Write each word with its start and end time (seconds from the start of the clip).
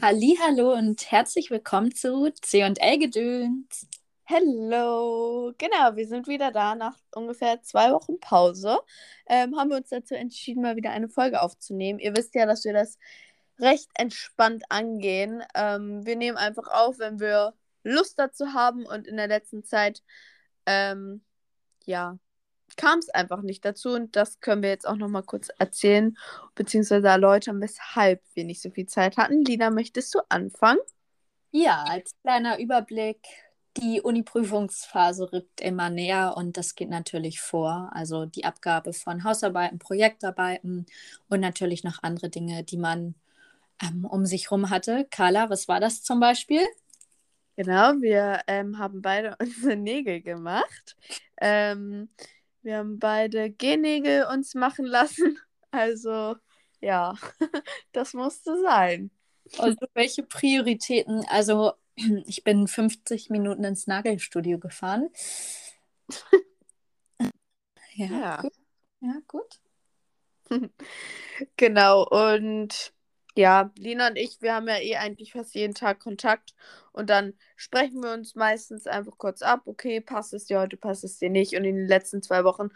Hallo 0.00 0.74
und 0.74 1.10
herzlich 1.10 1.50
willkommen 1.50 1.92
zu 1.92 2.30
C&L 2.30 2.98
Gedöns. 2.98 3.88
Hello, 4.24 5.52
genau, 5.58 5.96
wir 5.96 6.06
sind 6.06 6.28
wieder 6.28 6.52
da 6.52 6.76
nach 6.76 6.96
ungefähr 7.14 7.62
zwei 7.62 7.90
Wochen 7.90 8.20
Pause. 8.20 8.78
Ähm, 9.26 9.56
haben 9.56 9.70
wir 9.70 9.78
uns 9.78 9.88
dazu 9.88 10.14
entschieden, 10.14 10.62
mal 10.62 10.76
wieder 10.76 10.90
eine 10.90 11.08
Folge 11.08 11.42
aufzunehmen. 11.42 11.98
Ihr 11.98 12.16
wisst 12.16 12.36
ja, 12.36 12.46
dass 12.46 12.64
wir 12.64 12.72
das 12.72 12.96
recht 13.58 13.88
entspannt 13.94 14.64
angehen. 14.68 15.42
Ähm, 15.54 16.06
wir 16.06 16.14
nehmen 16.14 16.36
einfach 16.36 16.68
auf, 16.68 17.00
wenn 17.00 17.18
wir 17.18 17.54
Lust 17.82 18.20
dazu 18.20 18.52
haben 18.52 18.86
und 18.86 19.06
in 19.08 19.16
der 19.16 19.26
letzten 19.26 19.64
Zeit, 19.64 20.04
ähm, 20.66 21.24
ja, 21.86 22.18
kam 22.78 23.00
es 23.00 23.10
einfach 23.10 23.42
nicht 23.42 23.64
dazu 23.64 23.90
und 23.90 24.16
das 24.16 24.40
können 24.40 24.62
wir 24.62 24.70
jetzt 24.70 24.88
auch 24.88 24.96
noch 24.96 25.08
mal 25.08 25.22
kurz 25.22 25.48
erzählen 25.58 26.16
bzw. 26.54 27.06
erläutern, 27.06 27.60
weshalb 27.60 28.22
wir 28.32 28.44
nicht 28.44 28.62
so 28.62 28.70
viel 28.70 28.86
Zeit 28.86 29.18
hatten. 29.18 29.44
Lina, 29.44 29.70
möchtest 29.70 30.14
du 30.14 30.20
anfangen? 30.30 30.78
Ja, 31.50 31.84
als 31.86 32.14
kleiner 32.22 32.58
Überblick. 32.58 33.18
Die 33.76 34.00
Uni-Prüfungsphase 34.00 35.32
rückt 35.32 35.60
immer 35.60 35.90
näher 35.90 36.34
und 36.36 36.56
das 36.56 36.74
geht 36.74 36.88
natürlich 36.88 37.40
vor. 37.40 37.90
Also 37.92 38.26
die 38.26 38.44
Abgabe 38.44 38.92
von 38.92 39.22
Hausarbeiten, 39.22 39.78
Projektarbeiten 39.78 40.86
und 41.28 41.40
natürlich 41.40 41.84
noch 41.84 42.02
andere 42.02 42.28
Dinge, 42.28 42.64
die 42.64 42.78
man 42.78 43.14
ähm, 43.82 44.04
um 44.04 44.26
sich 44.26 44.46
herum 44.46 44.70
hatte. 44.70 45.06
Carla, 45.10 45.50
was 45.50 45.68
war 45.68 45.80
das 45.80 46.02
zum 46.02 46.18
Beispiel? 46.18 46.62
Genau, 47.56 48.00
wir 48.00 48.40
ähm, 48.46 48.78
haben 48.78 49.02
beide 49.02 49.36
unsere 49.40 49.76
Nägel 49.76 50.22
gemacht. 50.22 50.96
Ähm, 51.40 52.08
wir 52.62 52.78
haben 52.78 52.98
beide 52.98 53.50
Gennägel 53.50 54.26
uns 54.32 54.54
machen 54.54 54.86
lassen. 54.86 55.38
Also, 55.70 56.34
ja, 56.80 57.12
das 57.92 58.14
musste 58.14 58.58
sein. 58.62 59.10
Also, 59.58 59.76
welche 59.92 60.22
Prioritäten? 60.22 61.26
Also, 61.28 61.74
ich 62.26 62.42
bin 62.42 62.66
50 62.66 63.28
Minuten 63.28 63.64
ins 63.64 63.86
Nagelstudio 63.86 64.58
gefahren. 64.58 65.10
ja, 67.96 68.06
ja, 68.06 68.36
gut. 68.40 68.52
Ja, 69.00 69.20
gut. 69.28 69.60
genau, 71.56 72.06
und 72.08 72.94
ja, 73.38 73.70
Lina 73.78 74.08
und 74.08 74.16
ich, 74.16 74.42
wir 74.42 74.54
haben 74.54 74.66
ja 74.66 74.78
eh 74.78 74.96
eigentlich 74.96 75.32
fast 75.32 75.54
jeden 75.54 75.74
Tag 75.74 76.00
Kontakt. 76.00 76.54
Und 76.92 77.08
dann 77.08 77.34
sprechen 77.56 78.02
wir 78.02 78.12
uns 78.12 78.34
meistens 78.34 78.86
einfach 78.88 79.16
kurz 79.16 79.42
ab, 79.42 79.62
okay, 79.66 80.00
passt 80.00 80.34
es 80.34 80.46
dir 80.46 80.58
heute, 80.58 80.76
passt 80.76 81.04
es 81.04 81.18
dir 81.18 81.30
nicht. 81.30 81.54
Und 81.54 81.64
in 81.64 81.76
den 81.76 81.86
letzten 81.86 82.20
zwei 82.20 82.42
Wochen 82.42 82.70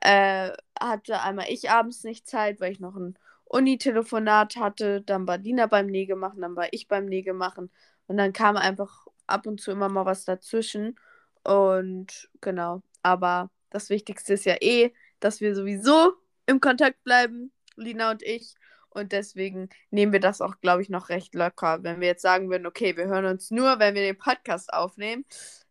äh, 0.00 0.50
hatte 0.80 1.20
einmal 1.22 1.46
ich 1.50 1.70
abends 1.70 2.04
nicht 2.04 2.26
Zeit, 2.26 2.58
weil 2.60 2.72
ich 2.72 2.80
noch 2.80 2.96
ein 2.96 3.18
Uni-Telefonat 3.44 4.56
hatte, 4.56 5.02
dann 5.02 5.26
war 5.26 5.38
Lina 5.38 5.66
beim 5.66 5.86
Nägel 5.86 6.16
machen, 6.16 6.40
dann 6.42 6.56
war 6.56 6.68
ich 6.72 6.88
beim 6.88 7.06
Nägel 7.06 7.34
machen 7.34 7.70
und 8.06 8.16
dann 8.18 8.32
kam 8.32 8.56
einfach 8.56 9.06
ab 9.26 9.46
und 9.46 9.60
zu 9.60 9.70
immer 9.72 9.88
mal 9.90 10.06
was 10.06 10.24
dazwischen. 10.24 10.98
Und 11.44 12.30
genau, 12.40 12.82
aber 13.02 13.50
das 13.70 13.90
Wichtigste 13.90 14.34
ist 14.34 14.46
ja 14.46 14.56
eh, 14.60 14.92
dass 15.20 15.40
wir 15.42 15.54
sowieso 15.54 16.14
im 16.46 16.60
Kontakt 16.60 17.04
bleiben, 17.04 17.52
Lina 17.76 18.10
und 18.10 18.22
ich. 18.22 18.54
Und 18.90 19.12
deswegen 19.12 19.68
nehmen 19.90 20.12
wir 20.12 20.20
das 20.20 20.40
auch, 20.40 20.60
glaube 20.60 20.82
ich, 20.82 20.88
noch 20.88 21.08
recht 21.08 21.34
locker. 21.34 21.82
Wenn 21.82 22.00
wir 22.00 22.08
jetzt 22.08 22.22
sagen 22.22 22.50
würden, 22.50 22.66
okay, 22.66 22.96
wir 22.96 23.06
hören 23.06 23.26
uns 23.26 23.50
nur, 23.50 23.78
wenn 23.78 23.94
wir 23.94 24.02
den 24.02 24.18
Podcast 24.18 24.72
aufnehmen, 24.72 25.24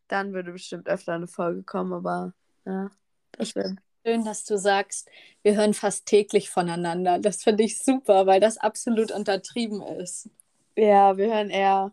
dann 0.07 0.33
würde 0.33 0.51
bestimmt 0.51 0.87
öfter 0.87 1.13
eine 1.13 1.27
Folge 1.27 1.63
kommen. 1.63 1.93
Aber 1.93 2.33
ja, 2.65 2.89
das 3.31 3.55
wäre. 3.55 3.75
Schön, 4.05 4.23
dass 4.23 4.45
du 4.45 4.57
sagst, 4.57 5.09
wir 5.43 5.55
hören 5.55 5.73
fast 5.73 6.05
täglich 6.05 6.49
voneinander. 6.49 7.19
Das 7.19 7.43
finde 7.43 7.63
ich 7.63 7.83
super, 7.83 8.25
weil 8.25 8.39
das 8.39 8.57
absolut 8.57 9.11
untertrieben 9.11 9.81
ist. 9.81 10.29
Ja, 10.77 11.17
wir 11.17 11.27
hören 11.33 11.49
eher 11.49 11.91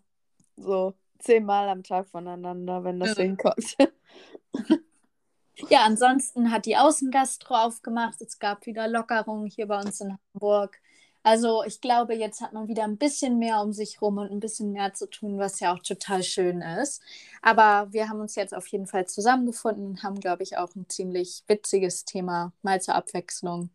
so 0.57 0.95
zehnmal 1.19 1.69
am 1.69 1.83
Tag 1.83 2.07
voneinander, 2.09 2.85
wenn 2.85 3.01
das 3.01 3.17
ja. 3.17 3.25
hinkommt. 3.25 3.77
ja, 5.71 5.85
ansonsten 5.85 6.51
hat 6.53 6.67
die 6.67 6.77
Außengastro 6.77 7.55
aufgemacht. 7.55 8.21
Es 8.21 8.39
gab 8.39 8.67
wieder 8.67 8.87
Lockerungen 8.87 9.47
hier 9.47 9.67
bei 9.67 9.81
uns 9.81 10.01
in 10.01 10.17
Hamburg. 10.35 10.81
Also 11.25 11.65
ich 11.65 11.81
glaube, 11.81 12.15
jetzt 12.15 12.43
hat 12.43 12.53
man 12.53 12.69
wieder 12.69 12.85
ein 12.85 12.99
bisschen 12.99 13.39
mehr 13.39 13.63
um 13.63 13.73
sich 13.73 14.03
rum 14.03 14.19
und 14.19 14.31
ein 14.31 14.41
bisschen 14.41 14.73
mehr 14.73 14.93
zu 14.93 15.09
tun, 15.09 15.39
was 15.39 15.59
ja 15.59 15.75
auch 15.75 15.79
total 15.81 16.23
schön 16.23 16.61
ist. 16.61 17.03
Aber 17.41 17.91
wir 17.93 18.11
haben 18.11 18.21
uns 18.21 18.35
jetzt 18.35 18.55
auf 18.55 18.67
jeden 18.69 18.87
Fall 18.87 19.07
zusammengefunden 19.07 19.87
und 19.87 20.03
haben, 20.03 20.21
glaube 20.21 20.43
ich, 20.43 20.59
auch 20.59 20.75
ein 20.77 20.87
ziemlich 20.89 21.43
witziges 21.49 22.05
Thema 22.05 22.53
mal 22.63 22.81
zur 22.83 22.95
Abwechslung. 22.95 23.71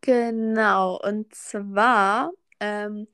Genau, 0.00 1.00
und 1.00 1.32
zwar 1.34 2.32
ähm, 2.58 3.06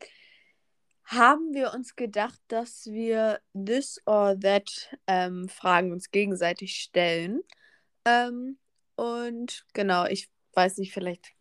haben 1.04 1.52
wir 1.52 1.74
uns 1.74 1.94
gedacht, 1.94 2.40
dass 2.48 2.86
wir 2.86 3.40
this 3.54 4.00
or 4.06 4.38
that 4.40 4.96
ähm, 5.06 5.48
Fragen 5.50 5.92
uns 5.92 6.10
gegenseitig 6.10 6.76
stellen. 6.76 7.42
Ähm, 8.06 8.58
und 8.96 9.66
genau, 9.74 10.06
ich 10.06 10.30
weiß 10.54 10.78
nicht, 10.78 10.92
vielleicht 10.94 11.34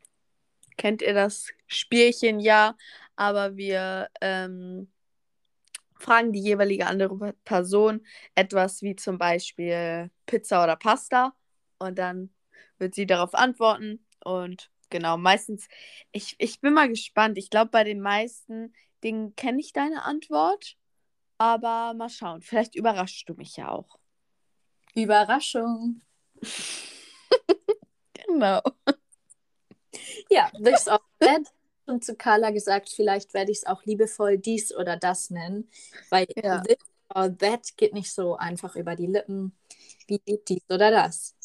kennt 0.78 1.02
ihr 1.02 1.14
das 1.14 1.50
Spielchen 1.68 2.40
ja, 2.40 2.76
aber 3.16 3.56
wir 3.58 4.10
ähm, 4.22 4.92
fragen 5.96 6.32
die 6.34 6.42
jeweilige 6.42 6.88
andere 6.88 7.34
Person 7.46 8.06
etwas 8.36 8.82
wie 8.82 8.96
zum 8.96 9.18
Beispiel 9.18 10.10
Pizza 10.26 10.64
oder 10.64 10.76
Pasta 10.76 11.34
und 11.80 11.98
dann 11.98 12.34
wird 12.78 12.96
sie 12.96 13.06
darauf 13.06 13.36
antworten 13.36 14.06
und 14.24 14.72
genau, 14.92 15.18
meistens, 15.18 15.68
ich, 16.12 16.36
ich 16.38 16.62
bin 16.62 16.74
mal 16.74 16.90
gespannt. 16.90 17.38
Ich 17.40 17.50
glaube, 17.50 17.72
bei 17.72 17.84
den 17.84 18.02
meisten 18.02 18.74
Dingen 19.04 19.36
kenne 19.36 19.60
ich 19.60 19.74
deine 19.74 20.04
Antwort, 20.04 20.78
aber 21.40 21.96
mal 21.96 22.10
schauen. 22.10 22.42
Vielleicht 22.42 22.76
überraschst 22.76 23.28
du 23.28 23.34
mich 23.34 23.58
ja 23.58 23.70
auch. 23.70 23.98
Überraschung. 24.94 26.02
genau. 28.14 28.62
Ja, 30.30 30.52
this 30.64 30.88
or 30.88 31.02
that. 31.20 31.42
Und 31.86 32.06
zu 32.06 32.16
Carla 32.16 32.52
gesagt, 32.52 32.90
vielleicht 32.90 33.34
werde 33.34 33.52
ich 33.52 33.60
es 33.60 33.66
auch 33.66 33.84
liebevoll 33.86 34.38
dies 34.38 34.74
oder 34.74 34.98
das 34.98 35.30
nennen, 35.30 35.70
weil 36.10 36.26
ja. 36.42 36.62
this 36.62 36.78
or 37.14 37.36
that 37.38 37.76
geht 37.76 37.94
nicht 37.94 38.12
so 38.12 38.36
einfach 38.36 38.76
über 38.76 38.96
die 38.96 39.08
Lippen 39.08 39.56
wie 40.08 40.22
dies 40.48 40.64
oder 40.70 40.92
das. 40.92 41.36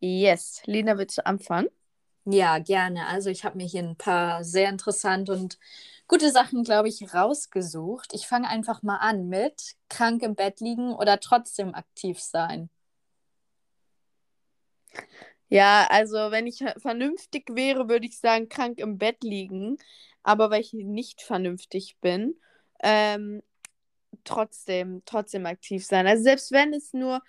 Yes. 0.00 0.62
Lina, 0.64 0.96
willst 0.96 1.18
du 1.18 1.26
anfangen? 1.26 1.68
Ja, 2.24 2.58
gerne. 2.58 3.06
Also 3.06 3.30
ich 3.30 3.44
habe 3.44 3.56
mir 3.56 3.66
hier 3.66 3.82
ein 3.82 3.96
paar 3.96 4.44
sehr 4.44 4.68
interessante 4.68 5.32
und 5.32 5.58
gute 6.06 6.30
Sachen, 6.30 6.62
glaube 6.62 6.88
ich, 6.88 7.14
rausgesucht. 7.14 8.12
Ich 8.12 8.26
fange 8.26 8.48
einfach 8.48 8.82
mal 8.82 8.98
an 8.98 9.28
mit 9.28 9.76
krank 9.88 10.22
im 10.22 10.34
Bett 10.34 10.60
liegen 10.60 10.92
oder 10.94 11.20
trotzdem 11.20 11.74
aktiv 11.74 12.20
sein. 12.20 12.68
Ja, 15.48 15.86
also 15.90 16.16
wenn 16.30 16.46
ich 16.46 16.62
vernünftig 16.78 17.48
wäre, 17.54 17.88
würde 17.88 18.06
ich 18.06 18.18
sagen, 18.18 18.48
krank 18.48 18.78
im 18.78 18.98
Bett 18.98 19.22
liegen. 19.22 19.78
Aber 20.22 20.50
weil 20.50 20.60
ich 20.60 20.72
nicht 20.74 21.22
vernünftig 21.22 21.96
bin, 22.00 22.34
ähm, 22.82 23.42
trotzdem, 24.24 25.02
trotzdem 25.06 25.46
aktiv 25.46 25.86
sein. 25.86 26.06
Also 26.06 26.22
selbst 26.24 26.52
wenn 26.52 26.74
es 26.74 26.92
nur 26.92 27.22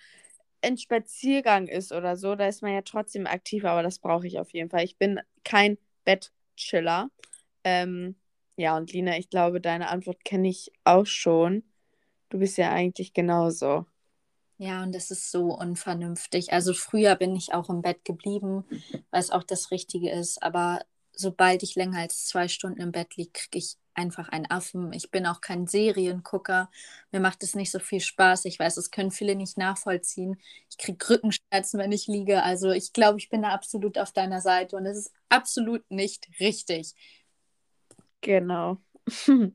ein 0.61 0.77
Spaziergang 0.77 1.67
ist 1.67 1.91
oder 1.93 2.17
so, 2.17 2.35
da 2.35 2.47
ist 2.47 2.61
man 2.63 2.73
ja 2.73 2.81
trotzdem 2.81 3.27
aktiv, 3.27 3.65
aber 3.65 3.83
das 3.83 3.99
brauche 3.99 4.27
ich 4.27 4.39
auf 4.39 4.51
jeden 4.53 4.69
Fall. 4.69 4.83
Ich 4.83 4.97
bin 4.97 5.19
kein 5.43 5.77
Bettchiller. 6.05 7.09
Ähm, 7.63 8.15
ja, 8.57 8.77
und 8.77 8.91
Lina, 8.93 9.17
ich 9.17 9.29
glaube, 9.29 9.61
deine 9.61 9.89
Antwort 9.89 10.25
kenne 10.25 10.49
ich 10.49 10.71
auch 10.85 11.05
schon. 11.05 11.63
Du 12.29 12.39
bist 12.39 12.57
ja 12.57 12.71
eigentlich 12.71 13.13
genauso. 13.13 13.85
Ja, 14.61 14.83
und 14.83 14.93
das 14.93 15.09
ist 15.09 15.31
so 15.31 15.57
unvernünftig. 15.57 16.51
Also 16.51 16.73
früher 16.73 17.15
bin 17.15 17.33
ich 17.33 17.53
auch 17.53 17.69
im 17.69 17.81
Bett 17.81 18.03
geblieben, 18.03 18.65
weil 19.09 19.21
es 19.21 19.31
auch 19.31 19.43
das 19.43 19.71
Richtige 19.71 20.11
ist. 20.11 20.43
Aber 20.43 20.81
sobald 21.13 21.63
ich 21.63 21.75
länger 21.75 21.99
als 21.99 22.25
zwei 22.25 22.49
Stunden 22.49 22.81
im 22.81 22.91
Bett 22.91 23.15
liege, 23.15 23.31
kriege 23.31 23.57
ich 23.57 23.77
einfach 23.93 24.27
einen 24.27 24.51
Affen. 24.51 24.91
Ich 24.91 25.11
bin 25.11 25.25
auch 25.25 25.39
kein 25.39 25.65
Seriengucker. 25.65 26.69
Mir 27.13 27.21
macht 27.21 27.41
es 27.41 27.55
nicht 27.55 27.71
so 27.71 27.79
viel 27.79 28.01
Spaß. 28.01 28.43
Ich 28.45 28.59
weiß, 28.59 28.75
das 28.75 28.91
können 28.91 29.11
viele 29.11 29.35
nicht 29.35 29.57
nachvollziehen. 29.57 30.37
Ich 30.69 30.77
kriege 30.77 31.09
Rückenschmerzen, 31.09 31.79
wenn 31.79 31.93
ich 31.93 32.07
liege. 32.07 32.43
Also 32.43 32.71
ich 32.71 32.91
glaube, 32.91 33.17
ich 33.17 33.29
bin 33.29 33.43
da 33.43 33.51
absolut 33.51 33.97
auf 33.97 34.11
deiner 34.11 34.41
Seite 34.41 34.75
und 34.75 34.85
es 34.85 34.97
ist 34.97 35.13
absolut 35.29 35.89
nicht 35.89 36.27
richtig. 36.41 36.95
Genau. 38.19 38.75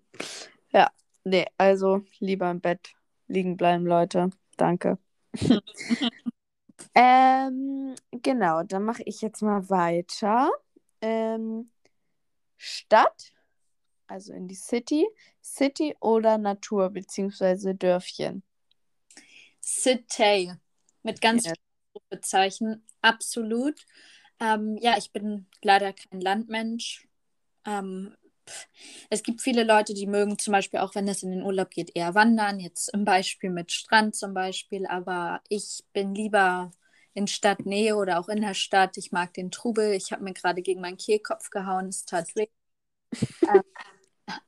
ja, 0.73 0.91
nee, 1.25 1.45
also 1.59 2.07
lieber 2.21 2.51
im 2.51 2.63
Bett 2.63 2.95
liegen 3.29 3.59
bleiben, 3.59 3.85
Leute. 3.85 4.31
Danke. 4.57 4.99
ähm, 6.95 7.95
genau, 8.11 8.63
dann 8.63 8.85
mache 8.85 9.03
ich 9.05 9.21
jetzt 9.21 9.43
mal 9.43 9.69
weiter. 9.69 10.51
Ähm, 11.01 11.71
Stadt, 12.57 13.33
also 14.07 14.33
in 14.33 14.49
die 14.49 14.55
City, 14.55 15.07
City 15.43 15.97
oder 16.01 16.39
Natur 16.39 16.91
beziehungsweise 16.91 17.75
Dörfchen. 17.75 18.43
City 19.63 20.53
mit 21.03 21.21
ganz 21.21 21.45
ja. 21.45 21.53
Bezeichnen, 22.11 22.87
absolut. 23.01 23.87
Ähm, 24.41 24.79
ja, 24.81 24.97
ich 24.97 25.13
bin 25.13 25.47
leider 25.63 25.93
kein 25.93 26.21
Landmensch. 26.21 27.07
Ähm, 27.65 28.15
es 29.11 29.23
gibt 29.23 29.43
viele 29.43 29.65
Leute, 29.65 29.95
die 29.95 30.07
mögen 30.07 30.39
zum 30.39 30.53
Beispiel 30.53 30.81
auch, 30.81 30.95
wenn 30.95 31.09
es 31.09 31.23
in 31.23 31.31
den 31.31 31.43
Urlaub 31.43 31.71
geht, 31.71 31.95
eher 31.95 32.15
wandern. 32.15 32.61
Jetzt 32.61 32.93
im 32.93 33.05
Beispiel 33.05 33.51
mit 33.51 33.73
Strand 33.73 34.15
zum 34.17 34.35
Beispiel. 34.35 34.87
Aber 34.87 35.41
ich 35.49 35.85
bin 35.93 36.15
lieber 36.15 36.71
in 37.15 37.27
Stadtnähe 37.27 37.97
oder 37.97 38.19
auch 38.19 38.29
in 38.29 38.41
der 38.41 38.55
Stadt. 38.55 38.97
Ich 38.97 39.13
mag 39.13 39.33
den 39.35 39.51
Trubel. 39.51 39.93
Ich 39.93 40.13
habe 40.13 40.25
mir 40.25 40.33
gerade 40.35 40.63
gegen 40.63 40.81
meinen 40.81 40.97
Kehlkopf 40.97 41.51
gehauen. 41.51 41.89
Es 41.89 42.05
tat 42.05 42.35
weh. 42.35 42.49
ähm, 43.43 43.63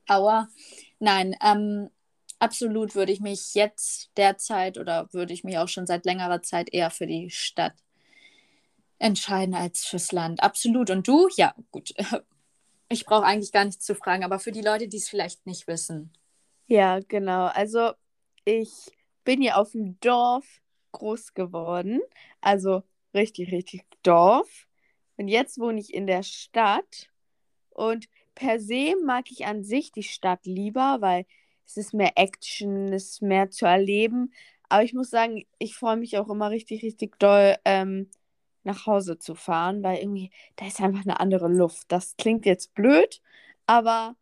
aua. 0.07 0.49
Nein, 0.99 1.35
ähm, 1.41 1.89
absolut 2.39 2.95
würde 2.95 3.11
ich 3.11 3.21
mich 3.21 3.53
jetzt 3.53 4.11
derzeit 4.17 4.77
oder 4.77 5.11
würde 5.13 5.33
ich 5.33 5.43
mich 5.43 5.57
auch 5.57 5.69
schon 5.69 5.87
seit 5.87 6.05
längerer 6.05 6.41
Zeit 6.41 6.73
eher 6.73 6.91
für 6.91 7.07
die 7.07 7.29
Stadt 7.29 7.73
entscheiden 8.99 9.55
als 9.55 9.85
fürs 9.85 10.11
Land. 10.11 10.41
Absolut. 10.41 10.89
Und 10.89 11.07
du? 11.07 11.29
Ja, 11.37 11.53
gut. 11.71 11.93
Ich 12.89 13.05
brauche 13.05 13.25
eigentlich 13.25 13.51
gar 13.51 13.65
nichts 13.65 13.85
zu 13.85 13.95
fragen, 13.95 14.23
aber 14.23 14.39
für 14.39 14.51
die 14.51 14.61
Leute, 14.61 14.87
die 14.87 14.97
es 14.97 15.09
vielleicht 15.09 15.45
nicht 15.45 15.67
wissen. 15.67 16.13
Ja, 16.67 16.99
genau. 16.99 17.45
Also 17.47 17.91
ich 18.45 18.71
bin 19.23 19.41
hier 19.41 19.57
auf 19.57 19.71
dem 19.71 19.99
Dorf 19.99 20.61
groß 20.93 21.33
geworden. 21.33 22.01
Also 22.41 22.83
richtig, 23.13 23.51
richtig 23.51 23.83
Dorf. 24.03 24.67
Und 25.17 25.27
jetzt 25.27 25.59
wohne 25.59 25.79
ich 25.79 25.93
in 25.93 26.07
der 26.07 26.23
Stadt. 26.23 27.09
Und 27.69 28.07
per 28.35 28.59
se 28.59 28.95
mag 29.03 29.31
ich 29.31 29.45
an 29.45 29.63
sich 29.63 29.91
die 29.91 30.03
Stadt 30.03 30.45
lieber, 30.45 30.97
weil 30.99 31.25
es 31.65 31.77
ist 31.77 31.93
mehr 31.93 32.13
Action, 32.15 32.93
es 32.93 33.11
ist 33.11 33.21
mehr 33.21 33.49
zu 33.49 33.65
erleben. 33.65 34.33
Aber 34.69 34.83
ich 34.83 34.93
muss 34.93 35.09
sagen, 35.09 35.45
ich 35.59 35.75
freue 35.75 35.97
mich 35.97 36.17
auch 36.17 36.29
immer 36.29 36.49
richtig, 36.49 36.83
richtig 36.83 37.19
doll, 37.19 37.57
ähm, 37.65 38.09
nach 38.67 38.85
Hause 38.85 39.17
zu 39.17 39.33
fahren, 39.33 39.81
weil 39.81 39.97
irgendwie, 39.97 40.29
da 40.57 40.67
ist 40.67 40.79
einfach 40.79 41.01
eine 41.01 41.19
andere 41.19 41.47
Luft. 41.47 41.91
Das 41.91 42.15
klingt 42.17 42.45
jetzt 42.45 42.75
blöd, 42.75 43.21
aber 43.65 44.15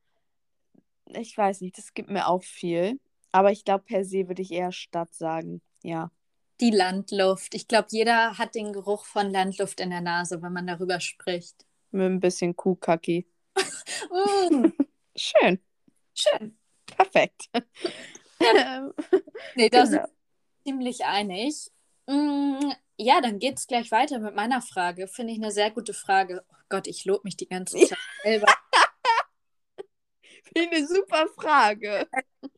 ich 1.07 1.37
weiß 1.37 1.61
nicht, 1.61 1.77
das 1.77 1.93
gibt 1.93 2.09
mir 2.09 2.27
auch 2.27 2.43
viel. 2.43 2.99
Aber 3.31 3.51
ich 3.51 3.65
glaube, 3.65 3.83
per 3.83 4.05
se 4.05 4.29
würde 4.29 4.41
ich 4.41 4.51
eher 4.51 4.71
Stadt 4.71 5.13
sagen, 5.13 5.61
ja. 5.83 6.09
Die 6.61 6.71
Landluft. 6.71 7.53
Ich 7.53 7.67
glaube, 7.67 7.87
jeder 7.91 8.37
hat 8.37 8.55
den 8.55 8.71
Geruch 8.71 9.03
von 9.05 9.29
Landluft 9.29 9.81
in 9.81 9.89
der 9.89 9.99
Nase, 9.99 10.41
wenn 10.41 10.53
man 10.53 10.67
darüber 10.67 11.01
spricht. 11.01 11.65
Mit 11.91 12.05
ein 12.05 12.19
bisschen 12.21 12.55
Kuhkacki. 12.55 13.27
mm. 13.59 14.67
Schön. 15.17 15.59
Schön. 16.13 16.57
Perfekt. 16.85 17.49
Nee, 19.55 19.69
da 19.69 19.85
genau. 19.85 19.89
sind 19.89 20.01
wir 20.01 20.09
ziemlich 20.65 21.05
einig. 21.05 21.71
Ja, 22.97 23.19
dann 23.21 23.39
geht 23.39 23.57
es 23.57 23.67
gleich 23.67 23.91
weiter 23.91 24.19
mit 24.19 24.35
meiner 24.35 24.61
Frage. 24.61 25.07
Finde 25.07 25.33
ich 25.33 25.39
eine 25.39 25.51
sehr 25.51 25.71
gute 25.71 25.93
Frage. 25.93 26.43
Oh 26.49 26.55
Gott, 26.69 26.87
ich 26.87 27.05
lobe 27.05 27.21
mich 27.25 27.35
die 27.35 27.47
ganze 27.47 27.77
Zeit 27.77 27.97
selber. 28.23 28.47
Finde 30.43 30.77
eine 30.77 30.87
super 30.87 31.27
Frage. 31.35 32.07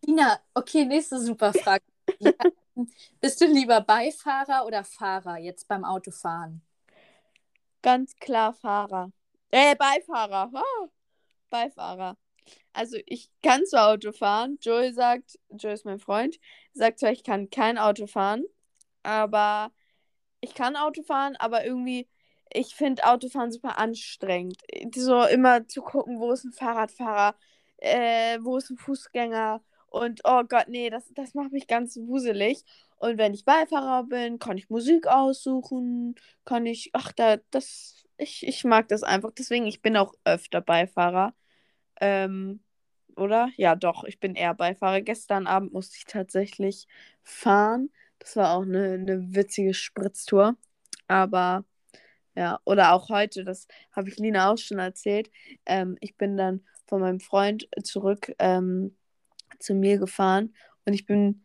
Ina, 0.06 0.40
okay, 0.54 0.86
nächste 0.86 1.20
super 1.20 1.54
Frage. 1.54 1.84
Bist 3.20 3.42
du 3.42 3.46
lieber 3.46 3.82
Beifahrer 3.82 4.66
oder 4.66 4.84
Fahrer 4.84 5.38
jetzt 5.38 5.68
beim 5.68 5.84
Autofahren? 5.84 6.62
Ganz 7.82 8.16
klar 8.16 8.54
Fahrer. 8.54 9.12
Äh, 9.50 9.76
Beifahrer. 9.76 10.52
Oh, 10.54 10.88
Beifahrer. 11.50 12.18
Also 12.74 12.98
ich 13.06 13.32
kann 13.42 13.66
zwar 13.66 13.90
Auto 13.90 14.12
fahren. 14.12 14.58
Joel 14.62 14.94
sagt, 14.94 15.40
Joel 15.50 15.74
ist 15.74 15.86
mein 15.86 16.00
Freund, 16.00 16.40
sagt 16.74 17.00
zwar, 17.00 17.12
ich 17.12 17.24
kann 17.24 17.50
kein 17.50 17.78
Auto 17.78 18.08
fahren, 18.08 18.44
aber 19.04 19.72
ich 20.42 20.54
kann 20.54 20.76
Auto 20.76 21.04
fahren, 21.04 21.36
aber 21.38 21.66
irgendwie, 21.66 22.08
ich 22.54 22.76
finde 22.76 23.06
Autofahren 23.06 23.52
super 23.52 23.78
anstrengend. 23.78 24.58
So 24.96 25.24
immer 25.26 25.68
zu 25.68 25.82
gucken, 25.82 26.20
wo 26.20 26.32
ist 26.32 26.46
ein 26.46 26.54
Fahrradfahrer, 26.54 27.36
äh, 27.78 28.40
wo 28.42 28.58
ist 28.58 28.70
ein 28.70 28.78
Fußgänger 28.78 29.62
und 29.90 30.22
oh 30.26 30.44
Gott, 30.44 30.68
nee, 30.68 30.90
das, 30.90 31.12
das 31.16 31.34
macht 31.34 31.52
mich 31.52 31.68
ganz 31.68 31.98
wuselig. 31.98 32.64
Und 32.98 33.18
wenn 33.18 33.34
ich 33.34 33.46
Beifahrer 33.46 34.04
bin, 34.04 34.40
kann 34.40 34.58
ich 34.58 34.70
Musik 34.70 35.08
aussuchen, 35.08 36.16
kann 36.46 36.66
ich, 36.66 36.90
ach, 36.94 37.12
da, 37.14 37.38
das, 37.52 38.06
ich, 38.18 38.46
ich 38.48 38.64
mag 38.64 38.88
das 38.90 39.04
einfach. 39.04 39.32
Deswegen, 39.32 39.66
ich 39.68 39.82
bin 39.82 39.98
auch 39.98 40.14
öfter 40.26 40.62
Beifahrer. 40.62 41.34
Ähm, 42.02 42.62
oder? 43.16 43.50
Ja, 43.58 43.76
doch, 43.76 44.04
ich 44.04 44.20
bin 44.20 44.36
eher 44.36 44.54
Beifahrer. 44.54 45.02
Gestern 45.02 45.48
Abend 45.48 45.74
musste 45.74 45.98
ich 45.98 46.06
tatsächlich 46.06 46.88
fahren. 47.24 47.90
Das 48.20 48.36
war 48.36 48.56
auch 48.56 48.64
eine, 48.64 48.94
eine 48.94 49.36
witzige 49.36 49.74
Spritztour. 49.74 50.56
Aber 51.08 51.66
ja, 52.36 52.60
oder 52.66 52.94
auch 52.94 53.10
heute, 53.10 53.44
das 53.44 53.68
habe 53.92 54.10
ich 54.10 54.18
Lina 54.18 54.52
auch 54.52 54.58
schon 54.58 54.80
erzählt. 54.80 55.32
Ähm, 55.66 55.98
ich 56.02 56.18
bin 56.18 56.38
dann 56.38 56.62
von 56.88 57.02
meinem 57.02 57.20
Freund 57.20 57.68
zurück 57.84 58.34
ähm, 58.40 58.96
zu 59.60 59.74
mir 59.74 59.98
gefahren 59.98 60.54
und 60.86 60.94
ich 60.94 61.06
bin 61.06 61.44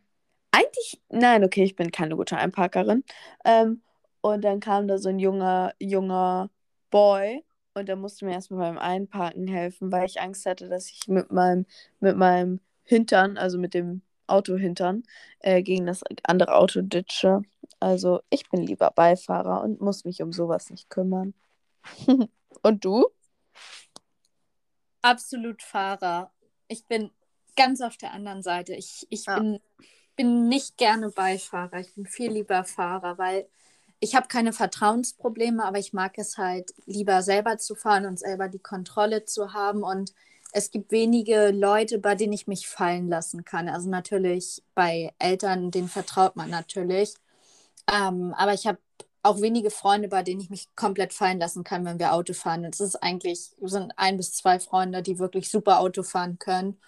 eigentlich, 0.51 1.01
nein, 1.09 1.43
okay, 1.43 1.63
ich 1.63 1.75
bin 1.75 1.91
keine 1.91 2.15
gute 2.15 2.37
Einparkerin. 2.37 3.03
Ähm, 3.45 3.81
und 4.21 4.43
dann 4.43 4.59
kam 4.59 4.87
da 4.87 4.97
so 4.97 5.09
ein 5.09 5.19
junger, 5.19 5.73
junger 5.79 6.49
Boy 6.91 7.43
und 7.73 7.89
der 7.89 7.95
musste 7.95 8.25
mir 8.25 8.33
erstmal 8.33 8.71
beim 8.71 8.77
Einparken 8.77 9.47
helfen, 9.47 9.91
weil 9.91 10.05
ich 10.05 10.21
Angst 10.21 10.45
hatte, 10.45 10.69
dass 10.69 10.89
ich 10.91 11.07
mit 11.07 11.31
meinem, 11.31 11.65
mit 11.99 12.17
meinem 12.17 12.59
Hintern, 12.83 13.37
also 13.37 13.57
mit 13.57 13.73
dem 13.73 14.01
Autohintern, 14.27 15.03
äh, 15.39 15.61
gegen 15.63 15.85
das 15.85 16.01
andere 16.23 16.55
Auto 16.55 16.81
ditche. 16.81 17.41
Also 17.79 18.21
ich 18.29 18.49
bin 18.49 18.61
lieber 18.61 18.91
Beifahrer 18.91 19.61
und 19.61 19.81
muss 19.81 20.05
mich 20.05 20.21
um 20.21 20.31
sowas 20.31 20.69
nicht 20.69 20.89
kümmern. 20.89 21.33
und 22.61 22.85
du? 22.85 23.07
Absolut 25.01 25.61
Fahrer. 25.61 26.31
Ich 26.67 26.85
bin 26.85 27.11
ganz 27.55 27.81
auf 27.81 27.97
der 27.97 28.13
anderen 28.13 28.41
Seite. 28.41 28.73
Ich, 28.73 29.05
ich 29.09 29.25
ja. 29.25 29.37
bin, 29.37 29.59
bin 30.15 30.47
nicht 30.47 30.77
gerne 30.77 31.09
Beifahrer. 31.09 31.79
Ich 31.79 31.93
bin 31.93 32.05
viel 32.05 32.31
lieber 32.31 32.63
Fahrer, 32.63 33.17
weil 33.17 33.47
ich 33.99 34.15
habe 34.15 34.27
keine 34.27 34.53
Vertrauensprobleme, 34.53 35.63
aber 35.63 35.79
ich 35.79 35.93
mag 35.93 36.17
es 36.17 36.37
halt 36.37 36.73
lieber 36.85 37.21
selber 37.21 37.57
zu 37.57 37.75
fahren 37.75 38.05
und 38.05 38.19
selber 38.19 38.49
die 38.49 38.59
Kontrolle 38.59 39.25
zu 39.25 39.53
haben. 39.53 39.83
Und 39.83 40.13
es 40.53 40.71
gibt 40.71 40.91
wenige 40.91 41.51
Leute, 41.51 41.99
bei 41.99 42.15
denen 42.15 42.33
ich 42.33 42.47
mich 42.47 42.67
fallen 42.67 43.09
lassen 43.09 43.43
kann. 43.43 43.69
Also 43.69 43.89
natürlich 43.89 44.63
bei 44.75 45.13
Eltern, 45.19 45.71
denen 45.71 45.89
vertraut 45.89 46.35
man 46.35 46.49
natürlich. 46.49 47.15
Ähm, 47.91 48.33
aber 48.37 48.53
ich 48.53 48.67
habe 48.67 48.79
auch 49.23 49.41
wenige 49.41 49.71
Freunde, 49.71 50.09
bei 50.09 50.23
denen 50.23 50.41
ich 50.41 50.49
mich 50.49 50.75
komplett 50.75 51.13
fallen 51.13 51.39
lassen 51.39 51.63
kann, 51.63 51.85
wenn 51.85 51.99
wir 51.99 52.13
Auto 52.13 52.33
fahren. 52.33 52.65
Es 52.65 52.79
ist 52.79 52.97
eigentlich, 52.97 53.51
sind 53.61 53.93
ein 53.97 54.17
bis 54.17 54.33
zwei 54.33 54.59
Freunde, 54.59 55.01
die 55.01 55.19
wirklich 55.19 55.49
super 55.49 55.79
Auto 55.79 56.03
fahren 56.03 56.37
können. 56.39 56.79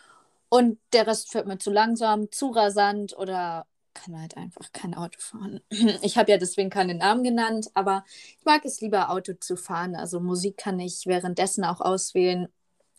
Und 0.49 0.79
der 0.93 1.07
Rest 1.07 1.31
fährt 1.31 1.47
mir 1.47 1.57
zu 1.57 1.71
langsam, 1.71 2.31
zu 2.31 2.49
rasant 2.51 3.17
oder 3.17 3.65
kann 3.93 4.19
halt 4.19 4.37
einfach 4.37 4.71
kein 4.73 4.93
Auto 4.95 5.19
fahren. 5.19 5.61
Ich 6.03 6.17
habe 6.17 6.31
ja 6.31 6.37
deswegen 6.37 6.69
keinen 6.69 6.97
Namen 6.99 7.23
genannt, 7.23 7.69
aber 7.73 8.05
ich 8.39 8.45
mag 8.45 8.63
es 8.65 8.81
lieber, 8.81 9.09
Auto 9.09 9.33
zu 9.33 9.57
fahren. 9.57 9.95
Also 9.95 10.19
Musik 10.19 10.57
kann 10.57 10.79
ich 10.79 11.05
währenddessen 11.07 11.63
auch 11.65 11.81
auswählen. 11.81 12.47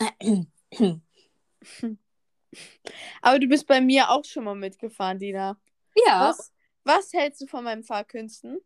Aber 3.23 3.39
du 3.39 3.47
bist 3.49 3.67
bei 3.67 3.81
mir 3.81 4.11
auch 4.11 4.25
schon 4.25 4.45
mal 4.45 4.55
mitgefahren, 4.55 5.19
Dina. 5.19 5.59
Ja. 6.07 6.29
Was, 6.29 6.53
was 6.85 7.13
hältst 7.13 7.41
du 7.41 7.47
von 7.47 7.65
meinen 7.65 7.83
Fahrkünsten? 7.83 8.59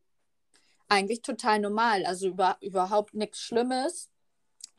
Eigentlich 0.88 1.22
total 1.22 1.60
normal. 1.60 2.04
Also 2.04 2.28
über, 2.28 2.56
überhaupt 2.60 3.14
nichts 3.14 3.40
Schlimmes. 3.40 4.10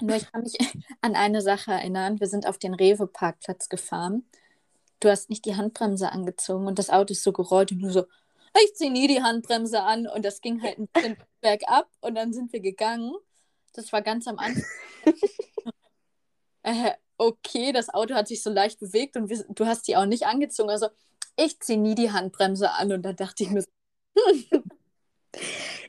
Nur 0.01 0.15
ich 0.15 0.31
kann 0.31 0.43
mich 0.43 0.57
an 1.01 1.15
eine 1.15 1.41
Sache 1.41 1.71
erinnern. 1.71 2.19
Wir 2.19 2.27
sind 2.27 2.47
auf 2.47 2.57
den 2.57 2.73
Rewe-Parkplatz 2.73 3.69
gefahren 3.69 4.25
du 5.01 5.09
hast 5.09 5.29
nicht 5.29 5.45
die 5.45 5.55
Handbremse 5.55 6.11
angezogen 6.11 6.67
und 6.67 6.79
das 6.79 6.89
Auto 6.89 7.11
ist 7.11 7.23
so 7.23 7.33
gerollt 7.33 7.71
und 7.73 7.79
du 7.79 7.91
so, 7.91 8.05
ich 8.63 8.75
ziehe 8.75 8.91
nie 8.91 9.07
die 9.07 9.21
Handbremse 9.21 9.81
an 9.81 10.07
und 10.07 10.23
das 10.23 10.41
ging 10.41 10.61
halt 10.61 10.79
ein 10.79 10.87
bisschen 10.87 11.17
bergab 11.41 11.89
und 11.99 12.15
dann 12.15 12.31
sind 12.33 12.53
wir 12.53 12.61
gegangen. 12.61 13.13
Das 13.73 13.91
war 13.91 14.01
ganz 14.01 14.27
am 14.27 14.37
Anfang. 14.39 14.63
äh, 16.63 16.91
okay, 17.21 17.71
das 17.71 17.89
Auto 17.93 18.15
hat 18.15 18.27
sich 18.27 18.41
so 18.41 18.49
leicht 18.49 18.79
bewegt 18.79 19.15
und 19.15 19.29
wir, 19.29 19.43
du 19.49 19.65
hast 19.65 19.87
die 19.87 19.95
auch 19.95 20.05
nicht 20.05 20.25
angezogen. 20.25 20.69
Also 20.69 20.87
ich 21.37 21.59
ziehe 21.59 21.79
nie 21.79 21.95
die 21.95 22.11
Handbremse 22.11 22.71
an 22.71 22.91
und 22.91 23.03
da 23.03 23.13
dachte 23.13 23.43
ich 23.43 23.51
mir 23.51 23.61
so, 23.61 23.69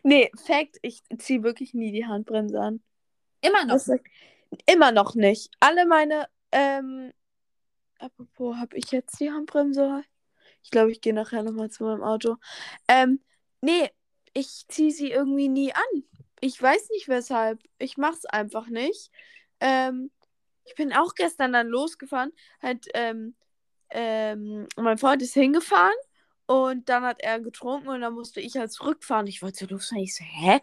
Nee, 0.05 0.31
Fact, 0.45 0.79
ich 0.83 1.03
ziehe 1.19 1.43
wirklich 1.43 1.75
nie 1.75 1.93
die 1.93 2.07
Handbremse 2.07 2.61
an. 2.61 2.83
Immer 3.41 3.65
noch? 3.65 3.75
Das, 3.75 3.91
immer 4.67 4.93
noch 4.93 5.15
nicht. 5.15 5.51
Alle 5.61 5.87
meine 5.87 6.29
ähm, 6.53 7.13
Apropos, 7.99 8.57
habe 8.57 8.77
ich 8.77 8.91
jetzt 8.91 9.21
die 9.21 9.31
Handbremse? 9.31 10.03
Ich 10.65 10.71
glaube, 10.71 10.91
ich 10.91 11.01
gehe 11.01 11.15
nachher 11.15 11.45
nochmal 11.45 11.71
zu 11.71 11.85
meinem 11.85 12.03
Auto. 12.03 12.37
Ähm, 12.89 13.21
nee, 13.61 13.91
ich 14.35 14.67
ziehe 14.69 14.91
sie 14.91 15.11
irgendwie 15.11 15.49
nie 15.49 15.73
an. 15.73 16.05
Ich 16.41 16.61
weiß 16.61 16.91
nicht 16.91 17.09
weshalb. 17.09 17.61
Ich 17.79 17.97
mache 17.97 18.17
es 18.17 18.25
einfach 18.27 18.67
nicht. 18.67 19.13
Ähm, 19.61 20.11
ich 20.73 20.77
bin 20.77 20.93
auch 20.95 21.15
gestern 21.15 21.53
dann 21.53 21.69
losgefahren. 21.69 22.33
Halt, 22.63 22.89
ähm, 22.95 23.35
ähm, 23.91 24.67
mein 24.77 24.97
Freund 24.97 25.21
ist 25.21 25.35
hingefahren 25.35 25.93
und 26.47 26.89
dann 26.89 27.05
hat 27.05 27.21
er 27.21 27.41
getrunken 27.41 27.89
und 27.89 28.01
dann 28.01 28.15
musste 28.15 28.41
ich 28.41 28.57
halt 28.57 28.73
zurückfahren. 28.73 29.27
Ich 29.27 29.43
wollte 29.43 29.67
so 29.67 29.67
losfahren. 29.67 30.03
Ich 30.03 30.17
so, 30.17 30.25
hä? 30.25 30.61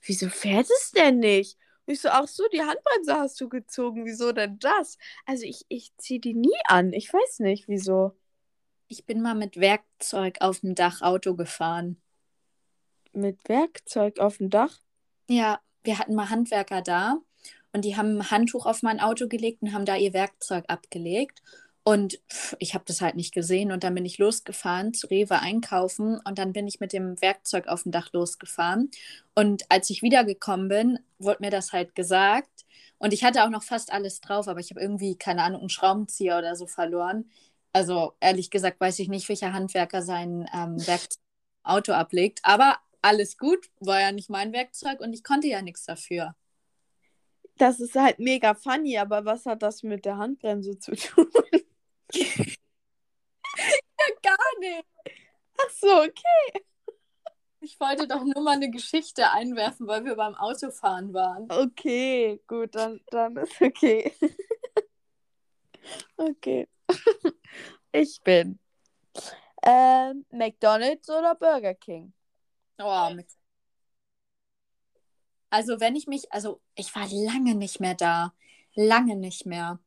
Wieso 0.00 0.30
fährt 0.30 0.70
es 0.70 0.92
denn 0.92 1.18
nicht? 1.18 1.58
Ich 1.84 2.00
so, 2.00 2.08
ach 2.08 2.26
so, 2.26 2.44
die 2.48 2.62
Handbremse 2.62 3.14
hast 3.16 3.38
du 3.40 3.50
gezogen. 3.50 4.06
Wieso 4.06 4.32
denn 4.32 4.58
das? 4.58 4.96
Also 5.26 5.44
ich, 5.44 5.66
ich 5.68 5.94
ziehe 5.98 6.20
die 6.20 6.34
nie 6.34 6.58
an. 6.64 6.94
Ich 6.94 7.12
weiß 7.12 7.40
nicht, 7.40 7.68
wieso. 7.68 8.16
Ich 8.88 9.04
bin 9.04 9.20
mal 9.20 9.34
mit 9.34 9.60
Werkzeug 9.60 10.38
auf 10.40 10.60
dem 10.60 10.74
Dach 10.74 11.02
Auto 11.02 11.36
gefahren. 11.36 12.00
Mit 13.12 13.46
Werkzeug 13.46 14.20
auf 14.20 14.38
dem 14.38 14.48
Dach? 14.48 14.80
Ja, 15.28 15.60
wir 15.84 15.98
hatten 15.98 16.14
mal 16.14 16.30
Handwerker 16.30 16.80
da 16.80 17.20
und 17.72 17.84
die 17.84 17.96
haben 17.96 18.18
ein 18.18 18.30
Handtuch 18.30 18.66
auf 18.66 18.82
mein 18.82 19.00
Auto 19.00 19.28
gelegt 19.28 19.62
und 19.62 19.72
haben 19.72 19.84
da 19.84 19.96
ihr 19.96 20.12
Werkzeug 20.12 20.64
abgelegt. 20.68 21.42
Und 21.82 22.20
ich 22.58 22.74
habe 22.74 22.84
das 22.86 23.00
halt 23.00 23.16
nicht 23.16 23.32
gesehen 23.32 23.72
und 23.72 23.84
dann 23.84 23.94
bin 23.94 24.04
ich 24.04 24.18
losgefahren 24.18 24.92
zu 24.92 25.06
Rewe 25.06 25.40
einkaufen 25.40 26.20
und 26.24 26.38
dann 26.38 26.52
bin 26.52 26.68
ich 26.68 26.78
mit 26.78 26.92
dem 26.92 27.20
Werkzeug 27.22 27.68
auf 27.68 27.84
dem 27.84 27.92
Dach 27.92 28.12
losgefahren. 28.12 28.90
Und 29.34 29.64
als 29.70 29.88
ich 29.90 30.02
wiedergekommen 30.02 30.68
bin, 30.68 30.98
wurde 31.18 31.38
mir 31.40 31.50
das 31.50 31.72
halt 31.72 31.94
gesagt. 31.94 32.50
Und 32.98 33.14
ich 33.14 33.24
hatte 33.24 33.44
auch 33.44 33.48
noch 33.50 33.62
fast 33.62 33.92
alles 33.92 34.20
drauf, 34.20 34.46
aber 34.46 34.60
ich 34.60 34.70
habe 34.70 34.80
irgendwie, 34.80 35.16
keine 35.16 35.42
Ahnung, 35.42 35.60
einen 35.60 35.70
Schraubenzieher 35.70 36.36
oder 36.38 36.54
so 36.54 36.66
verloren. 36.66 37.30
Also 37.72 38.12
ehrlich 38.20 38.50
gesagt 38.50 38.80
weiß 38.80 38.98
ich 38.98 39.08
nicht, 39.08 39.28
welcher 39.28 39.52
Handwerker 39.52 40.02
sein 40.02 40.48
ähm, 40.54 40.86
Werkzeug 40.86 41.18
im 41.64 41.70
Auto 41.70 41.92
ablegt. 41.92 42.40
Aber 42.42 42.78
alles 43.02 43.38
gut, 43.38 43.70
war 43.80 44.00
ja 44.00 44.12
nicht 44.12 44.28
mein 44.30 44.52
Werkzeug 44.52 45.00
und 45.00 45.14
ich 45.14 45.24
konnte 45.24 45.48
ja 45.48 45.62
nichts 45.62 45.84
dafür. 45.86 46.34
Das 47.60 47.78
ist 47.78 47.94
halt 47.94 48.18
mega 48.18 48.54
funny, 48.54 48.96
aber 48.96 49.26
was 49.26 49.44
hat 49.44 49.62
das 49.62 49.82
mit 49.82 50.06
der 50.06 50.16
Handbremse 50.16 50.78
zu 50.78 50.92
tun? 50.92 51.30
ja, 52.14 52.46
gar 54.22 54.58
nicht. 54.60 54.86
Ach 55.58 55.70
so, 55.70 55.88
okay. 55.88 56.64
Ich 57.60 57.78
wollte 57.78 58.08
doch 58.08 58.24
nur 58.24 58.42
mal 58.42 58.52
eine 58.52 58.70
Geschichte 58.70 59.30
einwerfen, 59.30 59.86
weil 59.86 60.06
wir 60.06 60.16
beim 60.16 60.34
Autofahren 60.36 61.12
waren. 61.12 61.52
Okay, 61.52 62.40
gut, 62.46 62.74
dann, 62.74 63.02
dann 63.10 63.36
ist 63.36 63.60
okay. 63.60 64.10
okay. 66.16 66.66
Ich 67.92 68.20
bin 68.22 68.60
ähm, 69.64 70.24
McDonald's 70.30 71.10
oder 71.10 71.34
Burger 71.34 71.74
King? 71.74 72.12
Oh, 72.78 73.10
also 75.50 75.80
wenn 75.80 75.96
ich 75.96 76.06
mich, 76.06 76.32
also 76.32 76.60
ich 76.76 76.94
war 76.94 77.06
lange 77.10 77.54
nicht 77.54 77.80
mehr 77.80 77.94
da, 77.94 78.32
lange 78.74 79.16
nicht 79.16 79.46
mehr. 79.46 79.78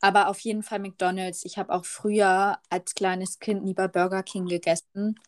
Aber 0.00 0.28
auf 0.28 0.40
jeden 0.40 0.62
Fall 0.62 0.78
McDonald's. 0.78 1.44
Ich 1.44 1.58
habe 1.58 1.72
auch 1.72 1.84
früher 1.84 2.58
als 2.70 2.94
kleines 2.94 3.38
Kind 3.38 3.64
nie 3.64 3.74
bei 3.74 3.88
Burger 3.88 4.22
King 4.22 4.46
gegessen. 4.46 5.20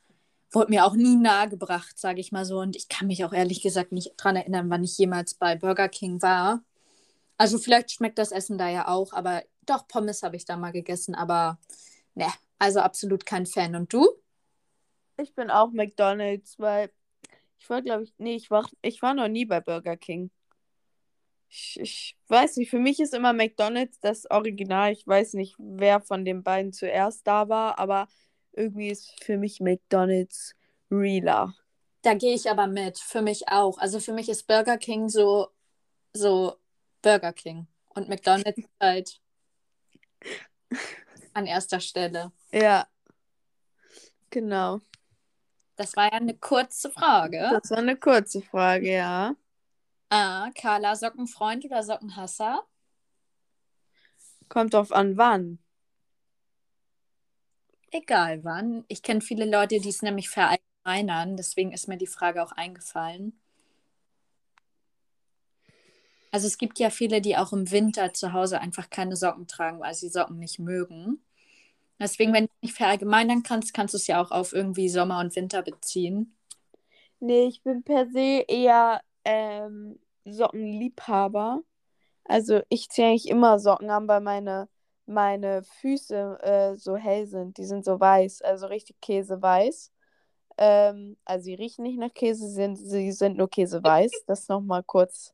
Wurde 0.50 0.70
mir 0.70 0.84
auch 0.84 0.94
nie 0.94 1.16
nahegebracht, 1.16 1.98
sage 1.98 2.20
ich 2.20 2.32
mal 2.32 2.44
so. 2.44 2.58
Und 2.60 2.76
ich 2.76 2.88
kann 2.88 3.06
mich 3.06 3.24
auch 3.24 3.32
ehrlich 3.32 3.62
gesagt 3.62 3.92
nicht 3.92 4.12
daran 4.16 4.36
erinnern, 4.36 4.70
wann 4.70 4.84
ich 4.84 4.98
jemals 4.98 5.34
bei 5.34 5.56
Burger 5.56 5.88
King 5.88 6.22
war. 6.22 6.62
Also 7.38 7.58
vielleicht 7.58 7.92
schmeckt 7.92 8.18
das 8.18 8.32
Essen 8.32 8.58
da 8.58 8.68
ja 8.68 8.88
auch, 8.88 9.12
aber 9.12 9.42
doch, 9.66 9.88
Pommes 9.88 10.22
habe 10.22 10.36
ich 10.36 10.44
da 10.44 10.56
mal 10.56 10.70
gegessen, 10.70 11.14
aber 11.14 11.58
ne, 12.14 12.26
also 12.58 12.80
absolut 12.80 13.26
kein 13.26 13.46
Fan. 13.46 13.74
Und 13.74 13.92
du? 13.92 14.08
Ich 15.16 15.34
bin 15.34 15.50
auch 15.50 15.70
McDonald's, 15.72 16.58
weil 16.58 16.90
ich 17.62 17.70
war, 17.70 17.80
glaube 17.80 18.02
ich, 18.02 18.12
nee, 18.18 18.34
ich 18.34 18.50
war, 18.50 18.68
ich 18.82 19.02
war 19.02 19.14
noch 19.14 19.28
nie 19.28 19.44
bei 19.44 19.60
Burger 19.60 19.96
King. 19.96 20.32
Ich, 21.48 21.78
ich 21.80 22.16
weiß 22.26 22.56
nicht, 22.56 22.70
für 22.70 22.80
mich 22.80 22.98
ist 22.98 23.14
immer 23.14 23.32
McDonald's 23.32 24.00
das 24.00 24.28
Original. 24.28 24.90
Ich 24.90 25.06
weiß 25.06 25.34
nicht, 25.34 25.54
wer 25.58 26.00
von 26.00 26.24
den 26.24 26.42
beiden 26.42 26.72
zuerst 26.72 27.24
da 27.24 27.48
war, 27.48 27.78
aber 27.78 28.08
irgendwie 28.52 28.88
ist 28.88 29.12
für 29.22 29.38
mich 29.38 29.60
McDonald's 29.60 30.56
realer. 30.90 31.54
Da 32.02 32.14
gehe 32.14 32.34
ich 32.34 32.50
aber 32.50 32.66
mit, 32.66 32.98
für 32.98 33.22
mich 33.22 33.48
auch. 33.48 33.78
Also 33.78 34.00
für 34.00 34.12
mich 34.12 34.28
ist 34.28 34.48
Burger 34.48 34.76
King 34.76 35.08
so, 35.08 35.48
so 36.12 36.56
Burger 37.00 37.32
King 37.32 37.68
und 37.90 38.08
McDonald's 38.08 38.68
halt 38.80 39.20
an 41.32 41.46
erster 41.46 41.78
Stelle. 41.78 42.32
Ja, 42.50 42.88
genau. 44.30 44.80
Das 45.76 45.96
war 45.96 46.04
ja 46.04 46.18
eine 46.18 46.36
kurze 46.36 46.90
Frage. 46.90 47.48
Das 47.60 47.70
war 47.70 47.78
eine 47.78 47.96
kurze 47.96 48.42
Frage, 48.42 48.92
ja. 48.92 49.34
Ah, 50.10 50.50
Carla, 50.54 50.94
Sockenfreund 50.94 51.64
oder 51.64 51.82
Sockenhasser? 51.82 52.62
Kommt 54.48 54.74
drauf 54.74 54.92
an, 54.92 55.16
wann. 55.16 55.58
Egal 57.90 58.44
wann. 58.44 58.84
Ich 58.88 59.02
kenne 59.02 59.20
viele 59.20 59.44
Leute, 59.44 59.80
die 59.80 59.88
es 59.88 60.02
nämlich 60.02 60.28
verallgemeinern. 60.28 61.36
Deswegen 61.36 61.72
ist 61.72 61.88
mir 61.88 61.96
die 61.96 62.06
Frage 62.06 62.42
auch 62.42 62.52
eingefallen. 62.52 63.38
Also 66.30 66.46
es 66.46 66.56
gibt 66.56 66.78
ja 66.78 66.88
viele, 66.88 67.20
die 67.20 67.36
auch 67.36 67.52
im 67.52 67.70
Winter 67.70 68.14
zu 68.14 68.32
Hause 68.32 68.60
einfach 68.60 68.88
keine 68.88 69.16
Socken 69.16 69.46
tragen, 69.46 69.80
weil 69.80 69.94
sie 69.94 70.08
Socken 70.08 70.38
nicht 70.38 70.58
mögen. 70.58 71.22
Deswegen, 72.02 72.32
wenn 72.32 72.46
du 72.46 72.52
nicht 72.62 72.76
verallgemeinern 72.76 73.42
kannst, 73.44 73.72
kannst 73.72 73.94
du 73.94 73.98
es 73.98 74.08
ja 74.08 74.20
auch 74.20 74.32
auf 74.32 74.52
irgendwie 74.52 74.88
Sommer 74.88 75.20
und 75.20 75.36
Winter 75.36 75.62
beziehen. 75.62 76.36
Nee, 77.20 77.46
ich 77.46 77.62
bin 77.62 77.84
per 77.84 78.08
se 78.08 78.44
eher 78.48 79.00
ähm, 79.24 80.00
Sockenliebhaber. 80.24 81.62
Also 82.24 82.60
ich 82.68 82.88
ziehe 82.88 83.08
eigentlich 83.08 83.28
immer 83.28 83.58
Socken 83.60 83.90
an, 83.90 84.08
weil 84.08 84.20
meine, 84.20 84.68
meine 85.06 85.62
Füße 85.62 86.38
äh, 86.42 86.76
so 86.76 86.96
hell 86.96 87.26
sind. 87.26 87.58
Die 87.58 87.64
sind 87.64 87.84
so 87.84 88.00
weiß, 88.00 88.42
also 88.42 88.66
richtig 88.66 89.00
käseweiß. 89.00 89.92
Ähm, 90.58 91.16
also 91.24 91.44
sie 91.44 91.54
riechen 91.54 91.84
nicht 91.84 91.98
nach 91.98 92.12
Käse, 92.12 92.48
sind, 92.48 92.76
sie 92.76 93.12
sind 93.12 93.36
nur 93.36 93.48
käseweiß. 93.48 94.24
Das 94.26 94.48
nochmal 94.48 94.82
kurz 94.82 95.32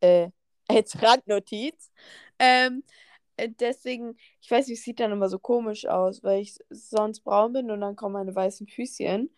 äh, 0.00 0.30
als 0.68 1.00
Randnotiz. 1.02 1.90
Ähm, 2.38 2.82
äh, 2.82 3.11
deswegen, 3.38 4.16
ich 4.40 4.50
weiß 4.50 4.68
nicht, 4.68 4.78
es 4.78 4.84
sieht 4.84 5.00
dann 5.00 5.12
immer 5.12 5.28
so 5.28 5.38
komisch 5.38 5.86
aus, 5.86 6.22
weil 6.22 6.42
ich 6.42 6.56
sonst 6.70 7.20
braun 7.20 7.52
bin 7.52 7.70
und 7.70 7.80
dann 7.80 7.96
kommen 7.96 8.14
meine 8.14 8.34
weißen 8.34 8.66
Füßchen. 8.66 9.30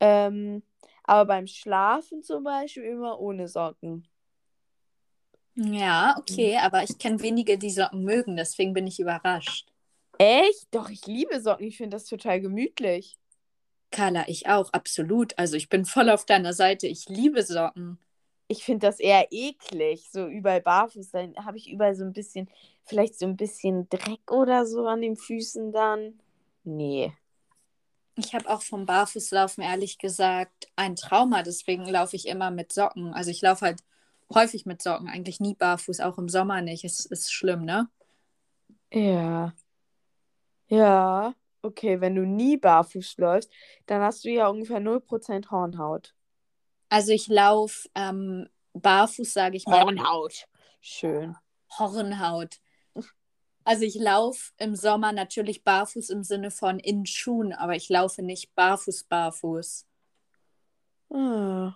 Ähm, 0.00 0.62
aber 1.04 1.26
beim 1.26 1.46
Schlafen 1.46 2.22
zum 2.22 2.44
Beispiel 2.44 2.84
immer 2.84 3.20
ohne 3.20 3.48
Socken. 3.48 4.08
Ja, 5.54 6.14
okay, 6.18 6.58
aber 6.58 6.82
ich 6.82 6.98
kenne 6.98 7.20
wenige, 7.22 7.56
die 7.56 7.70
Socken 7.70 8.04
mögen, 8.04 8.36
deswegen 8.36 8.74
bin 8.74 8.86
ich 8.86 9.00
überrascht. 9.00 9.72
Echt? 10.18 10.66
Doch, 10.70 10.90
ich 10.90 11.06
liebe 11.06 11.40
Socken. 11.40 11.66
Ich 11.66 11.78
finde 11.78 11.96
das 11.96 12.04
total 12.04 12.40
gemütlich. 12.40 13.18
Carla, 13.90 14.24
ich 14.26 14.48
auch, 14.48 14.72
absolut. 14.72 15.38
Also 15.38 15.56
ich 15.56 15.68
bin 15.68 15.84
voll 15.84 16.10
auf 16.10 16.26
deiner 16.26 16.52
Seite. 16.52 16.86
Ich 16.86 17.08
liebe 17.08 17.42
Socken 17.42 17.98
ich 18.48 18.64
finde 18.64 18.86
das 18.86 19.00
eher 19.00 19.28
eklig, 19.30 20.08
so 20.10 20.26
überall 20.26 20.60
barfuß. 20.60 21.10
Dann 21.10 21.34
habe 21.44 21.56
ich 21.58 21.70
überall 21.70 21.94
so 21.94 22.04
ein 22.04 22.12
bisschen, 22.12 22.48
vielleicht 22.86 23.18
so 23.18 23.26
ein 23.26 23.36
bisschen 23.36 23.88
Dreck 23.88 24.30
oder 24.30 24.66
so 24.66 24.86
an 24.86 25.02
den 25.02 25.16
Füßen 25.16 25.72
dann. 25.72 26.20
Nee. 26.64 27.12
Ich 28.16 28.34
habe 28.34 28.48
auch 28.48 28.62
vom 28.62 28.86
Barfußlaufen 28.86 29.62
ehrlich 29.62 29.98
gesagt 29.98 30.68
ein 30.74 30.96
Trauma, 30.96 31.42
deswegen 31.42 31.84
laufe 31.84 32.16
ich 32.16 32.26
immer 32.26 32.50
mit 32.50 32.72
Socken. 32.72 33.12
Also 33.12 33.30
ich 33.30 33.42
laufe 33.42 33.66
halt 33.66 33.80
häufig 34.32 34.64
mit 34.64 34.80
Socken, 34.80 35.08
eigentlich 35.08 35.38
nie 35.38 35.54
barfuß, 35.54 36.00
auch 36.00 36.16
im 36.16 36.28
Sommer 36.28 36.62
nicht. 36.62 36.84
Es 36.84 37.04
ist 37.04 37.32
schlimm, 37.32 37.64
ne? 37.64 37.88
Ja. 38.92 39.52
Ja, 40.68 41.34
okay, 41.62 42.00
wenn 42.00 42.14
du 42.14 42.22
nie 42.24 42.56
barfuß 42.56 43.18
läufst, 43.18 43.52
dann 43.86 44.02
hast 44.02 44.24
du 44.24 44.30
ja 44.30 44.48
ungefähr 44.48 44.80
0% 44.80 45.50
Hornhaut. 45.50 46.14
Also 46.88 47.12
ich 47.12 47.28
laufe 47.28 47.88
ähm, 47.94 48.48
barfuß, 48.72 49.32
sage 49.32 49.56
ich 49.56 49.66
mal. 49.66 49.82
Hornhaut. 49.82 50.46
Schön. 50.80 51.36
Hornhaut. 51.78 52.60
Also 53.66 53.82
ich 53.82 53.96
laufe 53.96 54.52
im 54.58 54.76
Sommer 54.76 55.10
natürlich 55.10 55.64
barfuß 55.64 56.10
im 56.10 56.22
Sinne 56.22 56.52
von 56.52 56.78
in 56.78 57.04
Schuhen, 57.04 57.52
aber 57.52 57.74
ich 57.74 57.88
laufe 57.88 58.22
nicht 58.22 58.54
barfuß 58.54 59.04
barfuß. 59.04 59.84
Ah, 61.12 61.74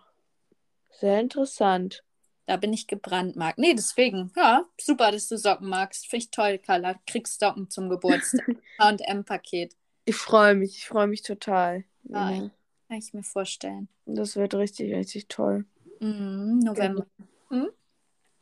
sehr 0.93 1.19
interessant. 1.19 2.05
Da 2.47 2.59
bin 2.59 2.73
ich 2.73 2.87
gebrandmarkt. 2.87 3.59
Nee, 3.59 3.75
deswegen, 3.75 4.31
ja, 4.37 4.67
super, 4.81 5.11
dass 5.11 5.27
du 5.27 5.37
Socken 5.37 5.69
magst. 5.69 6.07
Finde 6.07 6.25
ich 6.25 6.31
toll, 6.31 6.59
Carla. 6.59 6.95
Kriegst 7.09 7.41
Socken 7.41 7.69
zum 7.71 7.89
Geburtstag. 7.89 8.47
H&M-Paket. 8.79 9.75
Ich 10.05 10.15
freue 10.15 10.55
mich, 10.55 10.77
ich 10.77 10.87
freue 10.87 11.09
mich 11.09 11.23
total. 11.23 11.83
Ja. 12.05 12.51
Kann 12.87 12.99
ich 12.99 13.13
mir 13.13 13.25
vorstellen. 13.25 13.89
Das 14.07 14.37
wird 14.37 14.55
richtig, 14.55 14.95
richtig 14.95 15.27
toll. 15.27 15.65
Mhm, 15.99 16.61
November. 16.61 17.05
Mhm. 17.51 17.71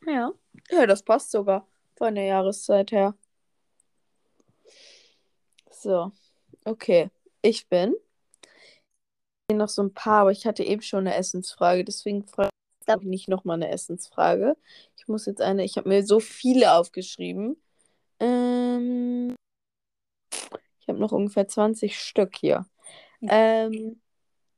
Ja. 0.05 0.33
Ja, 0.69 0.85
das 0.85 1.01
passt 1.01 1.31
sogar 1.31 1.67
von 1.97 2.13
der 2.13 2.25
Jahreszeit 2.25 2.91
her. 2.91 3.15
So, 5.79 6.11
okay. 6.65 7.09
Ich 7.41 7.69
bin. 7.69 7.95
Noch 9.49 9.69
so 9.69 9.81
ein 9.81 9.93
paar, 9.93 10.21
aber 10.21 10.31
ich 10.31 10.45
hatte 10.45 10.61
eben 10.63 10.81
schon 10.81 11.07
eine 11.07 11.15
Essensfrage, 11.15 11.85
deswegen 11.85 12.27
frage 12.27 12.49
ich 12.85 13.03
nicht 13.03 13.29
nochmal 13.29 13.55
eine 13.55 13.69
Essensfrage. 13.69 14.57
Ich 14.97 15.07
muss 15.07 15.25
jetzt 15.25 15.41
eine, 15.41 15.63
ich 15.63 15.77
habe 15.77 15.87
mir 15.87 16.05
so 16.05 16.19
viele 16.19 16.73
aufgeschrieben. 16.73 17.55
Ähm, 18.19 19.35
ich 20.81 20.87
habe 20.89 20.99
noch 20.99 21.13
ungefähr 21.13 21.47
20 21.47 21.97
Stück 21.97 22.35
hier. 22.35 22.65
Ähm, 23.21 24.01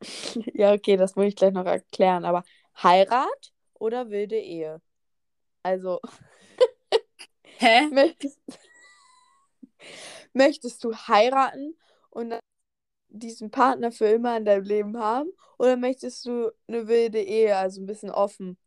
ja, 0.53 0.73
okay, 0.73 0.97
das 0.97 1.15
muss 1.15 1.27
ich 1.27 1.35
gleich 1.35 1.53
noch 1.53 1.65
erklären. 1.65 2.25
Aber 2.25 2.43
Heirat 2.81 3.53
oder 3.75 4.09
wilde 4.09 4.39
Ehe? 4.39 4.81
Also, 5.61 5.99
Hä? 7.59 7.87
möchtest, 7.91 8.39
möchtest 10.33 10.83
du 10.83 10.93
heiraten 10.93 11.75
und 12.09 12.33
diesen 13.09 13.51
Partner 13.51 13.91
für 13.91 14.07
immer 14.07 14.37
in 14.37 14.45
deinem 14.45 14.63
Leben 14.63 14.97
haben? 14.97 15.29
Oder 15.57 15.77
möchtest 15.77 16.25
du 16.25 16.51
eine 16.67 16.87
wilde 16.87 17.21
Ehe, 17.21 17.55
also 17.55 17.81
ein 17.81 17.85
bisschen 17.85 18.09
offen? 18.11 18.57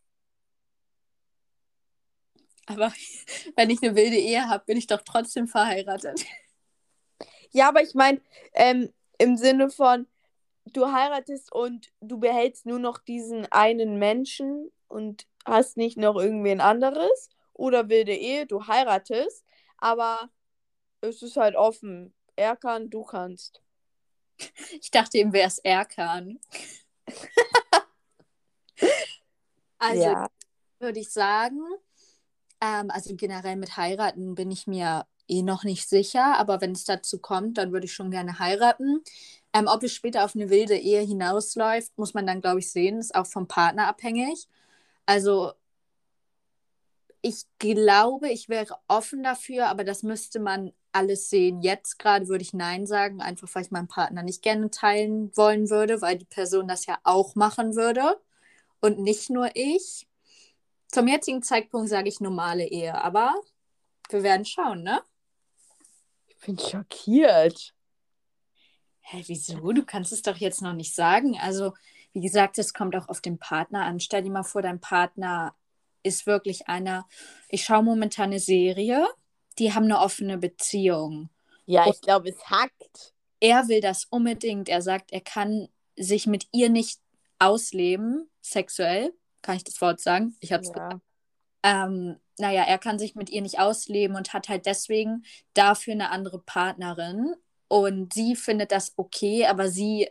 Aber 2.66 2.92
wenn 3.56 3.71
ich 3.71 3.83
eine 3.83 3.94
wilde 3.94 4.16
Ehe 4.16 4.49
habe, 4.49 4.64
bin 4.64 4.76
ich 4.76 4.87
doch 4.87 5.02
trotzdem 5.02 5.49
verheiratet. 5.49 6.25
Ja, 7.50 7.68
aber 7.68 7.83
ich 7.83 7.94
meine, 7.94 8.21
ähm, 8.52 8.92
im 9.18 9.37
Sinne 9.37 9.71
von, 9.71 10.06
du 10.66 10.90
heiratest 10.90 11.52
und 11.52 11.92
du 12.00 12.18
behältst 12.18 12.66
nur 12.66 12.78
noch 12.78 12.99
diesen 12.99 13.50
einen 13.52 13.99
Menschen 13.99 14.71
und 14.88 15.26
hast 15.44 15.76
nicht 15.76 15.97
noch 15.97 16.16
irgendwen 16.16 16.61
anderes. 16.61 17.30
Oder 17.52 17.88
wilde 17.88 18.14
Ehe, 18.14 18.47
du 18.47 18.66
heiratest, 18.66 19.44
aber 19.78 20.28
es 21.09 21.23
ist 21.23 21.37
halt 21.37 21.57
offen. 21.57 22.15
Er 22.37 22.57
kann, 22.57 22.91
du 22.91 23.05
kannst. 23.05 23.61
Ich 24.81 24.91
dachte 24.91 25.19
eben, 25.19 25.33
wer 25.33 25.47
es 25.47 25.59
Erkan. 25.59 26.41
also 29.79 30.03
ja. 30.03 30.29
würde 30.81 31.01
ich 31.01 31.11
sagen, 31.11 31.61
ähm, 32.61 32.91
also 32.91 33.15
generell 33.15 33.57
mit 33.57 33.77
heiraten 33.77 34.35
bin 34.35 34.51
ich 34.51 34.67
mir 34.67 35.07
eh 35.29 35.43
noch 35.43 35.65
nicht 35.65 35.89
sicher, 35.89 36.37
aber 36.39 36.61
wenn 36.61 36.73
es 36.73 36.85
dazu 36.85 37.19
kommt, 37.19 37.59
dann 37.59 37.73
würde 37.73 37.87
ich 37.87 37.95
schon 37.95 38.11
gerne 38.11 38.39
heiraten. 38.39 39.03
Ähm, 39.53 39.69
ob 39.69 39.83
es 39.83 39.93
später 39.93 40.25
auf 40.25 40.35
eine 40.35 40.51
wilde 40.51 40.77
Ehe 40.77 41.01
hinausläuft, 41.03 41.97
muss 41.97 42.15
man 42.15 42.27
dann, 42.27 42.41
glaube 42.41 42.59
ich, 42.59 42.73
sehen. 42.73 42.99
Ist 42.99 43.15
auch 43.15 43.27
vom 43.27 43.47
Partner 43.47 43.87
abhängig. 43.87 44.49
Also 45.07 45.53
ich 47.23 47.47
glaube, 47.59 48.31
ich 48.31 48.49
wäre 48.49 48.77
offen 48.89 49.23
dafür, 49.23 49.69
aber 49.69 49.85
das 49.85 50.03
müsste 50.03 50.41
man 50.41 50.73
alles 50.95 51.29
sehen. 51.29 51.61
Jetzt 51.61 51.99
gerade 51.99 52.29
würde 52.29 52.43
ich 52.43 52.53
Nein 52.53 52.87
sagen, 52.87 53.21
einfach 53.21 53.49
weil 53.53 53.63
ich 53.65 53.71
meinen 53.71 53.89
Partner 53.89 54.23
nicht 54.23 54.43
gerne 54.43 54.71
teilen 54.71 55.37
wollen 55.37 55.71
würde, 55.71 56.01
weil 56.01 56.19
die 56.19 56.25
Person 56.25 56.69
das 56.69 56.87
ja 56.87 56.99
auch 57.05 57.35
machen 57.35 57.77
würde 57.77 58.21
und 58.81 58.99
nicht 58.99 59.31
nur 59.31 59.51
ich. 59.55 60.07
Zum 60.89 61.09
jetzigen 61.09 61.43
Zeitpunkt 61.43 61.89
sage 61.89 62.09
ich 62.09 62.21
normale 62.21 62.67
Ehe, 62.67 62.95
aber 62.95 63.35
wir 64.11 64.23
werden 64.23 64.45
schauen, 64.45 64.83
ne? 64.83 65.03
Ich 66.29 66.39
bin 66.39 66.59
schockiert. 66.59 67.75
Hä, 69.01 69.23
wieso? 69.27 69.73
Du 69.73 69.85
kannst 69.85 70.13
es 70.13 70.23
doch 70.23 70.37
jetzt 70.37 70.63
noch 70.63 70.73
nicht 70.73 70.95
sagen. 70.95 71.39
Also, 71.41 71.75
wie 72.13 72.21
gesagt, 72.21 72.59
es 72.59 72.73
kommt 72.73 72.95
auch 72.97 73.09
auf 73.09 73.21
den 73.21 73.39
Partner 73.39 73.85
an. 73.85 74.01
Stell 74.01 74.23
dir 74.23 74.31
mal 74.31 74.45
vor, 74.45 74.63
dein 74.63 74.81
Partner 74.81 75.55
ist 76.03 76.27
wirklich 76.27 76.69
einer. 76.69 77.09
Ich 77.49 77.65
schaue 77.65 77.83
momentan 77.83 78.27
eine 78.27 78.39
Serie, 78.39 79.09
die 79.59 79.73
haben 79.75 79.85
eine 79.85 80.01
offene 80.01 80.39
Beziehung. 80.39 81.31
Ja, 81.67 81.89
ich 81.89 82.01
glaube, 82.01 82.31
es 82.31 82.51
hackt. 82.51 83.15
er 83.41 83.69
will 83.69 83.81
das 83.81 84.07
unbedingt. 84.07 84.69
Er 84.69 84.83
sagt, 84.83 85.13
er 85.13 85.21
kann 85.21 85.69
sich 85.97 86.27
mit 86.27 86.47
ihr 86.53 86.69
nicht 86.71 87.01
ausleben, 87.39 88.31
sexuell. 88.41 89.13
Kann 89.43 89.57
ich 89.57 89.65
das 89.65 89.81
Wort 89.81 90.01
sagen? 90.01 90.37
Ich 90.41 90.53
habe 90.53 90.63
es 90.63 90.71
Ja. 90.75 91.01
ähm, 91.63 92.17
naja, 92.39 92.63
er 92.65 92.79
kann 92.79 92.99
sich 92.99 93.15
mit 93.15 93.31
ihr 93.31 93.43
nicht 93.43 93.61
ausleben 93.61 94.17
und 94.17 94.33
hat 94.33 94.49
halt 94.49 94.67
deswegen 94.67 95.25
dafür 95.55 95.93
eine 95.95 96.11
andere 96.11 96.41
Partnerin. 96.41 97.35
Und 97.69 98.13
sie 98.15 98.37
findet 98.37 98.73
das 98.73 98.93
okay, 98.97 99.47
aber 99.47 99.69
sie 99.71 100.09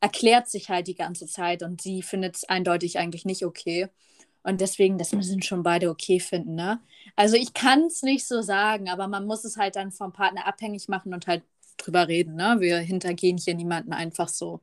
erklärt 0.00 0.48
sich 0.48 0.70
halt 0.70 0.86
die 0.88 0.94
ganze 0.94 1.26
Zeit 1.26 1.62
und 1.62 1.80
sie 1.82 2.02
findet 2.02 2.36
es 2.36 2.44
eindeutig 2.44 2.98
eigentlich 2.98 3.24
nicht 3.24 3.44
okay. 3.44 3.88
Und 4.42 4.60
deswegen, 4.60 4.98
das 4.98 5.12
müssen 5.12 5.42
schon 5.42 5.62
beide 5.62 5.90
okay 5.90 6.20
finden, 6.20 6.54
ne? 6.54 6.80
Also 7.16 7.36
ich 7.36 7.52
kann 7.54 7.84
es 7.84 8.02
nicht 8.02 8.26
so 8.26 8.42
sagen, 8.42 8.88
aber 8.88 9.08
man 9.08 9.26
muss 9.26 9.44
es 9.44 9.56
halt 9.56 9.76
dann 9.76 9.92
vom 9.92 10.12
Partner 10.12 10.46
abhängig 10.46 10.88
machen 10.88 11.12
und 11.14 11.26
halt 11.26 11.42
drüber 11.76 12.08
reden, 12.08 12.36
ne? 12.36 12.56
Wir 12.60 12.78
hintergehen 12.78 13.36
hier 13.38 13.54
niemanden 13.54 13.92
einfach 13.92 14.28
so. 14.28 14.60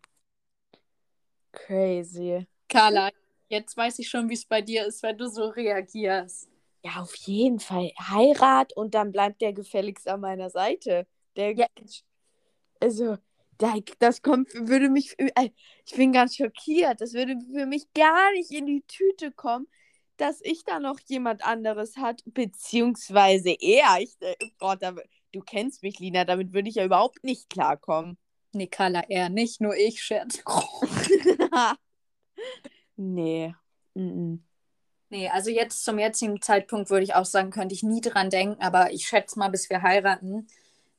Crazy. 1.52 2.48
Carla, 2.70 3.12
jetzt 3.50 3.76
weiß 3.78 4.00
ich 4.00 4.10
schon, 4.10 4.30
wie 4.30 4.34
es 4.34 4.46
bei 4.46 4.62
dir 4.62 4.86
ist, 4.86 5.04
wenn 5.04 5.18
du 5.18 5.28
so 5.30 5.48
reagierst. 5.50 6.50
Ja, 6.84 7.02
auf 7.02 7.16
jeden 7.16 7.60
Fall. 7.60 7.92
Heirat 8.00 8.74
und 8.74 8.94
dann 8.94 9.12
bleibt 9.12 9.42
der 9.42 9.54
gefälligst 9.54 10.08
an 10.08 10.22
meiner 10.22 10.50
Seite. 10.50 11.08
Der, 11.36 11.56
Ja. 11.56 11.68
also, 12.82 13.18
das 14.00 14.22
kommt, 14.22 14.54
würde 14.54 14.89
mich, 14.89 15.17
äh, 15.20 15.50
ich 15.86 15.96
bin 15.96 16.12
ganz 16.12 16.36
schockiert. 16.36 17.02
Das 17.02 17.13
würde 17.13 17.36
für 17.54 17.65
mich 17.65 17.91
gar 17.93 18.32
nicht 18.34 18.52
in 18.52 18.65
die 18.65 18.84
Tüte 18.88 19.32
kommen, 19.32 19.67
dass 20.17 20.41
ich 20.41 20.63
da 20.63 20.80
noch 20.80 21.00
jemand 21.08 21.43
anderes 21.43 21.98
hat, 21.98 22.22
beziehungsweise 22.26 23.56
er. 23.60 24.00
Ich, 24.00 24.15
äh, 24.22 24.36
Gott, 24.60 24.82
da, 24.82 24.96
du 25.32 25.41
kennst 25.41 25.84
mich, 25.84 26.00
Lina, 26.00 26.26
damit 26.26 26.54
würde 26.54 26.70
ich 26.70 26.76
ja 26.76 26.86
überhaupt 26.86 27.24
nicht 27.24 27.50
klarkommen. 27.50 28.17
Nee, 28.54 28.67
Carla, 28.67 29.04
eher 29.08 29.30
nicht, 29.30 29.62
nur 29.62 29.76
ich, 29.76 30.02
Scherz. 30.02 30.41
nee. 32.96 33.54
Mm 33.93 34.38
Nee, 35.10 35.30
also 35.30 35.50
jetzt 35.50 35.86
zum 35.86 36.00
jetzigen 36.00 36.41
Zeitpunkt 36.41 36.89
würde 36.89 37.04
ich 37.04 37.15
auch 37.15 37.26
sagen, 37.26 37.50
könnte 37.50 37.74
ich 37.74 37.82
nie 37.84 38.02
dran 38.02 38.30
denken, 38.30 38.62
aber 38.62 38.91
ich 38.91 39.08
schätze 39.08 39.39
mal, 39.39 39.50
bis 39.50 39.70
wir 39.70 39.82
heiraten, 39.82 40.48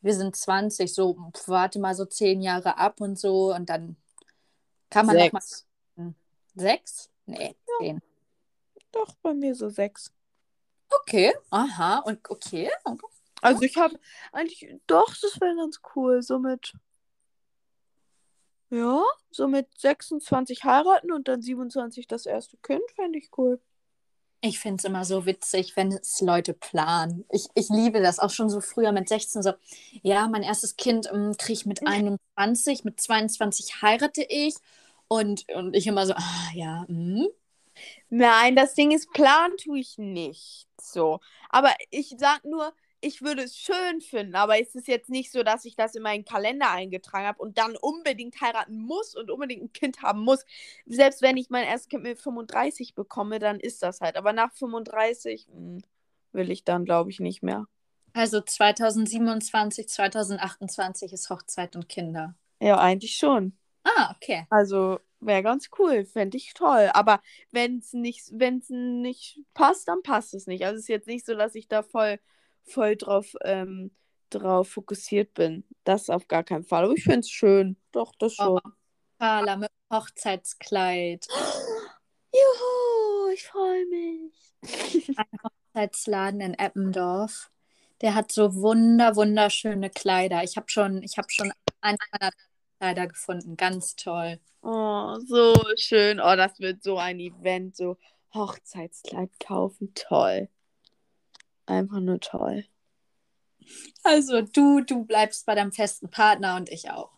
wir 0.01 0.15
sind 0.15 0.37
20, 0.37 0.93
so 0.93 1.15
pf, 1.35 1.49
warte 1.49 1.79
mal 1.79 1.95
so 1.95 2.05
zehn 2.05 2.41
Jahre 2.41 2.77
ab 2.79 3.01
und 3.01 3.19
so 3.19 3.55
und 3.55 3.69
dann 3.69 3.97
kann 4.91 5.07
man 5.07 5.17
noch 5.17 5.33
mal 5.33 5.43
Sechs. 6.59 7.11
Nee, 7.27 7.55
zehn. 7.79 8.01
Doch, 8.91 9.15
bei 9.23 9.33
mir 9.33 9.55
so 9.55 9.69
sechs. 9.69 10.13
Okay, 10.91 11.35
aha, 11.51 11.99
und 11.99 12.29
okay. 12.31 12.71
Also 13.41 13.63
ich 13.63 13.77
habe 13.77 13.99
eigentlich, 14.33 14.75
doch, 14.87 15.15
das 15.21 15.41
wäre 15.41 15.55
ganz 15.55 15.81
cool. 15.95 16.23
So 16.23 16.41
mit, 16.41 16.73
ja, 18.71 19.05
so 19.31 19.47
mit 19.47 19.69
26 19.79 20.65
heiraten 20.65 21.13
und 21.13 21.29
dann 21.29 21.43
27 21.43 22.09
das 22.09 22.27
erste 22.27 22.57
Kind, 22.57 22.83
fände 22.97 23.19
ich 23.19 23.31
cool. 23.39 23.61
Ich 24.41 24.61
finde 24.61 24.77
es 24.77 24.85
immer 24.85 25.05
so 25.05 25.27
witzig, 25.27 25.77
wenn 25.77 25.93
es 25.93 26.21
Leute 26.21 26.55
planen. 26.55 27.25
Ich, 27.31 27.49
ich 27.55 27.69
liebe 27.71 28.01
das 28.01 28.21
auch 28.21 28.31
schon 28.31 28.51
so 28.51 28.61
früher 28.61 28.93
mit 28.93 29.09
16 29.09 29.43
so, 29.43 29.53
ja, 30.03 30.29
mein 30.29 30.45
erstes 30.45 30.77
Kind 30.77 31.09
ähm, 31.13 31.35
kriege 31.37 31.55
ich 31.55 31.67
mit 31.67 31.85
21, 31.85 32.85
mit 32.85 33.01
22 33.01 33.83
heirate 33.83 34.25
ich 34.29 34.55
und, 35.09 35.45
und 35.55 35.75
ich 35.75 35.87
immer 35.89 36.07
so, 36.07 36.15
ah 36.15 36.51
ja, 36.55 36.85
hm. 36.87 37.27
Nein, 38.11 38.57
das 38.57 38.75
Ding 38.75 38.93
ist, 38.93 39.13
plan 39.13 39.53
tue 39.57 39.81
ich 39.81 39.99
nicht. 39.99 40.67
So. 40.81 41.21
Aber 41.51 41.75
ich 41.91 42.15
sag 42.19 42.45
nur, 42.45 42.73
ich 43.01 43.23
würde 43.23 43.43
es 43.43 43.57
schön 43.57 44.01
finden, 44.01 44.35
aber 44.35 44.61
es 44.61 44.75
ist 44.75 44.89
jetzt 44.89 45.09
nicht 45.11 45.31
so, 45.33 45.43
dass 45.43 45.65
ich 45.65 45.77
das 45.77 45.95
in 45.95 46.03
meinen 46.03 46.25
Kalender 46.25 46.71
eingetragen 46.71 47.27
habe 47.27 47.41
und 47.43 47.59
dann 47.59 47.77
unbedingt 47.77 48.41
heiraten 48.41 48.81
muss 48.81 49.15
und 49.15 49.31
unbedingt 49.31 49.63
ein 49.63 49.73
Kind 49.73 50.03
haben 50.03 50.21
muss. 50.21 50.45
Selbst 50.87 51.23
wenn 51.23 51.37
ich 51.37 51.51
mein 51.51 51.67
erstes 51.67 51.89
Kind 51.89 52.03
mit 52.03 52.19
35 52.19 52.95
bekomme, 52.95 53.39
dann 53.39 53.61
ist 53.61 53.83
das 53.83 54.01
halt. 54.01 54.17
Aber 54.17 54.33
nach 54.33 54.53
35 54.53 55.49
mh, 55.53 55.81
will 56.33 56.51
ich 56.51 56.65
dann, 56.65 56.85
glaube 56.85 57.11
ich, 57.11 57.21
nicht 57.21 57.43
mehr. 57.43 57.67
Also 58.13 58.41
2027, 58.41 59.89
2028 59.89 61.13
ist 61.13 61.31
Hochzeit 61.31 61.77
und 61.77 61.89
Kinder. 61.89 62.35
Ja, 62.61 62.79
eigentlich 62.79 63.17
schon. 63.17 63.57
Ah, 63.85 64.13
okay. 64.15 64.47
Also 64.51 64.99
wäre 65.21 65.43
ganz 65.43 65.69
cool, 65.79 66.05
fände 66.05 66.37
ich 66.37 66.55
toll. 66.55 66.91
Aber 66.95 67.21
wenn 67.51 67.79
es 67.79 67.93
nicht, 67.93 68.31
wenn's 68.33 68.69
nicht 68.71 69.41
passt, 69.55 69.89
dann 69.89 70.03
passt 70.03 70.35
es 70.35 70.47
nicht. 70.47 70.65
Also 70.65 70.77
es 70.77 70.83
ist 70.83 70.89
jetzt 70.89 71.07
nicht 71.07 71.27
so, 71.27 71.35
dass 71.35 71.55
ich 71.55 71.69
da 71.69 71.83
voll, 71.83 72.19
voll 72.69 72.97
drauf, 72.97 73.35
ähm, 73.45 73.91
drauf 74.31 74.71
fokussiert 74.71 75.35
bin. 75.35 75.65
Das 75.85 76.11
auf 76.11 76.29
gar 76.29 76.45
keinen 76.45 76.65
Fall. 76.65 76.85
Aber 76.85 76.95
ich 76.95 77.05
finde 77.05 77.21
es 77.21 77.31
schön. 77.31 77.77
Doch, 77.93 78.13
das 78.19 78.35
schon. 78.35 78.61
Oh, 78.65 78.71
Carla 79.19 79.57
mit 79.57 79.71
Hochzeitskleid. 79.93 81.27
Juhu, 82.33 83.31
ich 83.33 83.45
freue 83.45 83.87
mich. 83.87 84.33
Hochzeitsladen 85.75 86.41
in 86.41 86.55
Eppendorf. 86.55 87.51
Der 88.01 88.15
hat 88.15 88.31
so 88.31 88.55
wunder, 88.55 89.17
wunderschöne 89.17 89.91
Kleider. 89.91 90.45
Ich 90.45 90.57
habe 90.57 90.69
schon, 90.69 91.03
ich 91.03 91.19
habe 91.19 91.29
schon 91.31 91.53
eins 91.81 91.99
meiner 92.13 92.33
Kleider 92.79 93.07
gefunden. 93.09 93.57
Ganz 93.57 93.97
toll. 93.97 94.39
Oh, 94.63 95.17
so 95.27 95.55
schön. 95.77 96.21
Oh, 96.21 96.37
das 96.37 96.59
wird 96.61 96.83
so 96.83 96.99
ein 96.99 97.19
Event. 97.19 97.77
So 97.77 97.97
Hochzeitskleid 98.35 99.31
kaufen. 99.41 99.93
Toll. 99.95 100.49
Einfach 101.69 102.01
nur 102.01 102.19
toll. 102.19 102.65
Also 104.03 104.41
du, 104.41 104.81
du 104.81 105.05
bleibst 105.05 105.45
bei 105.45 105.55
deinem 105.55 105.71
festen 105.71 106.09
Partner 106.09 106.57
und 106.57 106.71
ich 106.71 106.91
auch. 106.91 107.11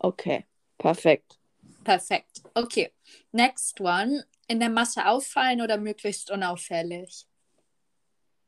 Okay, 0.00 0.44
perfekt. 0.76 1.38
Perfekt. 1.84 2.42
Okay. 2.54 2.92
Next 3.30 3.80
one. 3.80 4.24
In 4.48 4.58
der 4.58 4.70
Masse 4.70 5.06
auffallen 5.06 5.60
oder 5.62 5.78
möglichst 5.78 6.32
unauffällig? 6.32 7.28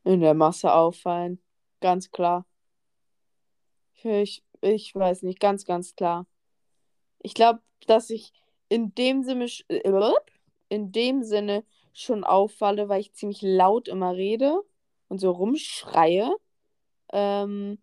In 0.02 0.20
der 0.20 0.34
Masse 0.34 0.74
auffallen. 0.74 1.40
Ganz 1.80 2.10
klar. 2.10 2.46
Ich, 4.02 4.42
ich 4.60 4.92
weiß 4.92 5.22
nicht, 5.22 5.38
ganz, 5.38 5.64
ganz 5.64 5.94
klar. 5.94 6.26
Ich 7.20 7.34
glaube, 7.34 7.60
dass 7.86 8.10
ich 8.10 8.32
in 8.68 8.92
dem 8.96 9.22
Sinne, 9.22 9.46
äh, 9.68 10.12
in 10.68 10.90
dem 10.90 11.22
Sinne 11.22 11.64
schon 11.92 12.24
auffalle, 12.24 12.88
weil 12.88 13.00
ich 13.00 13.14
ziemlich 13.14 13.40
laut 13.40 13.86
immer 13.86 14.14
rede 14.16 14.60
und 15.14 15.20
so 15.20 15.31
rumschreie. 15.31 16.35
Ähm, 17.12 17.79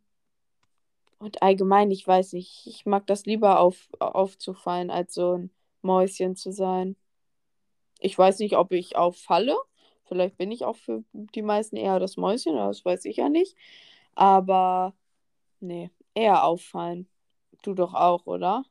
und 1.20 1.42
allgemein, 1.42 1.90
ich 1.90 2.06
weiß 2.06 2.34
nicht, 2.34 2.68
ich 2.68 2.86
mag 2.86 3.08
das 3.08 3.26
lieber 3.26 3.60
auf, 3.62 3.88
aufzufallen, 4.00 4.90
als 4.90 5.14
so 5.14 5.38
ein 5.38 5.52
Mäuschen 5.82 6.36
zu 6.36 6.52
sein. 6.52 6.98
Ich 8.00 8.18
weiß 8.18 8.40
nicht, 8.40 8.58
ob 8.58 8.74
ich 8.74 8.98
auffalle. 8.98 9.56
Vielleicht 10.04 10.38
bin 10.38 10.52
ich 10.52 10.66
auch 10.66 10.76
für 10.76 11.06
die 11.14 11.42
meisten 11.42 11.78
eher 11.78 12.00
das 12.00 12.18
Mäuschen, 12.18 12.58
das 12.58 12.84
weiß 12.84 13.06
ich 13.06 13.16
ja 13.18 13.30
nicht. 13.30 13.56
Aber 14.14 14.94
nee, 15.62 15.90
eher 16.14 16.44
auffallen. 16.44 17.08
Du 17.64 17.74
doch 17.74 17.94
auch, 17.94 18.26
oder? 18.26 18.66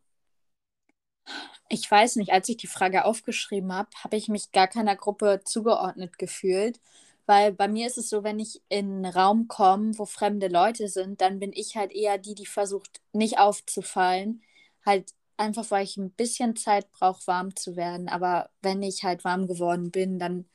Ich 1.71 1.91
weiß 1.91 2.17
nicht, 2.17 2.33
als 2.33 2.49
ich 2.51 2.59
die 2.59 2.67
Frage 2.67 3.07
aufgeschrieben 3.07 3.73
habe, 3.73 3.89
habe 4.05 4.17
ich 4.17 4.29
mich 4.29 4.53
gar 4.53 4.67
keiner 4.69 4.97
Gruppe 4.97 5.41
zugeordnet 5.45 6.19
gefühlt. 6.19 6.79
Weil 7.31 7.53
bei 7.53 7.69
mir 7.69 7.87
ist 7.87 7.97
es 7.97 8.11
so, 8.11 8.25
wenn 8.25 8.41
ich 8.41 8.61
in 8.69 9.05
einen 9.05 9.07
Raum 9.07 9.47
komme, 9.47 9.97
wo 9.97 10.05
fremde 10.05 10.49
Leute 10.49 10.89
sind, 10.89 11.21
dann 11.21 11.39
bin 11.39 11.53
ich 11.55 11.77
halt 11.77 11.93
eher 11.93 12.19
die, 12.19 12.35
die 12.35 12.45
versucht, 12.47 13.01
nicht 13.13 13.39
aufzufallen. 13.39 14.43
Halt 14.85 15.13
einfach, 15.37 15.71
weil 15.71 15.85
ich 15.85 15.97
ein 15.97 16.11
bisschen 16.11 16.57
Zeit 16.57 16.91
brauche, 16.91 17.25
warm 17.29 17.55
zu 17.55 17.77
werden. 17.77 18.09
Aber 18.09 18.51
wenn 18.63 18.83
ich 18.83 19.05
halt 19.05 19.23
warm 19.25 19.47
geworden 19.47 19.93
bin, 19.93 20.19
dann 20.19 20.47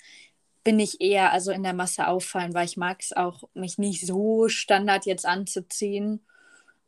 bin 0.66 0.78
ich 0.80 1.00
eher 1.00 1.32
also 1.32 1.52
in 1.52 1.64
der 1.64 1.74
Masse 1.74 2.08
auffallen, 2.10 2.54
weil 2.54 2.66
ich 2.66 2.76
mag 2.76 2.98
es 3.02 3.14
auch, 3.14 3.44
mich 3.54 3.78
nicht 3.78 4.06
so 4.06 4.50
standard 4.50 5.06
jetzt 5.06 5.26
anzuziehen. 5.26 6.26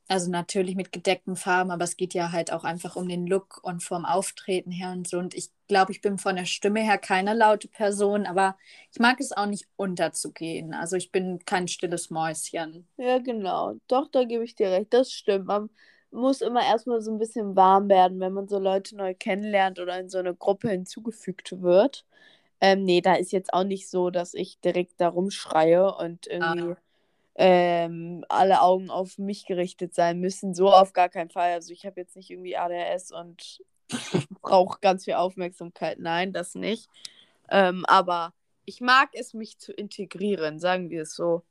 Also 0.09 0.31
natürlich 0.31 0.75
mit 0.75 0.93
gedeckten 0.93 1.35
Farben, 1.35 1.69
aber 1.69 1.83
es 1.83 1.97
geht 1.97 2.13
ja 2.13 2.31
halt 2.31 2.53
auch 2.53 2.63
einfach 2.63 2.95
um 2.95 3.09
den 3.09 3.27
Look 3.27 3.59
und 3.63 3.83
vom 3.83 4.05
Auftreten 4.05 4.71
her 4.71 4.91
und 4.91 5.05
so. 5.07 5.17
Und 5.19 5.33
ich 5.33 5.49
glaube, 5.67 5.91
ich 5.91 6.01
bin 6.01 6.17
von 6.17 6.37
der 6.37 6.45
Stimme 6.45 6.79
her 6.81 6.97
keine 6.97 7.33
laute 7.33 7.67
Person, 7.67 8.25
aber 8.25 8.57
ich 8.93 8.99
mag 8.99 9.19
es 9.19 9.33
auch 9.33 9.47
nicht 9.47 9.67
unterzugehen. 9.75 10.73
Also 10.73 10.95
ich 10.95 11.11
bin 11.11 11.39
kein 11.45 11.67
stilles 11.67 12.09
Mäuschen. 12.09 12.87
Ja, 12.97 13.19
genau. 13.19 13.75
Doch, 13.87 14.07
da 14.09 14.23
gebe 14.23 14.45
ich 14.45 14.55
dir 14.55 14.71
recht. 14.71 14.93
Das 14.93 15.11
stimmt. 15.11 15.45
Man 15.45 15.69
muss 16.11 16.41
immer 16.41 16.63
erstmal 16.65 17.01
so 17.01 17.11
ein 17.11 17.19
bisschen 17.19 17.55
warm 17.57 17.89
werden, 17.89 18.19
wenn 18.21 18.33
man 18.33 18.47
so 18.47 18.59
Leute 18.59 18.95
neu 18.95 19.13
kennenlernt 19.13 19.77
oder 19.79 19.99
in 19.99 20.09
so 20.09 20.19
eine 20.19 20.33
Gruppe 20.33 20.69
hinzugefügt 20.69 21.61
wird. 21.61 22.05
Ähm, 22.61 22.83
nee, 22.83 23.01
da 23.01 23.15
ist 23.15 23.31
jetzt 23.33 23.53
auch 23.53 23.65
nicht 23.65 23.89
so, 23.89 24.09
dass 24.09 24.33
ich 24.33 24.59
direkt 24.61 24.99
da 25.01 25.09
rumschreie 25.09 25.93
und 25.95 26.27
irgendwie. 26.27 26.71
Ah 26.71 26.77
ähm, 27.37 28.25
alle 28.29 28.61
Augen 28.61 28.89
auf 28.89 29.19
mich 29.19 29.45
gerichtet 29.45 29.93
sein 29.93 30.19
müssen. 30.19 30.55
So 30.55 30.71
auf 30.71 30.91
gar 30.91 31.07
keinen 31.07 31.29
Fall. 31.29 31.53
Also 31.53 31.71
ich 31.71 31.85
habe 31.85 32.01
jetzt 32.01 32.15
nicht 32.15 32.31
irgendwie 32.31 32.57
ADHS 32.57 33.11
und 33.11 33.61
brauche 34.41 34.79
ganz 34.81 35.05
viel 35.05 35.13
Aufmerksamkeit. 35.13 35.99
Nein, 35.99 36.33
das 36.33 36.55
nicht. 36.55 36.89
Ähm, 37.49 37.85
aber 37.85 38.33
ich 38.65 38.81
mag 38.81 39.09
es, 39.13 39.35
mich 39.35 39.59
zu 39.59 39.71
integrieren, 39.71 40.59
sagen 40.59 40.89
wir 40.89 41.03
es 41.03 41.15
so. 41.15 41.43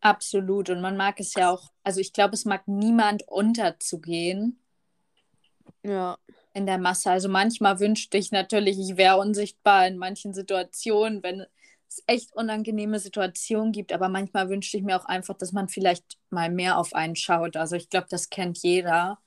Absolut. 0.00 0.70
Und 0.70 0.80
man 0.80 0.96
mag 0.96 1.18
es 1.18 1.34
ja 1.34 1.50
auch, 1.50 1.72
also 1.82 2.00
ich 2.00 2.12
glaube, 2.12 2.34
es 2.34 2.44
mag 2.44 2.66
niemand 2.68 3.28
unterzugehen. 3.28 4.60
Ja. 5.82 6.18
In 6.54 6.66
der 6.66 6.78
Masse. 6.78 7.10
Also 7.10 7.28
manchmal 7.28 7.80
wünschte 7.80 8.16
ich 8.16 8.30
natürlich, 8.30 8.78
ich 8.78 8.96
wäre 8.96 9.16
unsichtbar 9.16 9.88
in 9.88 9.98
manchen 9.98 10.34
Situationen, 10.34 11.22
wenn 11.22 11.46
es 11.92 12.04
echt 12.06 12.32
unangenehme 12.34 12.98
Situationen 12.98 13.72
gibt, 13.72 13.92
aber 13.92 14.08
manchmal 14.08 14.48
wünschte 14.48 14.76
ich 14.76 14.82
mir 14.82 14.96
auch 14.96 15.04
einfach, 15.04 15.36
dass 15.36 15.52
man 15.52 15.68
vielleicht 15.68 16.18
mal 16.30 16.50
mehr 16.50 16.78
auf 16.78 16.94
einen 16.94 17.16
schaut. 17.16 17.56
Also 17.56 17.76
ich 17.76 17.88
glaube, 17.88 18.06
das 18.10 18.30
kennt 18.30 18.58
jeder. 18.62 19.18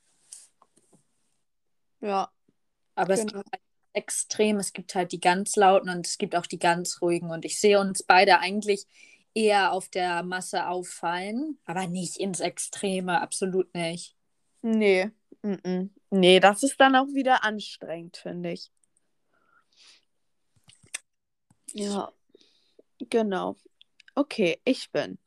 Ja. 2.00 2.30
Aber 2.94 3.14
genau. 3.14 3.26
es 3.26 3.32
gibt 3.32 3.52
halt 3.52 3.62
extrem, 3.92 4.58
es 4.58 4.72
gibt 4.72 4.94
halt 4.94 5.12
die 5.12 5.20
ganz 5.20 5.56
lauten 5.56 5.88
und 5.88 6.06
es 6.06 6.18
gibt 6.18 6.34
auch 6.36 6.46
die 6.46 6.58
ganz 6.58 7.00
ruhigen. 7.00 7.30
Und 7.30 7.44
ich 7.44 7.60
sehe 7.60 7.80
uns 7.80 8.02
beide 8.02 8.38
eigentlich 8.38 8.86
eher 9.34 9.72
auf 9.72 9.88
der 9.88 10.22
Masse 10.22 10.66
auffallen, 10.66 11.58
aber 11.64 11.86
nicht 11.86 12.16
ins 12.16 12.40
Extreme, 12.40 13.20
absolut 13.20 13.72
nicht. 13.74 14.16
Nee, 14.62 15.10
mm 15.42 15.52
-mm. 15.52 15.90
nee, 16.10 16.40
das 16.40 16.62
ist 16.62 16.80
dann 16.80 16.96
auch 16.96 17.08
wieder 17.08 17.44
anstrengend, 17.44 18.16
finde 18.16 18.52
ich. 18.52 18.70
Ja. 21.72 22.15
Genau. 22.98 23.56
Okay, 24.14 24.60
ich 24.64 24.90
bin. 24.90 25.18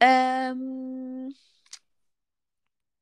Ähm. 0.00 1.34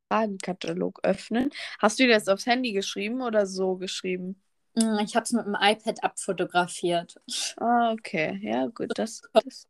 Fragenkatalog 0.09 1.01
öffnen. 1.03 1.51
Hast 1.79 1.99
du 1.99 2.07
das 2.07 2.29
aufs 2.29 2.47
Handy 2.47 2.73
geschrieben 2.73 3.23
oder 3.23 3.47
so 3.47 3.77
geschrieben? 3.77 4.41
Hm, 4.79 4.99
ich 5.05 5.17
habe 5.17 5.25
es 5.25 5.33
mit 5.33 5.47
dem 5.47 5.57
iPad 5.61 6.05
abfotografiert. 6.05 7.17
Ah, 7.57 7.93
okay. 7.93 8.39
Ja, 8.43 8.67
gut. 8.67 8.93
Das, 8.97 9.23
das, 9.33 9.67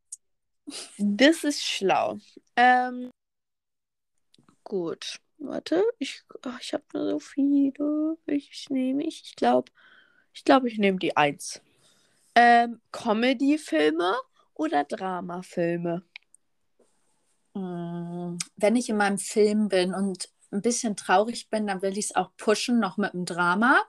das 0.98 1.44
ist 1.44 1.64
schlau. 1.64 2.18
Ähm, 2.56 3.10
gut. 4.64 5.20
Warte, 5.38 5.84
ich, 5.98 6.22
oh, 6.46 6.50
ich 6.60 6.72
habe 6.72 6.84
nur 6.94 7.10
so 7.10 7.18
viele. 7.18 8.16
Ich 8.26 8.68
nehme 8.70 9.04
ich. 9.04 9.22
Ich 9.24 9.36
glaube, 9.36 9.70
ich 10.32 10.44
glaube, 10.44 10.68
ich 10.68 10.78
nehme 10.78 10.98
die 10.98 11.16
1. 11.16 11.60
Ähm, 12.36 12.82
Comedy-Filme 12.92 14.14
oder 14.54 14.84
Dramafilme? 14.84 16.02
Hm, 17.54 18.38
wenn 18.56 18.76
ich 18.76 18.90
in 18.90 18.98
meinem 18.98 19.16
Film 19.16 19.68
bin 19.68 19.94
und 19.94 20.28
ein 20.52 20.60
bisschen 20.60 20.96
traurig 20.96 21.48
bin, 21.48 21.66
dann 21.66 21.80
will 21.80 21.96
ich 21.96 22.06
es 22.06 22.14
auch 22.14 22.30
pushen, 22.36 22.78
noch 22.78 22.98
mit 22.98 23.14
einem 23.14 23.24
Drama. 23.24 23.82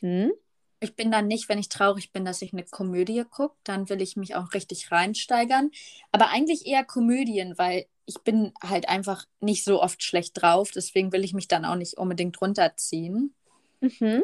Mhm. 0.00 0.32
Ich 0.78 0.94
bin 0.94 1.10
dann 1.10 1.26
nicht, 1.26 1.48
wenn 1.48 1.58
ich 1.58 1.68
traurig 1.68 2.12
bin, 2.12 2.24
dass 2.24 2.40
ich 2.40 2.52
eine 2.52 2.62
Komödie 2.62 3.24
gucke, 3.28 3.56
dann 3.64 3.88
will 3.88 4.00
ich 4.00 4.14
mich 4.14 4.36
auch 4.36 4.52
richtig 4.52 4.92
reinsteigern. 4.92 5.72
Aber 6.12 6.28
eigentlich 6.28 6.66
eher 6.66 6.84
Komödien, 6.84 7.58
weil 7.58 7.86
ich 8.04 8.20
bin 8.20 8.52
halt 8.62 8.88
einfach 8.88 9.26
nicht 9.40 9.64
so 9.64 9.82
oft 9.82 10.04
schlecht 10.04 10.40
drauf, 10.40 10.70
deswegen 10.70 11.10
will 11.10 11.24
ich 11.24 11.34
mich 11.34 11.48
dann 11.48 11.64
auch 11.64 11.74
nicht 11.74 11.98
unbedingt 11.98 12.40
runterziehen. 12.40 13.34
Mhm. 13.80 14.22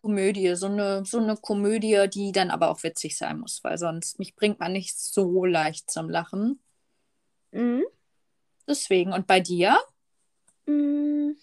Komödie, 0.00 0.54
so 0.54 0.66
eine, 0.66 1.04
so 1.04 1.18
eine 1.18 1.36
Komödie, 1.36 2.06
die 2.12 2.32
dann 2.32 2.50
aber 2.50 2.70
auch 2.70 2.82
witzig 2.82 3.16
sein 3.16 3.40
muss, 3.40 3.64
weil 3.64 3.78
sonst 3.78 4.18
mich 4.18 4.36
bringt 4.36 4.60
man 4.60 4.72
nicht 4.72 4.98
so 4.98 5.44
leicht 5.44 5.90
zum 5.90 6.10
Lachen. 6.10 6.60
Mhm. 7.52 7.84
Deswegen. 8.68 9.12
Und 9.12 9.26
bei 9.26 9.40
dir? 9.40 9.78
Mhm. 10.66 11.36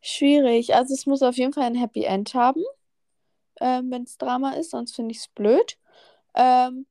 Schwierig. 0.00 0.74
Also 0.74 0.92
es 0.92 1.06
muss 1.06 1.22
auf 1.22 1.36
jeden 1.36 1.52
Fall 1.52 1.64
ein 1.64 1.74
Happy 1.74 2.04
End 2.04 2.34
haben, 2.34 2.62
ähm, 3.60 3.90
wenn 3.90 4.02
es 4.02 4.18
Drama 4.18 4.52
ist, 4.52 4.70
sonst 4.70 4.94
finde 4.94 5.12
ich 5.12 5.18
es 5.18 5.28
blöd. 5.28 5.78
Ähm, 6.34 6.86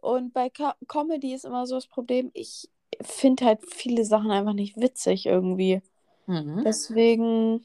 und 0.00 0.32
bei 0.32 0.50
Co 0.50 0.72
Comedy 0.88 1.32
ist 1.34 1.44
immer 1.44 1.66
so 1.66 1.76
das 1.76 1.86
Problem, 1.86 2.30
ich 2.34 2.68
finde 3.00 3.44
halt 3.44 3.60
viele 3.72 4.04
Sachen 4.04 4.30
einfach 4.30 4.52
nicht 4.52 4.76
witzig 4.76 5.26
irgendwie. 5.26 5.82
Mhm. 6.26 6.62
Deswegen 6.64 7.64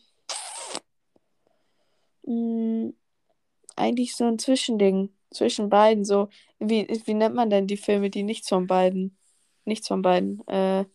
mh, 2.23 2.33
mm, 2.33 2.93
eigentlich 3.75 4.15
so 4.15 4.25
ein 4.25 4.39
Zwischending 4.39 5.09
zwischen 5.31 5.69
beiden. 5.69 6.05
So, 6.05 6.29
wie, 6.59 6.87
wie 7.05 7.13
nennt 7.13 7.35
man 7.35 7.49
denn 7.49 7.67
die 7.67 7.77
Filme, 7.77 8.09
die 8.09 8.23
nichts 8.23 8.49
von 8.49 8.67
beiden, 8.67 9.17
nichts 9.65 9.87
von 9.87 10.01
beiden, 10.01 10.45
äh, 10.47 10.85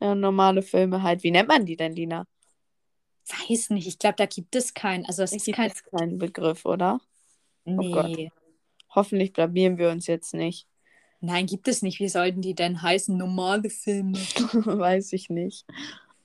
ja, 0.00 0.14
normale 0.14 0.62
Filme 0.62 1.02
halt. 1.02 1.22
Wie 1.22 1.30
nennt 1.30 1.48
man 1.48 1.66
die 1.66 1.76
denn, 1.76 1.94
Lina? 1.94 2.26
Weiß 3.28 3.70
nicht, 3.70 3.86
ich 3.86 3.98
glaube, 3.98 4.16
da 4.16 4.26
gibt 4.26 4.54
es 4.54 4.72
keinen. 4.72 5.04
Also 5.06 5.22
es 5.22 5.32
ist 5.32 5.52
kein... 5.52 5.72
keinen 5.90 6.18
Begriff, 6.18 6.64
oder? 6.64 7.00
Oh 7.64 7.72
nee. 7.72 8.30
Oh 8.32 8.38
Hoffentlich 8.94 9.32
blamieren 9.32 9.76
wir 9.76 9.90
uns 9.90 10.06
jetzt 10.06 10.32
nicht. 10.32 10.66
Nein, 11.20 11.46
gibt 11.46 11.68
es 11.68 11.82
nicht. 11.82 11.98
Wie 12.00 12.08
sollten 12.08 12.40
die 12.40 12.54
denn 12.54 12.80
heißen? 12.80 13.16
Normale 13.16 13.70
Filme. 13.70 14.18
Weiß 14.18 15.12
ich 15.12 15.28
nicht. 15.28 15.66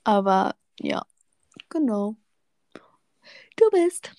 Aber 0.04 0.54
ja, 0.78 1.04
genau. 1.68 2.16
Du 3.56 3.70
bist. 3.70 4.12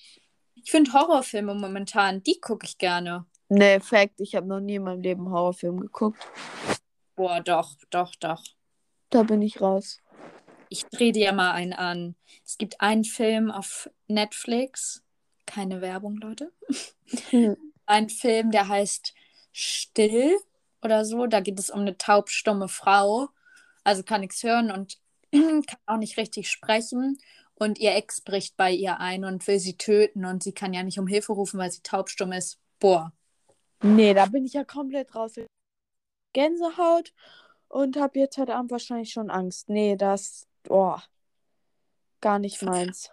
Ich 0.66 0.72
finde 0.72 0.92
Horrorfilme 0.94 1.54
momentan, 1.54 2.24
die 2.24 2.40
gucke 2.40 2.66
ich 2.66 2.76
gerne. 2.76 3.24
Nee, 3.48 3.78
Fact, 3.78 4.20
ich 4.20 4.34
habe 4.34 4.48
noch 4.48 4.58
nie 4.58 4.74
in 4.74 4.82
meinem 4.82 5.00
Leben 5.00 5.30
Horrorfilm 5.30 5.78
geguckt. 5.78 6.18
Boah, 7.14 7.40
doch, 7.40 7.76
doch, 7.90 8.16
doch. 8.16 8.42
Da 9.10 9.22
bin 9.22 9.42
ich 9.42 9.60
raus. 9.60 10.02
Ich 10.68 10.84
drehe 10.86 11.12
dir 11.12 11.30
mal 11.30 11.52
einen 11.52 11.72
an. 11.72 12.16
Es 12.44 12.58
gibt 12.58 12.80
einen 12.80 13.04
Film 13.04 13.52
auf 13.52 13.88
Netflix. 14.08 15.04
Keine 15.46 15.80
Werbung, 15.82 16.16
Leute. 16.16 16.52
Hm. 17.30 17.56
Ein 17.86 18.08
Film, 18.08 18.50
der 18.50 18.66
heißt 18.66 19.14
Still 19.52 20.36
oder 20.82 21.04
so. 21.04 21.28
Da 21.28 21.38
geht 21.38 21.60
es 21.60 21.70
um 21.70 21.82
eine 21.82 21.96
taubstumme 21.96 22.66
Frau. 22.66 23.28
Also 23.84 24.02
kann 24.02 24.22
nichts 24.22 24.42
hören 24.42 24.72
und 24.72 24.98
kann 25.32 25.62
auch 25.86 25.98
nicht 25.98 26.16
richtig 26.16 26.50
sprechen 26.50 27.18
und 27.58 27.78
ihr 27.78 27.94
Ex 27.94 28.20
bricht 28.20 28.56
bei 28.56 28.70
ihr 28.70 29.00
ein 29.00 29.24
und 29.24 29.46
will 29.46 29.58
sie 29.58 29.76
töten 29.76 30.24
und 30.24 30.42
sie 30.42 30.52
kann 30.52 30.72
ja 30.72 30.82
nicht 30.82 30.98
um 30.98 31.06
Hilfe 31.06 31.32
rufen, 31.32 31.58
weil 31.58 31.70
sie 31.70 31.82
taubstumm 31.82 32.32
ist. 32.32 32.58
Boah. 32.78 33.12
Nee, 33.82 34.14
da 34.14 34.26
bin 34.26 34.44
ich 34.44 34.52
ja 34.54 34.64
komplett 34.64 35.14
raus. 35.14 35.34
Gänsehaut 36.32 37.12
und 37.68 37.96
habe 37.96 38.18
jetzt 38.18 38.38
heute 38.38 38.54
Abend 38.54 38.70
wahrscheinlich 38.70 39.12
schon 39.12 39.30
Angst. 39.30 39.68
Nee, 39.68 39.96
das, 39.96 40.46
boah, 40.62 41.02
gar 42.20 42.38
nicht 42.38 42.62
meins. 42.62 43.10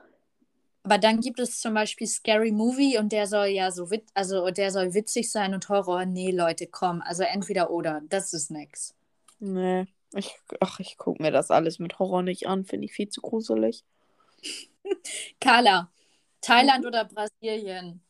Aber 0.84 0.98
dann 0.98 1.22
gibt 1.22 1.40
es 1.40 1.62
zum 1.62 1.74
Beispiel 1.74 2.08
Scary 2.08 2.52
Movie 2.52 2.98
und 2.98 3.14
der 3.14 3.26
soll 3.26 3.48
ja 3.48 3.72
so 3.72 3.90
wit 3.90 4.04
also 4.14 4.50
der 4.52 4.70
soll 4.70 4.94
witzig 4.94 5.32
sein 5.32 5.54
und 5.54 5.70
Horror. 5.70 6.06
Nee, 6.06 6.32
Leute, 6.32 6.68
komm. 6.68 7.02
Also 7.02 7.24
entweder 7.24 7.72
oder. 7.72 8.02
Das 8.10 8.34
ist 8.34 8.52
nix. 8.52 8.94
Nee. 9.40 9.88
Ich, 10.14 10.36
ach, 10.60 10.80
ich 10.80 10.98
gucke 10.98 11.24
mir 11.24 11.32
das 11.32 11.52
alles 11.52 11.80
mit 11.80 12.00
Horror 12.00 12.22
nicht 12.22 12.48
an. 12.48 12.66
Finde 12.66 12.86
ich 12.86 12.94
viel 12.94 13.08
zu 13.08 13.22
gruselig. 13.22 13.86
Carla, 15.40 15.92
Thailand 16.42 16.86
oder 16.86 17.06
Brasilien? 17.06 18.04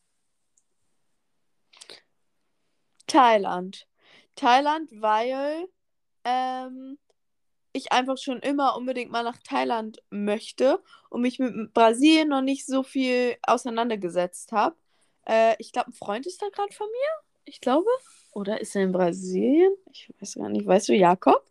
Thailand. 3.06 3.86
Thailand, 4.34 4.90
weil 5.00 5.68
ähm, 6.24 6.98
ich 7.72 7.92
einfach 7.92 8.16
schon 8.18 8.40
immer 8.40 8.76
unbedingt 8.76 9.10
mal 9.10 9.22
nach 9.22 9.38
Thailand 9.38 9.98
möchte 10.10 10.82
und 11.10 11.22
mich 11.22 11.38
mit 11.38 11.74
Brasilien 11.74 12.28
noch 12.28 12.42
nicht 12.42 12.66
so 12.66 12.82
viel 12.82 13.36
auseinandergesetzt 13.42 14.52
habe. 14.52 14.76
Äh, 15.26 15.54
ich 15.58 15.72
glaube, 15.72 15.90
ein 15.90 15.92
Freund 15.92 16.26
ist 16.26 16.40
da 16.42 16.48
gerade 16.48 16.72
von 16.72 16.86
mir. 16.86 17.24
Ich 17.44 17.60
glaube. 17.60 17.88
Oder 18.32 18.60
ist 18.60 18.74
er 18.74 18.82
in 18.82 18.92
Brasilien? 18.92 19.72
Ich 19.92 20.12
weiß 20.20 20.34
gar 20.34 20.48
nicht. 20.48 20.66
Weißt 20.66 20.88
du, 20.88 20.94
Jakob? 20.94 21.44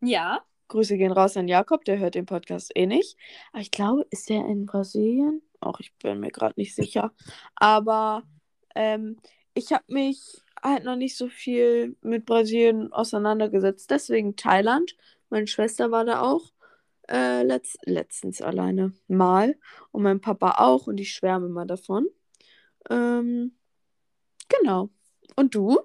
Ja. 0.00 0.44
Grüße 0.68 0.96
gehen 0.96 1.12
raus 1.12 1.36
an 1.36 1.48
Jakob, 1.48 1.84
der 1.84 1.98
hört 1.98 2.14
den 2.14 2.26
Podcast 2.26 2.72
eh 2.74 2.86
nicht. 2.86 3.16
Aber 3.52 3.60
ich 3.60 3.70
glaube, 3.70 4.06
ist 4.10 4.30
er 4.30 4.46
in 4.46 4.66
Brasilien? 4.66 5.42
Auch 5.60 5.80
ich 5.80 5.94
bin 5.96 6.20
mir 6.20 6.30
gerade 6.30 6.54
nicht 6.56 6.74
sicher. 6.74 7.12
Aber 7.54 8.22
ähm, 8.74 9.16
ich 9.54 9.72
habe 9.72 9.84
mich 9.88 10.42
halt 10.62 10.84
noch 10.84 10.96
nicht 10.96 11.16
so 11.16 11.28
viel 11.28 11.96
mit 12.00 12.26
Brasilien 12.26 12.92
auseinandergesetzt. 12.92 13.90
Deswegen 13.90 14.36
Thailand. 14.36 14.96
Meine 15.30 15.46
Schwester 15.46 15.90
war 15.90 16.04
da 16.04 16.22
auch 16.22 16.52
äh, 17.08 17.42
letzt, 17.42 17.78
letztens 17.84 18.40
alleine 18.40 18.92
mal. 19.08 19.56
Und 19.92 20.02
mein 20.02 20.20
Papa 20.20 20.56
auch. 20.58 20.86
Und 20.86 20.98
ich 20.98 21.12
schwärme 21.12 21.46
immer 21.46 21.66
davon. 21.66 22.06
Ähm, 22.90 23.56
genau. 24.48 24.90
Und 25.36 25.54
du? 25.54 25.80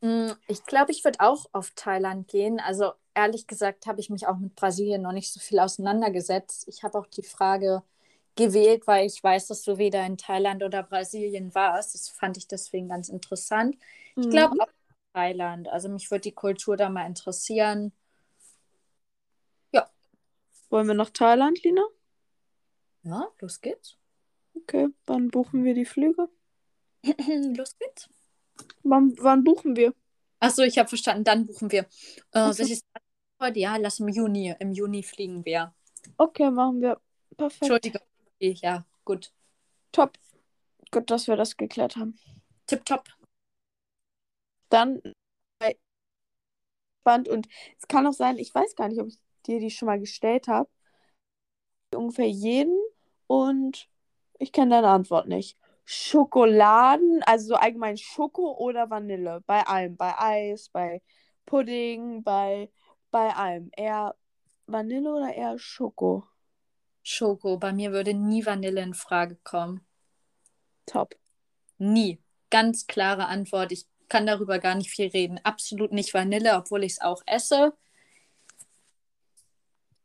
Mm, 0.00 0.32
ich 0.48 0.64
glaube, 0.64 0.92
ich 0.92 1.04
würde 1.04 1.20
auch 1.20 1.46
auf 1.52 1.70
Thailand 1.74 2.28
gehen. 2.28 2.60
Also 2.60 2.92
ehrlich 3.16 3.46
gesagt 3.46 3.86
habe 3.86 4.00
ich 4.00 4.10
mich 4.10 4.26
auch 4.26 4.36
mit 4.36 4.54
Brasilien 4.54 5.02
noch 5.02 5.12
nicht 5.12 5.32
so 5.32 5.40
viel 5.40 5.58
auseinandergesetzt. 5.58 6.68
Ich 6.68 6.82
habe 6.84 6.98
auch 6.98 7.06
die 7.06 7.22
Frage 7.22 7.82
gewählt, 8.36 8.86
weil 8.86 9.06
ich 9.06 9.22
weiß, 9.24 9.46
dass 9.46 9.62
du 9.62 9.78
weder 9.78 10.04
in 10.04 10.18
Thailand 10.18 10.62
oder 10.62 10.82
Brasilien 10.82 11.54
warst. 11.54 11.94
Das 11.94 12.10
fand 12.10 12.36
ich 12.36 12.46
deswegen 12.46 12.88
ganz 12.88 13.08
interessant. 13.08 13.76
Mhm. 14.14 14.22
Ich 14.22 14.30
glaube 14.30 14.60
auch 14.60 14.68
Thailand. 15.14 15.68
Also 15.68 15.88
mich 15.88 16.10
würde 16.10 16.22
die 16.22 16.32
Kultur 16.32 16.76
da 16.76 16.90
mal 16.90 17.06
interessieren. 17.06 17.92
Ja. 19.72 19.90
Wollen 20.68 20.86
wir 20.86 20.94
nach 20.94 21.10
Thailand, 21.10 21.62
Lina? 21.64 21.84
Ja, 23.02 23.28
los 23.40 23.60
geht's. 23.62 23.96
Okay, 24.54 24.88
wann 25.06 25.28
buchen 25.28 25.64
wir 25.64 25.74
die 25.74 25.86
Flüge? 25.86 26.28
los 27.56 27.78
geht's. 27.78 28.10
Wann, 28.82 29.14
wann 29.20 29.42
buchen 29.42 29.74
wir? 29.74 29.94
Achso, 30.38 30.62
ich 30.62 30.76
habe 30.78 30.88
verstanden, 30.88 31.24
dann 31.24 31.46
buchen 31.46 31.72
wir. 31.72 31.86
Äh, 32.32 32.52
so. 32.52 32.62
ist 32.62 32.84
heute? 33.40 33.58
Ja, 33.58 33.76
lass 33.76 34.00
im 34.00 34.08
Juni. 34.08 34.54
Im 34.58 34.72
Juni 34.72 35.02
fliegen 35.02 35.44
wir. 35.44 35.74
Okay, 36.16 36.50
machen 36.50 36.80
wir. 36.80 37.00
Perfekt. 37.36 37.62
Entschuldigung. 37.62 38.02
Ja, 38.38 38.84
gut. 39.04 39.32
Top. 39.92 40.18
Gut, 40.90 41.10
dass 41.10 41.26
wir 41.26 41.36
das 41.36 41.56
geklärt 41.56 41.96
haben. 41.96 42.18
Tipptopp. 42.66 43.04
Dann 44.68 45.00
spannend 47.06 47.28
und 47.28 47.46
es 47.78 47.86
kann 47.86 48.06
auch 48.06 48.12
sein, 48.12 48.36
ich 48.38 48.52
weiß 48.52 48.74
gar 48.74 48.88
nicht, 48.88 49.00
ob 49.00 49.06
ich 49.06 49.18
dir 49.46 49.60
die 49.60 49.70
schon 49.70 49.86
mal 49.86 50.00
gestellt 50.00 50.48
habe. 50.48 50.68
Ungefähr 51.94 52.28
jeden 52.28 52.76
und 53.28 53.88
ich 54.38 54.50
kenne 54.50 54.70
deine 54.70 54.88
Antwort 54.88 55.28
nicht. 55.28 55.56
Schokoladen, 55.84 57.22
also 57.22 57.48
so 57.48 57.54
allgemein 57.54 57.96
Schoko 57.96 58.56
oder 58.58 58.90
Vanille? 58.90 59.40
Bei 59.46 59.64
allem. 59.64 59.96
Bei 59.96 60.18
Eis, 60.18 60.68
bei 60.68 61.00
Pudding, 61.46 62.24
bei, 62.24 62.70
bei 63.16 63.34
allem. 63.34 63.70
Eher 63.74 64.14
Vanille 64.66 65.10
oder 65.10 65.32
eher 65.32 65.58
Schoko? 65.58 66.24
Schoko. 67.02 67.56
Bei 67.56 67.72
mir 67.72 67.90
würde 67.92 68.12
nie 68.12 68.44
Vanille 68.44 68.82
in 68.82 68.92
Frage 68.92 69.36
kommen. 69.36 69.80
Top. 70.84 71.16
Nie. 71.78 72.20
Ganz 72.50 72.86
klare 72.86 73.24
Antwort. 73.24 73.72
Ich 73.72 73.86
kann 74.10 74.26
darüber 74.26 74.58
gar 74.58 74.74
nicht 74.74 74.90
viel 74.90 75.08
reden. 75.08 75.40
Absolut 75.44 75.92
nicht 75.92 76.12
Vanille, 76.12 76.56
obwohl 76.56 76.84
ich 76.84 76.92
es 76.92 77.00
auch 77.00 77.22
esse. 77.24 77.72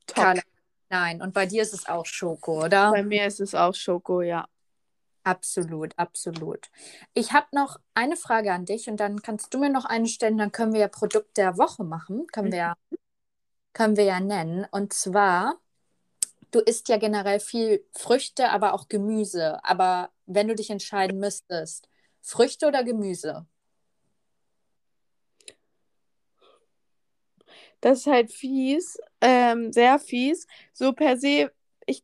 Top. 0.08 0.24
Carla. 0.24 0.42
Nein, 0.90 1.22
und 1.22 1.34
bei 1.34 1.46
dir 1.46 1.64
ist 1.64 1.74
es 1.74 1.88
auch 1.88 2.06
Schoko, 2.06 2.64
oder? 2.64 2.92
Bei 2.92 3.04
mir 3.04 3.28
ist 3.28 3.42
es 3.42 3.54
auch 3.54 3.76
Schoko, 3.76 4.22
ja. 4.22 4.48
Absolut, 5.24 5.98
absolut. 5.98 6.70
Ich 7.14 7.34
habe 7.34 7.48
noch 7.52 7.78
eine 7.94 8.16
Frage 8.16 8.54
an 8.54 8.64
dich 8.64 8.90
und 8.90 9.02
dann 9.02 9.22
kannst 9.22 9.54
du 9.54 9.60
mir 9.60 9.70
noch 9.70 9.84
eine 9.84 10.08
stellen, 10.08 10.38
dann 10.38 10.54
können 10.54 10.72
wir 10.74 10.80
ja 10.80 10.88
Produkt 10.88 11.36
der 11.36 11.58
Woche 11.58 11.84
machen, 11.84 12.26
können 12.28 12.52
wir, 12.52 12.58
ja, 12.58 12.76
mhm. 12.90 13.01
Können 13.74 13.98
wir 13.98 14.04
ja 14.06 14.20
nennen. 14.20 14.66
Und 14.72 14.94
zwar, 14.94 15.60
du 16.52 16.60
isst 16.60 16.90
ja 16.90 16.98
generell 16.98 17.40
viel 17.40 17.86
Früchte, 17.94 18.50
aber 18.50 18.74
auch 18.74 18.88
Gemüse. 18.90 19.64
Aber 19.64 20.12
wenn 20.26 20.48
du 20.48 20.56
dich 20.56 20.70
entscheiden 20.70 21.20
müsstest, 21.20 21.90
Früchte 22.22 22.68
oder 22.68 22.84
Gemüse? 22.84 23.46
Das 27.82 28.00
ist 28.00 28.08
halt 28.08 28.32
fies, 28.32 28.98
ähm, 29.22 29.72
sehr 29.74 30.00
fies. 30.00 30.48
So 30.74 30.94
per 30.94 31.18
se, 31.18 31.52
ich 31.86 32.04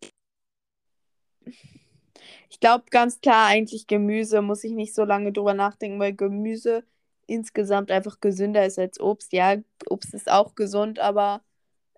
ich 2.50 2.60
glaube 2.60 2.86
ganz 2.90 3.22
klar 3.22 3.48
eigentlich 3.48 3.88
Gemüse, 3.88 4.42
muss 4.42 4.64
ich 4.64 4.72
nicht 4.74 4.96
so 4.96 5.04
lange 5.04 5.32
drüber 5.32 5.54
nachdenken, 5.54 6.00
weil 6.00 6.14
Gemüse 6.14 6.84
insgesamt 7.28 7.92
einfach 7.92 8.20
gesünder 8.22 8.66
ist 8.66 8.80
als 8.80 9.00
Obst. 9.00 9.34
Ja, 9.34 9.58
Obst 9.90 10.14
ist 10.14 10.30
auch 10.32 10.56
gesund, 10.56 11.00
aber 11.00 11.42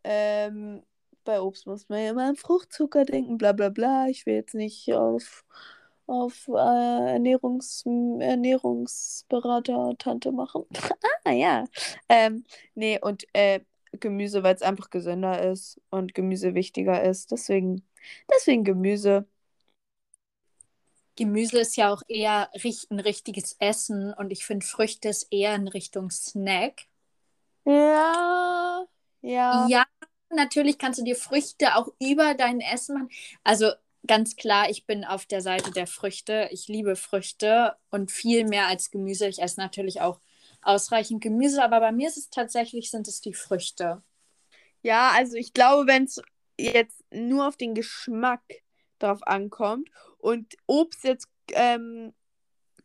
ähm, 0.03 0.83
bei 1.23 1.41
Obst 1.41 1.67
muss 1.67 1.87
man 1.89 2.03
ja 2.03 2.09
immer 2.11 2.27
an 2.29 2.35
Fruchtzucker 2.35 3.05
denken, 3.05 3.37
bla 3.37 3.53
bla 3.53 3.69
bla. 3.69 4.07
Ich 4.07 4.25
will 4.25 4.35
jetzt 4.35 4.55
nicht 4.55 4.91
auf, 4.93 5.45
auf 6.07 6.47
äh, 6.47 7.13
Ernährungs, 7.13 7.83
Ernährungsberater 7.85 9.95
Tante 9.97 10.31
machen. 10.31 10.65
ah 11.25 11.31
ja. 11.31 11.65
Ähm, 12.09 12.43
nee, 12.75 12.99
und 12.99 13.25
äh, 13.33 13.61
Gemüse, 13.91 14.43
weil 14.43 14.55
es 14.55 14.61
einfach 14.61 14.89
gesünder 14.89 15.51
ist 15.51 15.81
und 15.89 16.13
Gemüse 16.13 16.53
wichtiger 16.55 17.03
ist. 17.03 17.31
Deswegen, 17.31 17.83
deswegen 18.31 18.63
Gemüse. 18.63 19.27
Gemüse 21.15 21.59
ist 21.59 21.75
ja 21.75 21.91
auch 21.91 22.03
eher 22.07 22.49
ein 22.89 22.99
richtiges 22.99 23.55
Essen 23.59 24.13
und 24.13 24.31
ich 24.31 24.45
finde 24.45 24.65
Früchte 24.65 25.09
ist 25.09 25.27
eher 25.31 25.55
in 25.55 25.67
Richtung 25.67 26.11
Snack. 26.11 26.83
Ja, 27.65 28.85
ja. 29.21 29.67
Ja, 29.67 29.85
natürlich 30.29 30.77
kannst 30.77 30.99
du 30.99 31.03
dir 31.03 31.15
Früchte 31.15 31.75
auch 31.75 31.89
über 31.99 32.33
dein 32.33 32.61
Essen 32.61 32.95
machen. 32.95 33.09
Also 33.43 33.71
ganz 34.07 34.35
klar, 34.35 34.69
ich 34.69 34.85
bin 34.85 35.03
auf 35.05 35.25
der 35.25 35.41
Seite 35.41 35.71
der 35.71 35.87
Früchte. 35.87 36.49
Ich 36.51 36.67
liebe 36.67 36.95
Früchte 36.95 37.75
und 37.89 38.11
viel 38.11 38.45
mehr 38.45 38.67
als 38.67 38.91
Gemüse. 38.91 39.27
Ich 39.27 39.41
esse 39.41 39.59
natürlich 39.59 40.01
auch 40.01 40.19
ausreichend 40.61 41.21
Gemüse, 41.21 41.63
aber 41.63 41.79
bei 41.79 41.91
mir 41.91 42.07
ist 42.07 42.17
es 42.17 42.29
tatsächlich, 42.29 42.91
sind 42.91 43.07
es 43.07 43.21
die 43.21 43.33
Früchte. 43.33 44.03
Ja, 44.81 45.11
also 45.11 45.35
ich 45.35 45.53
glaube, 45.53 45.87
wenn 45.87 46.05
es 46.05 46.21
jetzt 46.57 47.03
nur 47.11 47.47
auf 47.47 47.57
den 47.57 47.75
Geschmack 47.75 48.41
drauf 48.99 49.25
ankommt 49.25 49.89
und 50.17 50.55
Obst 50.65 51.03
jetzt 51.03 51.27
ähm, 51.53 52.13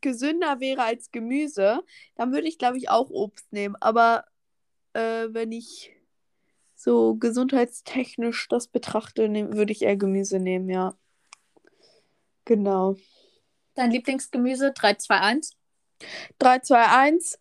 gesünder 0.01 0.61
wäre 0.61 0.83
als 0.83 1.11
Gemüse, 1.11 1.83
dann 2.17 2.33
würde 2.33 2.49
ich, 2.49 2.59
glaube 2.59 2.79
ich, 2.79 2.91
auch 2.91 3.11
Obst 3.11 3.53
nehmen. 3.53 3.77
Aber 3.81 4.25
äh, 4.93 5.29
wenn 5.31 5.53
ich 5.53 5.93
so 6.85 7.15
gesundheitstechnisch 7.15 8.47
das 8.49 8.69
betrachte, 8.69 9.27
nehm, 9.29 9.55
würde 9.55 9.73
ich 9.73 9.83
eher 9.83 9.97
Gemüse 9.97 10.39
nehmen, 10.39 10.69
ja. 10.69 10.95
Genau. 12.45 12.97
Dein 13.75 13.91
Lieblingsgemüse 13.91 14.73
3, 14.73 14.95
2, 14.95 15.19
1? 15.19 15.53
3, 16.39 16.59
2, 16.59 16.85
1. 16.85 17.39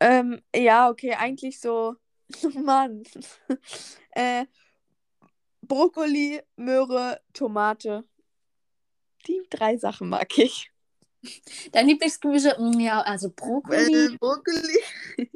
Ähm, 0.00 0.42
ja, 0.54 0.90
okay, 0.90 1.14
eigentlich 1.14 1.60
so. 1.60 1.94
Mann. 2.54 3.04
äh, 4.10 4.46
Brokkoli, 5.62 6.42
Möhre, 6.56 7.20
Tomate. 7.32 8.04
Die 9.28 9.42
drei 9.48 9.76
Sachen 9.76 10.08
mag 10.08 10.36
ich. 10.38 10.72
Dein 11.70 11.86
Lieblingsgemüse? 11.86 12.56
Mm, 12.58 12.80
ja, 12.80 13.00
also 13.00 13.30
Brokkoli. 13.30 14.06
Äh, 14.06 14.16
Brokkoli. 14.18 15.30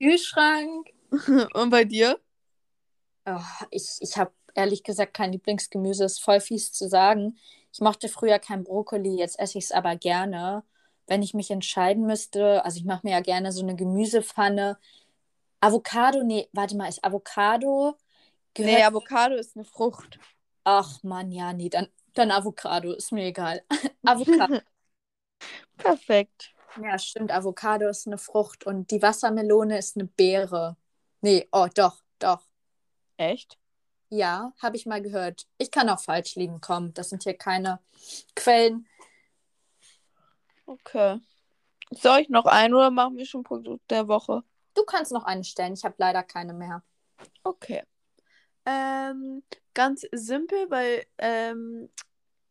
Kühlschrank. 0.00 0.88
Und 1.54 1.70
bei 1.70 1.84
dir? 1.84 2.20
Oh, 3.26 3.40
ich 3.70 3.96
ich 4.00 4.16
habe 4.16 4.32
ehrlich 4.54 4.82
gesagt 4.82 5.14
kein 5.14 5.32
Lieblingsgemüse. 5.32 6.04
Ist 6.04 6.22
voll 6.22 6.40
fies 6.40 6.72
zu 6.72 6.88
sagen. 6.88 7.38
Ich 7.72 7.80
mochte 7.80 8.08
früher 8.08 8.38
kein 8.38 8.64
Brokkoli, 8.64 9.16
jetzt 9.18 9.38
esse 9.40 9.58
ich 9.58 9.64
es 9.64 9.72
aber 9.72 9.96
gerne. 9.96 10.64
Wenn 11.06 11.22
ich 11.22 11.34
mich 11.34 11.50
entscheiden 11.50 12.06
müsste, 12.06 12.64
also 12.64 12.78
ich 12.78 12.84
mache 12.84 13.06
mir 13.06 13.12
ja 13.12 13.20
gerne 13.20 13.52
so 13.52 13.62
eine 13.62 13.76
Gemüsepfanne. 13.76 14.78
Avocado, 15.60 16.22
nee, 16.24 16.48
warte 16.52 16.76
mal, 16.76 16.88
ist 16.88 17.04
Avocado 17.04 17.96
Gehört... 18.54 18.72
Nee, 18.78 18.84
Avocado 18.84 19.34
ist 19.36 19.56
eine 19.56 19.64
Frucht. 19.64 20.18
Ach 20.64 21.02
Mann, 21.02 21.32
ja, 21.32 21.52
nee, 21.52 21.68
dann 21.68 21.88
Dann 22.14 22.30
Avocado, 22.30 22.92
ist 22.92 23.12
mir 23.12 23.26
egal. 23.26 23.62
Avocado. 24.04 24.60
Perfekt. 25.76 26.54
Ja, 26.82 26.98
stimmt. 26.98 27.32
Avocado 27.32 27.88
ist 27.88 28.06
eine 28.06 28.18
Frucht 28.18 28.64
und 28.64 28.90
die 28.90 29.02
Wassermelone 29.02 29.78
ist 29.78 29.96
eine 29.96 30.06
Beere. 30.06 30.76
Nee, 31.20 31.48
oh, 31.52 31.68
doch, 31.74 32.02
doch. 32.18 32.42
Echt? 33.16 33.58
Ja, 34.08 34.52
habe 34.62 34.76
ich 34.76 34.86
mal 34.86 35.02
gehört. 35.02 35.46
Ich 35.58 35.70
kann 35.70 35.88
auch 35.88 36.00
falsch 36.00 36.36
liegen, 36.36 36.60
komm. 36.60 36.94
Das 36.94 37.10
sind 37.10 37.24
hier 37.24 37.36
keine 37.36 37.80
Quellen. 38.34 38.86
Okay. 40.66 41.20
Soll 41.90 42.20
ich 42.20 42.28
noch 42.28 42.46
einen 42.46 42.74
oder 42.74 42.90
machen 42.90 43.16
wir 43.16 43.26
schon 43.26 43.42
Produkt 43.42 43.90
der 43.90 44.08
Woche? 44.08 44.42
Du 44.74 44.84
kannst 44.84 45.12
noch 45.12 45.24
eine 45.24 45.44
stellen. 45.44 45.74
Ich 45.74 45.84
habe 45.84 45.94
leider 45.98 46.22
keine 46.22 46.54
mehr. 46.54 46.82
Okay. 47.42 47.82
Ähm, 48.66 49.42
ganz 49.74 50.06
simpel, 50.12 50.70
weil 50.70 51.06
ähm, 51.18 51.90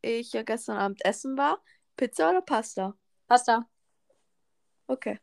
ich 0.01 0.33
ja 0.33 0.43
gestern 0.43 0.77
Abend 0.77 1.03
essen 1.05 1.37
war. 1.37 1.61
Pizza 1.97 2.29
oder 2.29 2.41
Pasta? 2.41 2.93
Pasta. 3.27 3.67
Okay. 4.87 5.19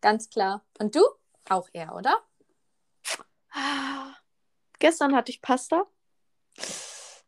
Ganz 0.00 0.28
klar. 0.30 0.64
Und 0.78 0.94
du? 0.94 1.00
Auch 1.48 1.68
eher, 1.72 1.94
oder? 1.94 2.16
Ah, 3.52 4.14
Gestern 4.80 5.14
hatte 5.14 5.30
ich 5.30 5.40
Pasta. 5.40 5.86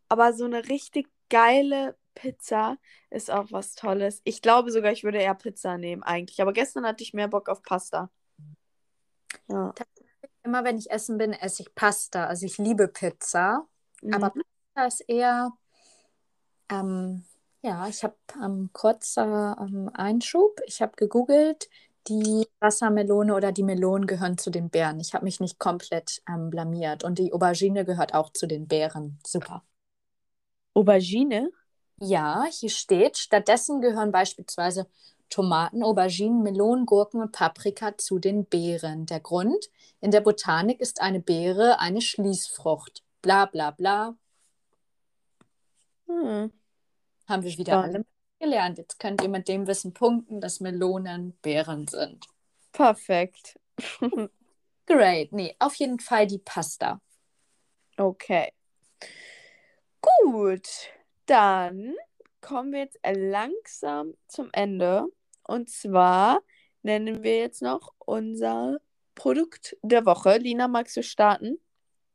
Aber 0.09 0.33
so 0.33 0.45
eine 0.45 0.69
richtig 0.69 1.09
geile 1.31 1.97
Pizza 2.15 2.77
ist 3.11 3.31
auch 3.31 3.47
was 3.51 3.75
Tolles. 3.75 4.21
Ich 4.25 4.43
glaube 4.43 4.71
sogar, 4.71 4.93
ich 4.93 5.05
würde 5.05 5.19
eher 5.19 5.35
Pizza 5.35 5.79
nehmen 5.79 6.03
eigentlich. 6.03 6.43
Aber 6.43 6.53
gestern 6.53 6.85
hatte 6.85 7.03
ich 7.03 7.15
mehr 7.15 7.29
Bock 7.29 7.49
auf 7.49 7.63
Pasta. 7.63 8.11
Ja. 9.49 9.73
Immer 10.43 10.65
wenn 10.65 10.77
ich 10.77 10.91
essen 10.91 11.19
bin, 11.19 11.33
esse 11.33 11.63
ich 11.63 11.75
Pasta. 11.75 12.27
Also 12.27 12.47
ich 12.47 12.59
liebe 12.59 12.89
Pizza. 12.89 13.67
Mhm. 14.03 14.15
Aber 14.15 14.31
Pasta 14.31 14.87
ist 14.87 15.01
eher, 15.09 15.53
ähm, 16.69 17.25
ja, 17.63 17.87
ich 17.87 18.03
habe 18.03 18.17
ähm, 18.43 18.71
kurzer 18.73 19.57
ähm, 19.61 19.91
Einschub. 19.95 20.61
Ich 20.67 20.83
habe 20.83 20.93
gegoogelt, 20.97 21.69
die 22.09 22.47
Wassermelone 22.61 23.35
oder 23.35 23.53
die 23.53 23.63
Melonen 23.63 24.07
gehören 24.07 24.39
zu 24.39 24.51
den 24.51 24.71
Beeren. 24.71 25.01
Ich 25.01 25.15
habe 25.15 25.25
mich 25.25 25.41
nicht 25.41 25.59
komplett 25.59 26.23
ähm, 26.29 26.51
blamiert. 26.51 27.05
Und 27.05 27.19
die 27.19 27.33
Aubergine 27.33 27.85
gehört 27.85 28.15
auch 28.15 28.31
zu 28.33 28.47
den 28.47 28.67
Beeren. 28.67 29.19
Super. 29.27 29.63
Aubergine? 30.75 31.51
Ja, 31.99 32.47
hier 32.51 32.71
steht, 32.71 33.19
stattdessen 33.19 33.81
gehören 33.81 34.11
beispielsweise 34.11 34.89
Tomaten, 35.29 35.83
Auberginen, 35.83 36.43
Melonen, 36.43 36.85
Gurken 36.85 37.21
und 37.21 37.33
Paprika 37.33 37.97
zu 37.97 38.19
den 38.19 38.45
Beeren. 38.45 39.07
Der 39.07 39.21
Grund, 39.21 39.71
in 40.01 40.11
der 40.11 40.21
Botanik 40.21 40.81
ist 40.81 41.01
eine 41.01 41.21
Beere 41.21 41.79
eine 41.79 42.01
Schließfrucht. 42.01 43.03
Bla 43.23 43.47
bla 43.47 43.71
bla. 43.71 44.17
Hm. 46.07 46.53
Haben 47.29 47.43
wir 47.43 47.57
wieder 47.57 47.73
Spannend. 47.73 47.95
alle 47.97 48.05
gelernt. 48.43 48.79
Jetzt 48.79 48.99
könnt 48.99 49.23
ihr 49.23 49.29
mit 49.29 49.49
dem 49.49 49.67
Wissen 49.67 49.95
punkten, 49.95 50.41
dass 50.41 50.61
Melonen 50.61 51.33
Beeren 51.43 51.87
sind. 51.87 52.27
Perfekt. 52.73 53.59
Great. 54.87 55.33
Nee, 55.33 55.55
auf 55.59 55.77
jeden 55.77 56.01
Fall 56.01 56.27
die 56.27 56.39
Pasta. 56.39 57.01
Okay. 57.97 58.53
Gut. 60.01 60.69
Dann 61.27 61.95
kommen 62.41 62.73
wir 62.73 62.81
jetzt 62.81 62.99
langsam 63.05 64.15
zum 64.27 64.51
Ende. 64.53 65.07
Und 65.45 65.71
zwar 65.71 66.43
nennen 66.83 67.23
wir 67.23 67.39
jetzt 67.39 67.63
noch 67.63 67.95
unser 67.99 68.79
Produkt 69.15 69.77
der 69.83 70.05
Woche. 70.05 70.39
Lina, 70.39 70.67
magst 70.67 70.97
du 70.97 71.03
starten? 71.03 71.61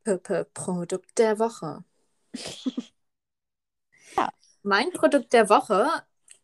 P 0.04 0.44
Produkt 0.54 1.18
der 1.18 1.40
Woche. 1.40 1.84
Mein 4.68 4.92
Produkt 4.92 5.32
der 5.32 5.48
Woche, 5.48 5.88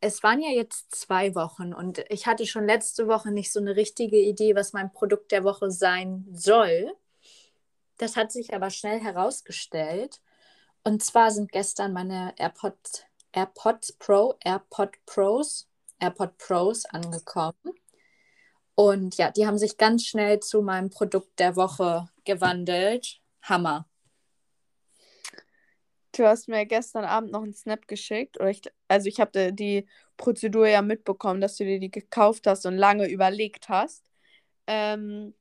es 0.04 0.22
waren 0.22 0.42
ja 0.42 0.50
jetzt 0.50 0.94
zwei 0.94 1.34
Wochen 1.34 1.74
und 1.74 2.04
ich 2.10 2.28
hatte 2.28 2.46
schon 2.46 2.66
letzte 2.66 3.08
Woche 3.08 3.32
nicht 3.32 3.54
so 3.54 3.62
eine 3.62 3.78
richtige 3.78 4.20
Idee, 4.20 4.54
was 4.54 4.74
mein 4.74 4.92
Produkt 4.92 5.32
der 5.32 5.46
Woche 5.46 5.72
sein 5.72 6.28
soll. 6.34 6.94
Das 7.98 8.18
hat 8.18 8.30
sich 8.30 8.54
aber 8.54 8.70
schnell 8.70 9.00
herausgestellt. 9.00 10.20
Und 10.84 11.02
zwar 11.02 11.32
sind 11.32 11.54
gestern 11.54 11.94
meine 11.94 12.34
AirPod, 12.38 12.76
AirPods 13.32 13.94
Pro, 13.94 14.36
AirPod 14.44 14.98
Pros, 15.06 15.70
AirPod 16.00 16.38
Pros 16.38 16.84
angekommen. 16.84 17.54
Und 18.76 19.16
ja, 19.16 19.32
die 19.32 19.48
haben 19.48 19.58
sich 19.58 19.78
ganz 19.78 20.06
schnell 20.06 20.42
zu 20.42 20.62
meinem 20.62 20.90
Produkt 20.90 21.40
der 21.40 21.56
Woche 21.56 22.10
gewandelt. 22.26 23.22
Hammer. 23.42 23.88
Du 26.16 26.26
hast 26.28 26.48
mir 26.48 26.66
gestern 26.66 27.06
Abend 27.06 27.32
noch 27.32 27.44
einen 27.44 27.54
Snap 27.54 27.88
geschickt. 27.88 28.40
Oder 28.40 28.50
ich, 28.50 28.62
also 28.88 29.08
ich 29.08 29.20
habe 29.20 29.52
die 29.52 29.88
Prozedur 30.18 30.68
ja 30.68 30.82
mitbekommen, 30.82 31.42
dass 31.42 31.58
du 31.58 31.66
dir 31.66 31.80
die 31.80 31.92
gekauft 31.92 32.48
hast 32.48 32.66
und 32.66 32.78
lange 32.78 33.10
überlegt 33.10 33.68
hast. 33.68 34.04
Ähm, 34.68 35.34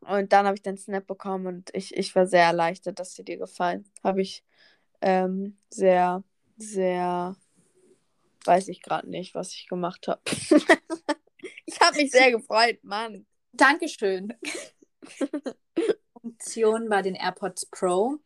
und 0.00 0.32
dann 0.32 0.46
habe 0.46 0.56
ich 0.56 0.62
den 0.62 0.76
Snap 0.76 1.06
bekommen 1.06 1.46
und 1.46 1.70
ich, 1.74 1.96
ich 1.96 2.14
war 2.16 2.26
sehr 2.26 2.44
erleichtert, 2.44 2.98
dass 2.98 3.14
sie 3.14 3.24
dir 3.24 3.36
gefallen. 3.36 3.88
Habe 4.02 4.22
ich 4.22 4.44
ähm, 5.00 5.56
sehr, 5.70 6.24
sehr, 6.56 7.36
weiß 8.44 8.68
ich 8.68 8.82
gerade 8.82 9.08
nicht, 9.08 9.34
was 9.36 9.54
ich 9.54 9.68
gemacht 9.68 10.08
habe. 10.08 10.20
ich 11.66 11.80
habe 11.80 11.96
mich 11.96 12.10
sehr 12.10 12.32
gefreut, 12.32 12.82
Mann. 12.82 13.26
Dankeschön. 13.52 14.34
Funktion 16.20 16.88
bei 16.88 17.02
den 17.02 17.14
AirPods 17.14 17.66
Pro, 17.66 18.18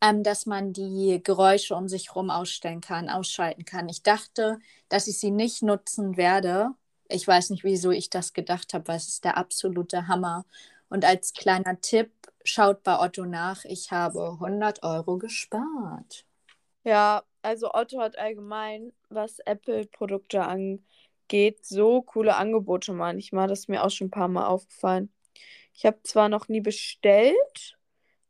ähm, 0.00 0.22
dass 0.22 0.46
man 0.46 0.72
die 0.72 1.20
Geräusche 1.22 1.74
um 1.74 1.88
sich 1.88 2.08
herum 2.10 2.30
ausstellen 2.30 2.80
kann, 2.80 3.08
ausschalten 3.08 3.64
kann. 3.64 3.88
Ich 3.88 4.02
dachte, 4.02 4.58
dass 4.88 5.06
ich 5.06 5.18
sie 5.18 5.30
nicht 5.30 5.62
nutzen 5.62 6.16
werde. 6.16 6.70
Ich 7.08 7.26
weiß 7.26 7.50
nicht, 7.50 7.64
wieso 7.64 7.90
ich 7.90 8.10
das 8.10 8.32
gedacht 8.32 8.74
habe, 8.74 8.88
weil 8.88 8.96
es 8.96 9.08
ist 9.08 9.24
der 9.24 9.36
absolute 9.36 10.08
Hammer. 10.08 10.44
Und 10.88 11.04
als 11.04 11.32
kleiner 11.32 11.80
Tipp, 11.80 12.10
schaut 12.44 12.82
bei 12.82 12.98
Otto 12.98 13.24
nach, 13.24 13.64
ich 13.64 13.90
habe 13.90 14.32
100 14.40 14.82
Euro 14.82 15.18
gespart. 15.18 16.24
Ja, 16.84 17.24
also 17.42 17.72
Otto 17.74 18.00
hat 18.00 18.18
allgemein, 18.18 18.92
was 19.08 19.40
Apple-Produkte 19.40 20.44
angeht, 20.44 21.64
so 21.64 22.02
coole 22.02 22.36
Angebote 22.36 22.92
manchmal. 22.92 23.48
Das 23.48 23.60
ist 23.60 23.68
mir 23.68 23.84
auch 23.84 23.90
schon 23.90 24.08
ein 24.08 24.10
paar 24.12 24.28
Mal 24.28 24.46
aufgefallen. 24.46 25.12
Ich 25.74 25.84
habe 25.84 26.02
zwar 26.04 26.28
noch 26.28 26.48
nie 26.48 26.60
bestellt, 26.60 27.76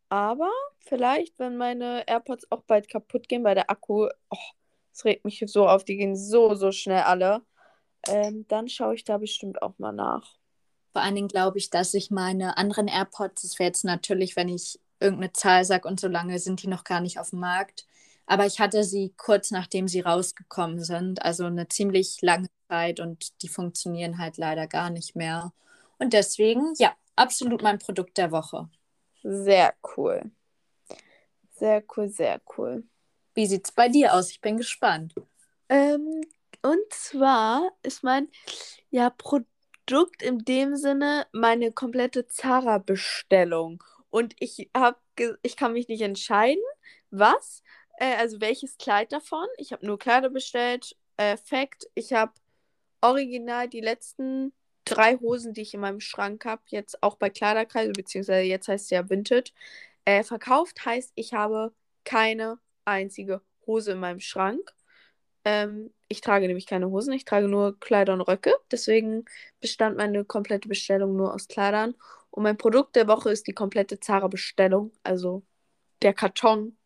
aber 0.09 0.51
vielleicht, 0.79 1.39
wenn 1.39 1.57
meine 1.57 2.07
AirPods 2.07 2.51
auch 2.51 2.63
bald 2.63 2.89
kaputt 2.89 3.29
gehen, 3.29 3.45
weil 3.45 3.55
der 3.55 3.71
Akku, 3.71 4.09
oh, 4.31 4.37
das 4.93 5.05
regt 5.05 5.25
mich 5.25 5.43
so 5.47 5.69
auf, 5.69 5.85
die 5.85 5.97
gehen 5.97 6.17
so, 6.17 6.55
so 6.55 6.73
schnell 6.73 7.03
alle, 7.03 7.43
ähm, 8.09 8.47
dann 8.49 8.69
schaue 8.69 8.95
ich 8.95 9.05
da 9.05 9.19
bestimmt 9.19 9.63
auch 9.63 9.79
mal 9.79 9.93
nach. 9.93 10.37
Vor 10.93 11.03
allen 11.03 11.15
Dingen 11.15 11.29
glaube 11.29 11.59
ich, 11.59 11.71
dass 11.71 11.93
ich 11.95 12.11
meine 12.11 12.57
anderen 12.57 12.89
AirPods, 12.89 13.43
das 13.43 13.59
wäre 13.59 13.69
jetzt 13.69 13.85
natürlich, 13.85 14.37
wenn 14.37 14.49
ich 14.49 14.81
irgendeine 15.01 15.33
Zahl 15.33 15.65
sage 15.65 15.87
und 15.87 16.01
so 16.01 16.09
lange 16.09 16.39
sind 16.39 16.63
die 16.63 16.69
noch 16.69 16.85
gar 16.85 17.01
nicht 17.01 17.19
auf 17.19 17.31
dem 17.31 17.41
Markt. 17.41 17.87
Aber 18.27 18.47
ich 18.47 18.59
hatte 18.61 18.83
sie 18.83 19.13
kurz 19.17 19.51
nachdem 19.51 19.89
sie 19.89 20.01
rausgekommen 20.01 20.83
sind, 20.83 21.23
also 21.23 21.45
eine 21.45 21.69
ziemlich 21.69 22.19
lange 22.23 22.49
Zeit 22.69 23.01
und 23.01 23.43
die 23.43 23.49
funktionieren 23.49 24.19
halt 24.19 24.37
leider 24.37 24.67
gar 24.67 24.91
nicht 24.91 25.15
mehr. 25.15 25.53
Und 25.99 26.13
deswegen, 26.13 26.75
ja, 26.79 26.95
absolut 27.15 27.63
mein 27.63 27.79
Produkt 27.79 28.19
der 28.19 28.33
Woche. 28.33 28.69
Sehr 29.29 29.75
cool. 29.97 30.31
Sehr 31.51 31.83
cool, 31.97 32.09
sehr 32.09 32.41
cool. 32.57 32.85
Wie 33.35 33.47
sieht's 33.47 33.73
bei 33.73 33.89
dir 33.89 34.15
aus? 34.15 34.31
Ich 34.31 34.41
bin 34.41 34.57
gespannt. 34.57 35.15
Ähm, 35.69 36.21
und 36.63 36.93
zwar 36.93 37.73
ist 37.83 38.05
mein 38.05 38.29
ja, 38.91 39.11
Produkt 39.11 40.23
in 40.23 40.39
dem 40.39 40.77
Sinne 40.77 41.27
meine 41.33 41.73
komplette 41.73 42.29
Zara-Bestellung. 42.29 43.83
Und 44.11 44.37
ich 44.39 44.71
hab 44.77 45.01
ich 45.43 45.57
kann 45.57 45.73
mich 45.73 45.89
nicht 45.89 46.03
entscheiden, 46.03 46.63
was, 47.11 47.65
äh, 47.99 48.15
also 48.17 48.41
welches 48.41 48.77
Kleid 48.79 49.11
davon. 49.11 49.47
Ich 49.59 49.73
habe 49.73 49.85
nur 49.85 49.99
Kleider 49.99 50.31
bestellt. 50.31 50.97
Äh, 51.17 51.37
Fact, 51.37 51.89
ich 51.95 52.13
habe 52.13 52.33
original 53.01 53.69
die 53.69 53.81
letzten 53.81 54.53
drei 54.87 55.17
Hosen, 55.19 55.53
die 55.53 55.63
ich 55.63 55.75
in 55.75 55.81
meinem 55.81 56.01
Schrank 56.01 56.47
habe, 56.47 56.63
jetzt 56.69 57.03
auch 57.03 57.17
bei 57.17 57.29
Kleiderkreise, 57.29 57.93
beziehungsweise 57.93 58.47
jetzt 58.47 58.69
heißt 58.69 58.85
es 58.87 58.91
ja 58.91 59.11
Vintage, 59.11 59.53
äh, 60.07 60.23
verkauft. 60.23 60.87
Heißt, 60.87 61.13
ich 61.17 61.35
habe 61.35 61.75
keine 62.05 62.59
einzige 62.87 63.43
Hose 63.67 63.93
in 63.93 64.01
meinem 64.01 64.21
Schrank. 64.21 64.73
Ähm, 65.45 65.93
ich 66.09 66.21
trage 66.21 66.47
nämlich 66.47 66.67
keine 66.67 66.91
Hosen, 66.91 67.13
ich 67.13 67.25
trage 67.25 67.49
nur 67.49 67.79
Kleider 67.81 68.15
und 68.15 68.23
Röcke. 68.23 68.55
Deswegen 68.71 69.25
bestand 69.61 69.97
meine 69.97 70.25
komplette 70.25 70.69
Bestellung 70.69 71.17
nur 71.17 71.35
aus 71.35 71.49
Kleidern. 71.49 71.95
Und 72.31 72.45
mein 72.45 72.57
Produkt 72.57 72.97
der 72.97 73.09
Woche 73.09 73.31
ist 73.31 73.47
die 73.47 73.53
komplette 73.55 74.01
Zara-Bestellung. 74.01 74.93
Also 75.03 75.43
der 76.03 76.15
Karton, 76.15 76.77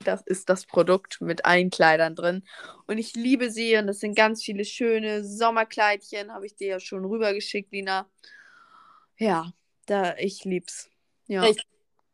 das 0.00 0.22
ist 0.22 0.48
das 0.48 0.66
Produkt 0.66 1.20
mit 1.20 1.44
allen 1.44 1.70
Kleidern 1.70 2.14
drin. 2.14 2.44
Und 2.86 2.98
ich 2.98 3.14
liebe 3.14 3.50
sie 3.50 3.76
und 3.76 3.86
das 3.86 4.00
sind 4.00 4.14
ganz 4.16 4.42
viele 4.42 4.64
schöne 4.64 5.24
Sommerkleidchen. 5.24 6.32
Habe 6.32 6.46
ich 6.46 6.56
dir 6.56 6.68
ja 6.68 6.80
schon 6.80 7.04
rübergeschickt, 7.04 7.72
Lina. 7.72 8.08
Ja, 9.18 9.52
da, 9.86 10.16
ich 10.16 10.44
lieb's. 10.44 10.90
Ja, 11.26 11.42
Richtig 11.42 11.66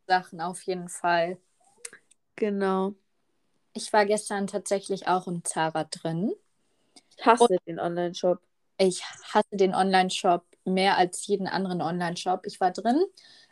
Sachen 0.07 0.41
auf 0.41 0.63
jeden 0.63 0.89
Fall. 0.89 1.39
genau. 2.37 2.95
Ich 3.73 3.93
war 3.93 4.07
gestern 4.07 4.47
tatsächlich 4.47 5.07
auch 5.09 5.27
im 5.27 5.45
Zara 5.45 5.85
drin. 5.85 6.33
Ich 7.17 7.27
hasse 7.27 7.57
den 7.67 7.79
Online-Shop. 7.79 8.41
Ich 8.79 9.05
hasse 9.05 9.57
den 9.57 9.75
Online-Shop 9.75 10.45
mehr 10.65 10.97
als 10.97 11.27
jeden 11.27 11.47
anderen 11.47 11.83
Online-Shop. 11.83 12.47
Ich 12.47 12.61
war 12.61 12.73
drin. 12.73 13.05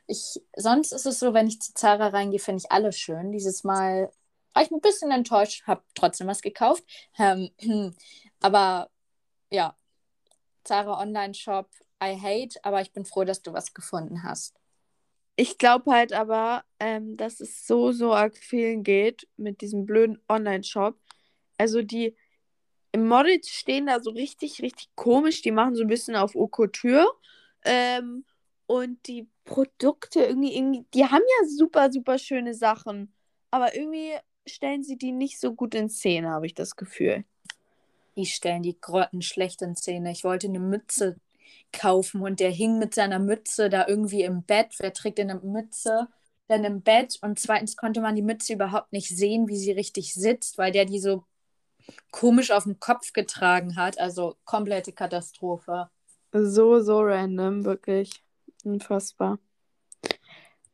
Ich, 0.06 0.40
sonst 0.56 0.92
ist 0.92 1.06
es 1.06 1.18
so, 1.18 1.34
wenn 1.34 1.48
ich 1.48 1.60
zu 1.60 1.74
Zara 1.74 2.08
reingehe, 2.08 2.40
finde 2.40 2.62
ich 2.64 2.72
alles 2.72 2.98
schön. 2.98 3.32
Dieses 3.32 3.62
Mal 3.64 4.10
war 4.58 4.64
ich 4.64 4.72
ein 4.72 4.80
bisschen 4.80 5.12
enttäuscht, 5.12 5.68
habe 5.68 5.84
trotzdem 5.94 6.26
was 6.26 6.42
gekauft. 6.42 6.82
Ähm, 7.16 7.50
aber 8.40 8.90
ja, 9.52 9.76
Zara 10.64 11.00
Online-Shop, 11.00 11.70
I 12.02 12.18
hate, 12.20 12.58
aber 12.64 12.80
ich 12.80 12.92
bin 12.92 13.04
froh, 13.04 13.22
dass 13.22 13.40
du 13.40 13.52
was 13.52 13.72
gefunden 13.72 14.24
hast. 14.24 14.56
Ich 15.36 15.58
glaube 15.58 15.92
halt 15.92 16.12
aber, 16.12 16.64
ähm, 16.80 17.16
dass 17.16 17.38
es 17.38 17.68
so, 17.68 17.92
so 17.92 18.12
arg 18.12 18.36
vielen 18.36 18.82
geht 18.82 19.28
mit 19.36 19.60
diesem 19.60 19.86
blöden 19.86 20.20
Online-Shop. 20.28 20.98
Also 21.56 21.82
die 21.82 22.16
Models 22.96 23.48
stehen 23.50 23.86
da 23.86 24.00
so 24.00 24.10
richtig, 24.10 24.60
richtig 24.60 24.88
komisch. 24.96 25.40
Die 25.42 25.52
machen 25.52 25.76
so 25.76 25.82
ein 25.82 25.88
bisschen 25.88 26.16
auf 26.16 26.34
Haute. 26.34 27.06
Ähm, 27.64 28.24
und 28.66 29.06
die 29.06 29.28
Produkte 29.44 30.24
irgendwie, 30.24 30.56
irgendwie, 30.56 30.84
die 30.94 31.04
haben 31.04 31.22
ja 31.22 31.48
super, 31.48 31.92
super 31.92 32.18
schöne 32.18 32.54
Sachen. 32.54 33.14
Aber 33.52 33.76
irgendwie 33.76 34.14
stellen 34.48 34.82
sie 34.82 34.96
die 34.96 35.12
nicht 35.12 35.40
so 35.40 35.54
gut 35.54 35.74
in 35.74 35.88
Szene, 35.88 36.30
habe 36.30 36.46
ich 36.46 36.54
das 36.54 36.76
Gefühl. 36.76 37.24
Die 38.16 38.26
stellen 38.26 38.62
die 38.62 38.78
Grotten 38.80 39.22
schlecht 39.22 39.62
in 39.62 39.76
Szene. 39.76 40.10
Ich 40.10 40.24
wollte 40.24 40.48
eine 40.48 40.60
Mütze 40.60 41.16
kaufen 41.72 42.22
und 42.22 42.40
der 42.40 42.50
hing 42.50 42.78
mit 42.78 42.94
seiner 42.94 43.18
Mütze 43.18 43.68
da 43.68 43.86
irgendwie 43.86 44.22
im 44.22 44.42
Bett. 44.42 44.74
Wer 44.78 44.92
trägt 44.92 45.18
denn 45.18 45.30
eine 45.30 45.40
Mütze? 45.40 46.08
Dann 46.48 46.64
im 46.64 46.80
Bett 46.80 47.18
und 47.20 47.38
zweitens 47.38 47.76
konnte 47.76 48.00
man 48.00 48.16
die 48.16 48.22
Mütze 48.22 48.54
überhaupt 48.54 48.92
nicht 48.92 49.08
sehen, 49.08 49.48
wie 49.48 49.56
sie 49.56 49.72
richtig 49.72 50.14
sitzt, 50.14 50.56
weil 50.56 50.72
der 50.72 50.86
die 50.86 50.98
so 50.98 51.24
komisch 52.10 52.50
auf 52.50 52.64
dem 52.64 52.80
Kopf 52.80 53.12
getragen 53.12 53.76
hat. 53.76 53.98
Also 53.98 54.36
komplette 54.44 54.92
Katastrophe. 54.92 55.90
So, 56.32 56.80
so 56.80 57.00
random, 57.00 57.64
wirklich. 57.64 58.22
Unfassbar. 58.64 59.38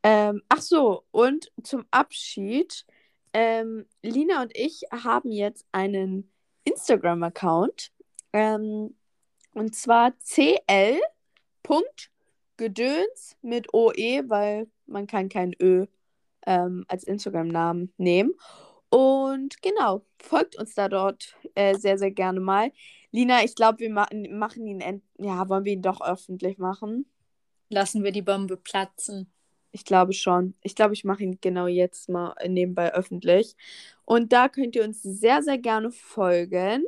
Ähm, 0.03 0.43
ach 0.49 0.61
so, 0.61 1.03
und 1.11 1.51
zum 1.63 1.85
Abschied. 1.91 2.85
Ähm, 3.37 3.85
Lina 4.01 4.43
und 4.43 4.55
ich 4.55 4.83
haben 4.93 5.29
jetzt 5.29 5.65
einen 5.73 6.31
Instagram-Account. 6.63 7.91
Ähm, 8.31 8.95
und 9.53 9.75
zwar 9.75 10.17
cl.gedöns 10.19 11.01
mit 13.41 13.73
OE, 13.73 14.23
weil 14.29 14.71
man 14.85 15.05
kann 15.05 15.27
kein 15.27 15.53
Ö 15.61 15.85
ähm, 16.45 16.85
als 16.87 17.03
Instagram-Namen 17.03 17.93
nehmen. 17.97 18.33
Und 18.87 19.61
genau, 19.61 20.05
folgt 20.23 20.57
uns 20.57 20.73
da 20.73 20.87
dort 20.87 21.35
äh, 21.55 21.75
sehr, 21.75 21.97
sehr 21.97 22.11
gerne 22.11 22.39
mal. 22.39 22.71
Lina, 23.11 23.43
ich 23.43 23.55
glaube, 23.55 23.79
wir 23.79 23.89
ma 23.89 24.07
machen 24.29 24.65
ihn, 24.65 25.01
ja, 25.17 25.49
wollen 25.49 25.65
wir 25.65 25.73
ihn 25.73 25.81
doch 25.81 25.99
öffentlich 25.99 26.57
machen? 26.57 27.05
Lassen 27.67 28.01
wir 28.05 28.13
die 28.13 28.21
Bombe 28.21 28.55
platzen. 28.55 29.29
Ich 29.75 29.83
glaube 29.83 30.13
schon. 30.13 30.55
Ich 30.61 30.73
glaube, 30.73 30.93
ich 30.93 31.03
mache 31.03 31.21
ihn 31.23 31.37
genau 31.41 31.67
jetzt 31.67 32.07
mal 32.07 32.33
nebenbei 32.47 32.93
öffentlich. 32.93 33.57
Und 34.05 34.31
da 34.31 34.47
könnt 34.47 34.73
ihr 34.77 34.85
uns 34.85 35.01
sehr, 35.03 35.43
sehr 35.43 35.57
gerne 35.57 35.91
folgen. 35.91 36.85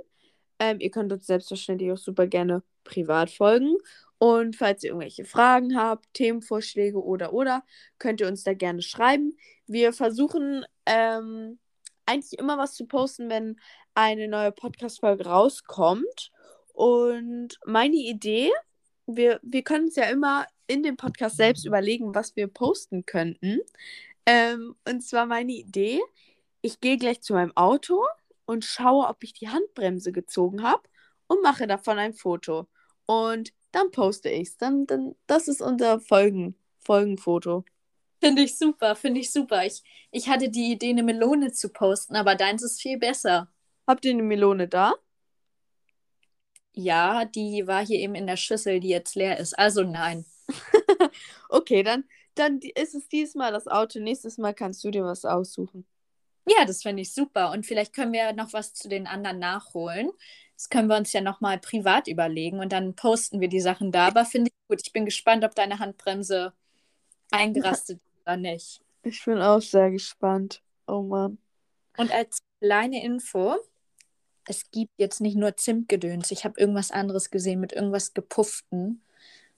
Ähm, 0.57 0.79
ihr 0.79 0.89
könnt 0.89 1.11
uns 1.11 1.27
selbstverständlich 1.27 1.91
auch 1.91 1.97
super 1.97 2.27
gerne 2.27 2.63
privat 2.85 3.29
folgen. 3.29 3.75
Und 4.19 4.55
falls 4.55 4.85
ihr 4.85 4.91
irgendwelche 4.91 5.25
Fragen 5.25 5.77
habt, 5.77 6.05
Themenvorschläge 6.13 7.03
oder 7.03 7.33
oder, 7.33 7.65
könnt 7.99 8.21
ihr 8.21 8.27
uns 8.29 8.45
da 8.45 8.53
gerne 8.53 8.81
schreiben. 8.81 9.37
Wir 9.65 9.91
versuchen 9.91 10.63
ähm, 10.85 11.59
eigentlich 12.05 12.39
immer 12.39 12.57
was 12.57 12.73
zu 12.73 12.85
posten, 12.87 13.29
wenn 13.29 13.59
eine 13.95 14.29
neue 14.29 14.53
Podcast-Folge 14.53 15.25
rauskommt. 15.25 16.31
Und 16.71 17.59
meine 17.65 17.97
Idee, 17.97 18.49
wir, 19.07 19.41
wir 19.43 19.63
können 19.63 19.87
uns 19.87 19.97
ja 19.97 20.05
immer 20.05 20.45
in 20.67 20.83
dem 20.83 20.97
Podcast 20.97 21.37
selbst 21.37 21.65
überlegen, 21.65 22.13
was 22.13 22.35
wir 22.35 22.47
posten 22.47 23.05
könnten. 23.05 23.59
Ähm, 24.25 24.75
und 24.87 25.01
zwar 25.01 25.25
meine 25.25 25.53
Idee, 25.53 26.01
ich 26.61 26.79
gehe 26.81 26.97
gleich 26.97 27.21
zu 27.21 27.33
meinem 27.33 27.55
Auto 27.55 28.03
und 28.45 28.65
schaue, 28.65 29.07
ob 29.07 29.23
ich 29.23 29.33
die 29.33 29.49
Handbremse 29.49 30.11
gezogen 30.11 30.63
habe 30.63 30.83
und 31.27 31.41
mache 31.41 31.67
davon 31.67 31.97
ein 31.99 32.13
Foto. 32.13 32.67
Und 33.05 33.53
dann 33.71 33.91
poste 33.91 34.29
ich 34.29 34.49
es. 34.49 34.57
Dann, 34.57 34.85
dann, 34.85 35.15
das 35.27 35.47
ist 35.47 35.61
unser 35.61 35.99
Folgen, 35.99 36.55
Folgenfoto. 36.79 37.63
Finde 38.19 38.41
ich 38.41 38.57
super, 38.57 38.95
finde 38.95 39.21
ich 39.21 39.31
super. 39.31 39.65
Ich, 39.65 39.83
ich 40.11 40.27
hatte 40.27 40.49
die 40.49 40.71
Idee, 40.71 40.89
eine 40.89 41.03
Melone 41.03 41.51
zu 41.51 41.69
posten, 41.69 42.15
aber 42.15 42.35
deins 42.35 42.63
ist 42.63 42.81
viel 42.81 42.97
besser. 42.97 43.51
Habt 43.85 44.05
ihr 44.05 44.11
eine 44.11 44.23
Melone 44.23 44.67
da? 44.67 44.95
Ja, 46.73 47.25
die 47.25 47.65
war 47.67 47.85
hier 47.85 47.99
eben 47.99 48.15
in 48.15 48.27
der 48.27 48.37
Schüssel, 48.37 48.79
die 48.79 48.89
jetzt 48.89 49.15
leer 49.15 49.39
ist. 49.39 49.57
Also 49.57 49.83
nein. 49.83 50.25
okay, 51.49 51.83
dann, 51.83 52.05
dann 52.35 52.59
ist 52.75 52.95
es 52.95 53.07
diesmal 53.07 53.51
das 53.51 53.67
Auto. 53.67 53.99
Nächstes 53.99 54.37
Mal 54.37 54.53
kannst 54.53 54.83
du 54.83 54.91
dir 54.91 55.03
was 55.03 55.25
aussuchen. 55.25 55.85
Ja, 56.45 56.65
das 56.65 56.81
finde 56.81 57.01
ich 57.01 57.13
super. 57.13 57.51
Und 57.51 57.65
vielleicht 57.65 57.93
können 57.93 58.13
wir 58.13 58.31
noch 58.33 58.53
was 58.53 58.73
zu 58.73 58.87
den 58.87 59.05
anderen 59.05 59.39
nachholen. 59.39 60.11
Das 60.55 60.69
können 60.69 60.87
wir 60.87 60.95
uns 60.97 61.13
ja 61.13 61.21
nochmal 61.21 61.59
privat 61.59 62.07
überlegen 62.07 62.59
und 62.59 62.71
dann 62.71 62.95
posten 62.95 63.41
wir 63.41 63.47
die 63.47 63.59
Sachen 63.59 63.91
da. 63.91 64.07
Aber 64.07 64.25
finde 64.25 64.49
ich 64.49 64.67
gut. 64.67 64.81
Ich 64.83 64.93
bin 64.93 65.05
gespannt, 65.05 65.43
ob 65.43 65.53
deine 65.53 65.79
Handbremse 65.79 66.53
eingerastet 67.31 67.99
ist 67.99 68.21
oder 68.23 68.37
nicht. 68.37 68.81
Ich 69.03 69.23
bin 69.23 69.39
auch 69.39 69.61
sehr 69.61 69.91
gespannt. 69.91 70.63
Oh 70.87 71.01
Mann. 71.01 71.37
Und 71.97 72.11
als 72.11 72.39
kleine 72.59 73.03
Info, 73.03 73.57
es 74.45 74.71
gibt 74.71 74.93
jetzt 74.97 75.21
nicht 75.21 75.35
nur 75.35 75.57
Zimtgedöns. 75.57 76.31
Ich 76.31 76.45
habe 76.45 76.59
irgendwas 76.59 76.91
anderes 76.91 77.29
gesehen 77.29 77.59
mit 77.59 77.73
irgendwas 77.73 78.13
gepufften. 78.13 79.03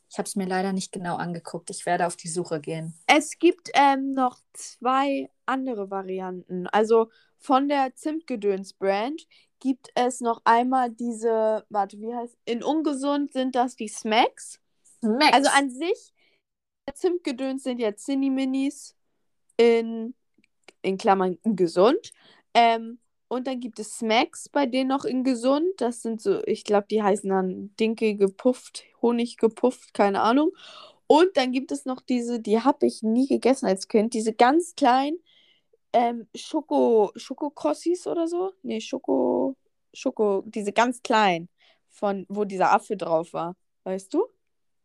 Ich 0.09 0.17
habe 0.17 0.27
es 0.27 0.35
mir 0.35 0.47
leider 0.47 0.73
nicht 0.73 0.91
genau 0.91 1.17
angeguckt. 1.17 1.69
Ich 1.69 1.85
werde 1.85 2.07
auf 2.07 2.15
die 2.15 2.29
Suche 2.29 2.59
gehen. 2.59 2.95
Es 3.05 3.37
gibt 3.37 3.69
ähm, 3.73 4.11
noch 4.11 4.39
zwei 4.53 5.29
andere 5.45 5.91
Varianten. 5.91 6.67
Also 6.67 7.09
von 7.37 7.69
der 7.69 7.95
Zimtgedöns-Brand 7.95 9.27
gibt 9.59 9.89
es 9.93 10.19
noch 10.21 10.41
einmal 10.45 10.89
diese, 10.89 11.65
warte, 11.69 11.99
wie 11.99 12.13
heißt 12.13 12.37
In 12.45 12.63
ungesund 12.63 13.33
sind 13.33 13.55
das 13.55 13.75
die 13.75 13.87
Smacks. 13.87 14.59
Smacks. 14.99 15.33
Also 15.33 15.49
an 15.53 15.69
sich, 15.69 16.13
Zimtgedöns 16.93 17.63
sind 17.63 17.79
ja 17.79 17.95
Zinni-Minis 17.95 18.95
in, 19.57 20.15
in 20.81 20.97
Klammern 20.97 21.37
gesund. 21.43 22.11
Ähm, 22.53 22.99
und 23.29 23.47
dann 23.47 23.59
gibt 23.59 23.79
es 23.79 23.97
Smacks 23.99 24.49
bei 24.49 24.65
denen 24.65 24.89
noch 24.89 25.05
in 25.05 25.23
gesund. 25.23 25.65
Das 25.77 26.01
sind 26.01 26.19
so, 26.19 26.43
ich 26.45 26.63
glaube, 26.63 26.87
die 26.89 27.03
heißen 27.03 27.29
dann 27.29 27.75
Dinkel 27.79 28.15
gepufft, 28.15 28.83
Honig 29.01 29.37
gepufft, 29.37 29.93
keine 29.93 30.21
Ahnung. 30.21 30.51
Und 31.07 31.37
dann 31.37 31.51
gibt 31.51 31.71
es 31.71 31.85
noch 31.85 32.01
diese, 32.01 32.39
die 32.39 32.59
habe 32.59 32.87
ich 32.87 33.03
nie 33.03 33.27
gegessen 33.27 33.67
als 33.67 33.87
Kind, 33.87 34.13
diese 34.13 34.33
ganz 34.33 34.75
kleinen 34.75 35.19
ähm, 35.93 36.27
Schoko, 36.35 37.11
Schokokrossis 37.15 38.07
oder 38.07 38.27
so. 38.27 38.51
Nee, 38.63 38.81
Schoko, 38.81 39.55
Schoko, 39.93 40.43
diese 40.47 40.73
ganz 40.73 41.01
kleinen, 41.01 41.49
von 41.87 42.25
wo 42.29 42.45
dieser 42.45 42.71
Affe 42.71 42.97
drauf 42.97 43.33
war. 43.33 43.55
Weißt 43.83 44.13
du? 44.13 44.25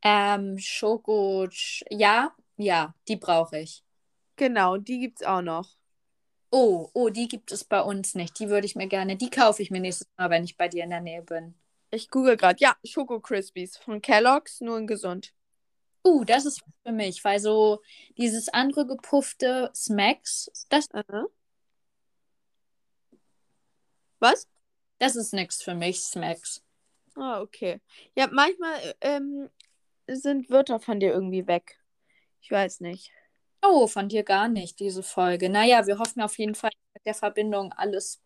Ähm, 0.02 0.58
Schoko, 0.58 1.48
ja, 1.90 2.34
ja, 2.56 2.94
die 3.08 3.16
brauche 3.16 3.58
ich. 3.60 3.82
Genau, 4.36 4.76
die 4.76 4.98
gibt 4.98 5.22
es 5.22 5.26
auch 5.26 5.42
noch. 5.42 5.76
Oh, 6.56 6.88
oh, 6.92 7.08
die 7.08 7.26
gibt 7.26 7.50
es 7.50 7.64
bei 7.64 7.80
uns 7.80 8.14
nicht. 8.14 8.38
Die 8.38 8.48
würde 8.48 8.64
ich 8.64 8.76
mir 8.76 8.86
gerne, 8.86 9.16
die 9.16 9.28
kaufe 9.28 9.60
ich 9.60 9.72
mir 9.72 9.80
nächstes 9.80 10.06
Mal, 10.16 10.30
wenn 10.30 10.44
ich 10.44 10.56
bei 10.56 10.68
dir 10.68 10.84
in 10.84 10.90
der 10.90 11.00
Nähe 11.00 11.20
bin. 11.20 11.56
Ich 11.90 12.08
google 12.10 12.36
gerade. 12.36 12.60
Ja, 12.60 12.76
Schoko 12.84 13.18
Crispies 13.18 13.76
von 13.76 14.00
Kellogg's, 14.00 14.60
nur 14.60 14.78
in 14.78 14.86
gesund. 14.86 15.34
Uh, 16.04 16.22
das 16.22 16.46
ist 16.46 16.62
für 16.84 16.92
mich, 16.92 17.24
weil 17.24 17.40
so 17.40 17.82
dieses 18.18 18.48
andere 18.50 18.86
gepuffte 18.86 19.72
Smacks, 19.74 20.48
das. 20.68 20.88
Uh 20.94 21.26
Was? 24.20 24.48
Das 24.98 25.16
ist 25.16 25.34
nichts 25.34 25.60
für 25.60 25.74
mich, 25.74 26.02
Smacks. 26.04 26.62
Ah, 27.16 27.40
okay. 27.40 27.80
Ja, 28.14 28.28
manchmal 28.30 28.94
ähm, 29.00 29.50
sind 30.06 30.50
Wörter 30.50 30.78
von 30.78 31.00
dir 31.00 31.12
irgendwie 31.12 31.48
weg. 31.48 31.80
Ich 32.42 32.52
weiß 32.52 32.78
nicht. 32.78 33.10
Oh, 33.66 33.86
von 33.86 34.08
dir 34.08 34.24
gar 34.24 34.48
nicht, 34.48 34.78
diese 34.78 35.02
Folge. 35.02 35.48
Naja, 35.48 35.86
wir 35.86 35.98
hoffen 35.98 36.20
auf 36.20 36.38
jeden 36.38 36.54
Fall, 36.54 36.70
dass 36.70 36.94
mit 36.94 37.06
der 37.06 37.14
Verbindung 37.14 37.72
alles 37.72 38.20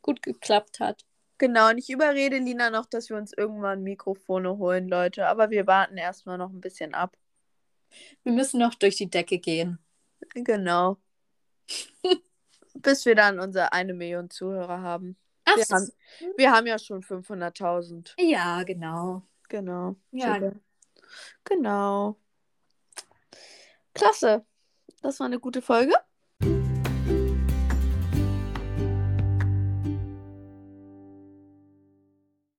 gut 0.00 0.22
geklappt 0.22 0.80
hat. 0.80 1.04
Genau, 1.36 1.70
und 1.70 1.78
ich 1.78 1.90
überrede 1.90 2.38
Lina 2.38 2.70
noch, 2.70 2.86
dass 2.86 3.10
wir 3.10 3.16
uns 3.16 3.32
irgendwann 3.36 3.82
Mikrofone 3.82 4.56
holen, 4.58 4.88
Leute. 4.88 5.26
Aber 5.26 5.50
wir 5.50 5.66
warten 5.66 5.96
erstmal 5.96 6.38
noch 6.38 6.50
ein 6.50 6.60
bisschen 6.60 6.94
ab. 6.94 7.16
Wir 8.22 8.32
müssen 8.32 8.60
noch 8.60 8.74
durch 8.74 8.96
die 8.96 9.10
Decke 9.10 9.38
gehen. 9.38 9.78
Genau. 10.34 10.98
Bis 12.74 13.04
wir 13.04 13.14
dann 13.14 13.40
unsere 13.40 13.72
eine 13.72 13.92
Million 13.92 14.30
Zuhörer 14.30 14.80
haben. 14.80 15.16
Ach, 15.44 15.56
wir, 15.56 15.64
haben 15.64 15.88
wir 16.36 16.50
haben 16.52 16.66
ja 16.66 16.78
schon 16.78 17.02
500.000. 17.02 18.14
Ja, 18.18 18.62
genau. 18.62 19.22
Genau. 19.48 19.96
Ja. 20.12 20.34
Super. 20.34 20.52
Genau. 21.44 22.16
Klasse. 23.92 24.46
Das 25.02 25.20
war 25.20 25.26
eine 25.26 25.38
gute 25.38 25.60
Folge. 25.62 25.94